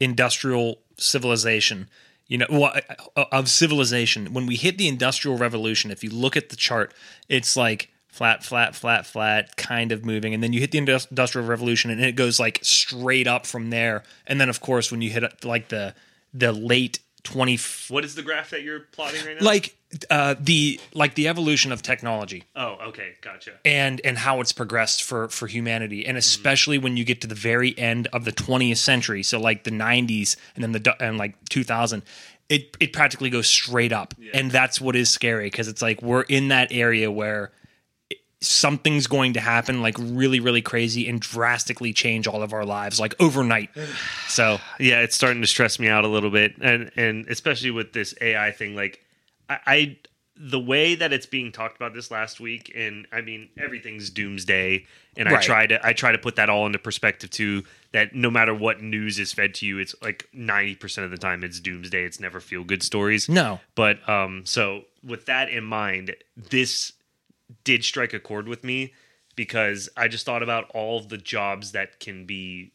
industrial 0.00 0.80
civilization 0.96 1.88
you 2.26 2.38
know 2.38 2.46
well, 2.50 2.74
uh, 3.16 3.24
of 3.32 3.48
civilization. 3.48 4.32
When 4.32 4.46
we 4.46 4.56
hit 4.56 4.78
the 4.78 4.88
industrial 4.88 5.36
revolution 5.36 5.90
if 5.90 6.02
you 6.02 6.10
look 6.10 6.36
at 6.36 6.48
the 6.48 6.56
chart 6.56 6.94
it's 7.28 7.56
like 7.56 7.90
flat 8.08 8.44
flat 8.44 8.74
flat 8.74 9.06
flat 9.06 9.56
kind 9.56 9.92
of 9.92 10.04
moving. 10.04 10.32
And 10.34 10.42
then 10.42 10.52
you 10.52 10.60
hit 10.60 10.70
the 10.70 10.78
industrial 10.78 11.46
revolution 11.46 11.90
and 11.90 12.00
it 12.00 12.16
goes 12.16 12.38
like 12.38 12.60
straight 12.62 13.26
up 13.26 13.44
from 13.46 13.70
there. 13.70 14.04
And 14.26 14.40
then 14.40 14.48
of 14.48 14.60
course 14.60 14.90
when 14.90 15.02
you 15.02 15.10
hit 15.10 15.44
like 15.44 15.68
the 15.68 15.94
the 16.32 16.52
late 16.52 17.00
20 17.24 17.58
what 17.88 18.04
is 18.04 18.14
the 18.14 18.22
graph 18.22 18.50
that 18.50 18.62
you're 18.62 18.80
plotting 18.80 19.24
right 19.24 19.36
now? 19.40 19.44
Like 19.44 19.76
uh 20.10 20.34
the 20.38 20.80
like 20.92 21.14
the 21.14 21.28
evolution 21.28 21.72
of 21.72 21.82
technology. 21.82 22.44
Oh 22.56 22.76
okay 22.88 23.14
gotcha. 23.20 23.52
And 23.64 24.00
and 24.04 24.18
how 24.18 24.40
it's 24.40 24.52
progressed 24.52 25.02
for 25.02 25.28
for 25.28 25.46
humanity. 25.46 26.06
And 26.06 26.16
especially 26.16 26.78
when 26.78 26.96
you 26.96 27.04
get 27.04 27.20
to 27.22 27.26
the 27.26 27.34
very 27.34 27.76
end 27.78 28.08
of 28.12 28.24
the 28.24 28.32
20th 28.32 28.78
century 28.78 29.22
so 29.22 29.40
like 29.40 29.64
the 29.64 29.70
90s 29.70 30.36
and 30.54 30.64
then 30.64 30.72
the 30.72 30.96
and 31.02 31.18
like 31.18 31.36
2000 31.48 32.02
it 32.48 32.76
it 32.80 32.92
practically 32.92 33.30
goes 33.30 33.48
straight 33.48 33.92
up. 33.92 34.14
And 34.32 34.50
that's 34.50 34.80
what 34.80 34.96
is 34.96 35.10
scary 35.10 35.46
because 35.46 35.68
it's 35.68 35.82
like 35.82 36.02
we're 36.02 36.22
in 36.22 36.48
that 36.48 36.68
area 36.72 37.10
where 37.10 37.52
something's 38.40 39.06
going 39.06 39.32
to 39.32 39.40
happen 39.40 39.80
like 39.80 39.96
really 39.98 40.38
really 40.38 40.60
crazy 40.60 41.08
and 41.08 41.18
drastically 41.20 41.94
change 41.94 42.26
all 42.26 42.42
of 42.42 42.52
our 42.52 42.64
lives 42.64 43.00
like 43.00 43.14
overnight. 43.20 43.70
So, 44.28 44.58
yeah, 44.80 45.02
it's 45.02 45.14
starting 45.14 45.42
to 45.42 45.46
stress 45.46 45.78
me 45.78 45.86
out 45.86 46.04
a 46.04 46.08
little 46.08 46.30
bit, 46.30 46.54
and 46.60 46.90
and 46.96 47.28
especially 47.28 47.70
with 47.70 47.92
this 47.92 48.16
AI 48.20 48.50
thing. 48.50 48.74
Like, 48.74 49.00
I, 49.48 49.58
I 49.66 49.96
the 50.36 50.58
way 50.58 50.96
that 50.96 51.12
it's 51.12 51.26
being 51.26 51.52
talked 51.52 51.76
about 51.76 51.94
this 51.94 52.10
last 52.10 52.40
week, 52.40 52.72
and 52.74 53.06
I 53.12 53.20
mean 53.20 53.50
everything's 53.56 54.10
doomsday, 54.10 54.86
and 55.16 55.28
I 55.28 55.40
try 55.40 55.66
to 55.66 55.84
I 55.86 55.92
try 55.92 56.12
to 56.12 56.18
put 56.18 56.36
that 56.36 56.50
all 56.50 56.66
into 56.66 56.78
perspective 56.78 57.30
too. 57.30 57.64
That 57.92 58.14
no 58.14 58.30
matter 58.30 58.54
what 58.54 58.82
news 58.82 59.18
is 59.18 59.32
fed 59.32 59.54
to 59.54 59.66
you, 59.66 59.78
it's 59.78 59.94
like 60.02 60.28
ninety 60.32 60.74
percent 60.74 61.04
of 61.04 61.10
the 61.10 61.18
time 61.18 61.44
it's 61.44 61.60
doomsday. 61.60 62.04
It's 62.04 62.18
never 62.18 62.40
feel 62.40 62.64
good 62.64 62.82
stories. 62.82 63.28
no. 63.28 63.60
But 63.74 64.06
um, 64.08 64.44
so 64.44 64.82
with 65.04 65.26
that 65.26 65.48
in 65.50 65.64
mind, 65.64 66.16
this 66.36 66.92
did 67.62 67.84
strike 67.84 68.12
a 68.12 68.20
chord 68.20 68.48
with 68.48 68.64
me 68.64 68.92
because 69.36 69.88
I 69.96 70.08
just 70.08 70.26
thought 70.26 70.42
about 70.42 70.70
all 70.74 71.00
the 71.00 71.18
jobs 71.18 71.72
that 71.72 72.00
can 72.00 72.24
be 72.24 72.72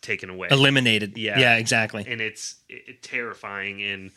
taken 0.00 0.30
away 0.30 0.48
Eliminated. 0.50 1.18
Yeah. 1.18 1.38
Yeah, 1.38 1.56
exactly. 1.56 2.06
and 2.08 2.20
it's 2.20 2.56
it, 2.68 3.02
terrifying 3.02 3.82
and 3.82 4.10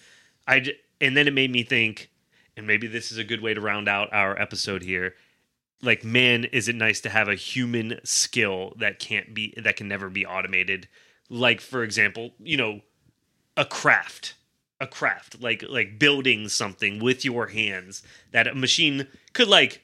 i 0.47 0.63
and 1.03 1.17
then 1.17 1.27
it 1.27 1.33
made 1.33 1.51
me 1.51 1.63
think 1.63 2.09
and 2.55 2.65
maybe 2.65 2.87
this 2.87 3.11
is 3.11 3.17
a 3.17 3.23
good 3.23 3.41
way 3.41 3.53
to 3.53 3.61
round 3.61 3.87
out 3.87 4.11
our 4.13 4.39
episode 4.39 4.83
here 4.83 5.13
like 5.83 6.03
man 6.03 6.45
is 6.45 6.67
it 6.67 6.75
nice 6.75 7.01
to 7.01 7.09
have 7.09 7.27
a 7.27 7.35
human 7.35 7.99
skill 8.03 8.73
that 8.77 8.99
can't 8.99 9.33
be 9.33 9.53
that 9.57 9.75
can 9.75 9.87
never 9.87 10.09
be 10.09 10.25
automated. 10.25 10.87
Like 11.29 11.61
for 11.61 11.83
example 11.83 12.31
you 12.39 12.57
know 12.57 12.81
a 13.55 13.65
craft 13.65 14.35
a 14.79 14.87
craft 14.87 15.41
like 15.41 15.63
like 15.69 15.99
building 15.99 16.47
something 16.47 16.99
with 16.99 17.23
your 17.23 17.47
hands 17.47 18.01
that 18.31 18.47
a 18.47 18.55
machine 18.55 19.07
could 19.33 19.47
like 19.47 19.81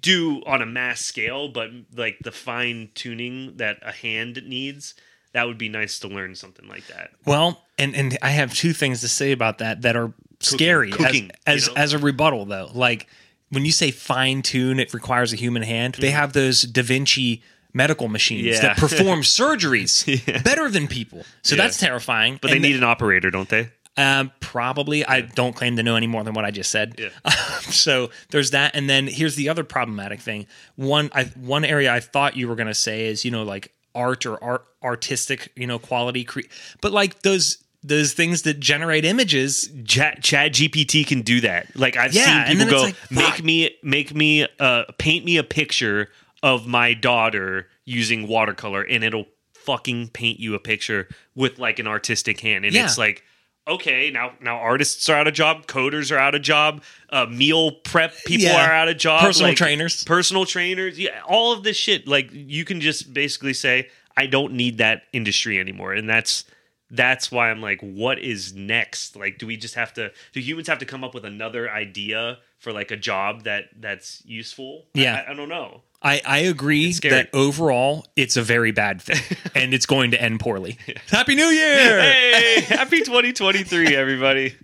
do 0.00 0.42
on 0.44 0.60
a 0.60 0.66
mass 0.66 1.00
scale 1.00 1.48
but 1.48 1.70
like 1.96 2.18
the 2.22 2.30
fine 2.30 2.90
tuning 2.94 3.56
that 3.56 3.78
a 3.82 3.90
hand 3.90 4.42
needs 4.46 4.94
that 5.32 5.46
would 5.46 5.58
be 5.58 5.68
nice 5.68 5.98
to 6.00 6.08
learn 6.08 6.34
something 6.34 6.68
like 6.68 6.86
that. 6.88 7.10
Well, 7.24 7.64
and 7.78 7.96
and 7.96 8.18
I 8.20 8.30
have 8.30 8.52
two 8.52 8.74
things 8.74 9.00
to 9.00 9.08
say 9.08 9.32
about 9.32 9.58
that 9.58 9.80
that 9.82 9.96
are 9.96 10.12
scary 10.44 10.90
cooking, 10.90 11.30
as 11.46 11.54
as, 11.56 11.66
you 11.68 11.74
know? 11.74 11.80
as 11.82 11.92
a 11.92 11.98
rebuttal 11.98 12.44
though. 12.44 12.70
Like 12.74 13.06
when 13.50 13.64
you 13.64 13.72
say 13.72 13.90
fine 13.90 14.42
tune, 14.42 14.78
it 14.80 14.92
requires 14.94 15.32
a 15.32 15.36
human 15.36 15.62
hand. 15.62 15.94
They 15.98 16.10
have 16.10 16.32
those 16.32 16.62
Da 16.62 16.82
Vinci 16.82 17.42
medical 17.74 18.08
machines 18.08 18.42
Mm-hmm. 18.58 18.64
Yeah. 18.64 18.74
that 18.74 18.76
perform 18.76 19.20
surgeries 19.22 20.26
Yeah. 20.26 20.42
better 20.42 20.68
than 20.70 20.88
people. 20.88 21.24
So 21.42 21.54
Yeah. 21.56 21.62
that's 21.62 21.78
terrifying. 21.78 22.38
but 22.40 22.48
they 22.48 22.56
And 22.56 22.62
need 22.62 22.76
an 22.76 22.84
operator 22.84 23.30
don't 23.30 23.48
they 23.48 23.70
um, 23.98 24.32
probably. 24.40 25.04
I 25.04 25.20
don't 25.20 25.54
claim 25.54 25.76
to 25.76 25.82
know 25.82 25.96
any 25.96 26.06
more 26.06 26.24
than 26.24 26.32
what 26.32 26.46
I 26.46 26.50
just 26.50 26.70
said. 26.70 26.94
Yeah. 26.98 27.10
so 27.60 28.08
there's 28.30 28.52
that, 28.52 28.74
and 28.74 28.88
then 28.88 29.06
here's 29.06 29.36
the 29.36 29.50
other 29.50 29.64
problematic 29.64 30.20
thing. 30.20 30.46
One, 30.76 31.10
I 31.14 31.24
one 31.24 31.62
area 31.64 31.92
I 31.92 32.00
thought 32.00 32.34
you 32.34 32.48
were 32.48 32.54
going 32.54 32.68
to 32.68 32.74
say 32.74 33.04
is 33.06 33.22
you 33.24 33.30
know 33.30 33.42
like 33.42 33.70
art 33.94 34.24
or 34.24 34.42
art 34.42 34.64
artistic 34.82 35.52
you 35.56 35.66
know 35.66 35.78
quality, 35.78 36.24
cre- 36.24 36.40
but 36.80 36.92
like 36.92 37.20
those 37.20 37.58
those 37.84 38.12
things 38.12 38.42
that 38.42 38.60
generate 38.60 39.04
images. 39.04 39.70
chat 39.86 40.22
chat 40.22 40.52
gpt 40.52 41.06
can 41.06 41.22
do 41.22 41.40
that 41.40 41.66
like 41.76 41.96
i've 41.96 42.12
Yeah, 42.14 42.46
seen 42.48 42.58
people 42.58 42.70
go 42.72 42.82
like, 42.84 42.96
make 43.10 43.42
me 43.42 43.70
make 43.82 44.14
me 44.14 44.46
uh 44.60 44.84
paint 44.98 45.24
me 45.24 45.36
a 45.36 45.44
picture 45.44 46.08
of 46.42 46.66
my 46.66 46.94
daughter 46.94 47.68
using 47.84 48.26
watercolor 48.28 48.82
and 48.82 49.02
it'll 49.04 49.26
fucking 49.54 50.08
paint 50.08 50.40
you 50.40 50.54
a 50.54 50.58
picture 50.58 51.08
with 51.34 51.58
like 51.58 51.78
an 51.78 51.86
artistic 51.86 52.40
hand 52.40 52.64
and 52.64 52.74
Yeah. 52.74 52.84
it's 52.84 52.98
like 52.98 53.22
okay 53.68 54.10
now 54.10 54.32
now 54.40 54.56
artists 54.56 55.08
are 55.08 55.16
out 55.16 55.28
of 55.28 55.34
job 55.34 55.66
coders 55.66 56.10
are 56.14 56.18
out 56.18 56.34
of 56.34 56.42
job 56.42 56.82
uh 57.10 57.26
meal 57.26 57.70
prep 57.84 58.12
people 58.26 58.46
Yeah. 58.46 58.68
are 58.68 58.72
out 58.72 58.88
of 58.88 58.96
job 58.98 59.20
Personal 59.20 59.50
like, 59.50 59.56
trainers. 59.56 60.02
personal 60.04 60.44
trainers 60.46 60.98
yeah 60.98 61.20
all 61.28 61.52
of 61.52 61.62
this 61.62 61.76
shit 61.76 62.08
like 62.08 62.28
you 62.32 62.64
can 62.64 62.80
just 62.80 63.14
basically 63.14 63.54
say 63.54 63.88
i 64.16 64.26
don't 64.26 64.52
need 64.52 64.78
that 64.78 65.02
industry 65.12 65.60
anymore 65.60 65.92
and 65.92 66.08
that's 66.08 66.44
that's 66.92 67.32
why 67.32 67.50
i'm 67.50 67.60
like 67.60 67.80
what 67.80 68.18
is 68.18 68.54
next? 68.54 69.16
Like 69.16 69.38
do 69.38 69.46
we 69.46 69.56
just 69.56 69.74
have 69.74 69.92
to 69.94 70.12
do 70.32 70.40
humans 70.40 70.68
have 70.68 70.78
to 70.78 70.86
come 70.86 71.04
up 71.04 71.14
with 71.14 71.24
another 71.24 71.70
idea 71.70 72.38
for 72.58 72.72
like 72.72 72.90
a 72.90 72.96
job 72.96 73.44
that 73.44 73.64
that's 73.78 74.22
useful? 74.24 74.86
Yeah. 74.94 75.24
i, 75.26 75.32
I 75.32 75.34
don't 75.34 75.48
know. 75.48 75.82
I, 76.04 76.20
I 76.26 76.38
agree 76.38 76.92
that 76.94 77.28
overall 77.32 78.06
it's 78.16 78.36
a 78.36 78.42
very 78.42 78.72
bad 78.72 79.00
thing, 79.00 79.20
and 79.54 79.72
it's 79.72 79.86
going 79.86 80.10
to 80.10 80.20
end 80.20 80.40
poorly. 80.40 80.76
Happy 81.08 81.36
New 81.36 81.44
Year! 81.44 82.00
hey! 82.02 82.60
Happy 82.62 83.02
2023 83.02 83.94
everybody 83.94 84.56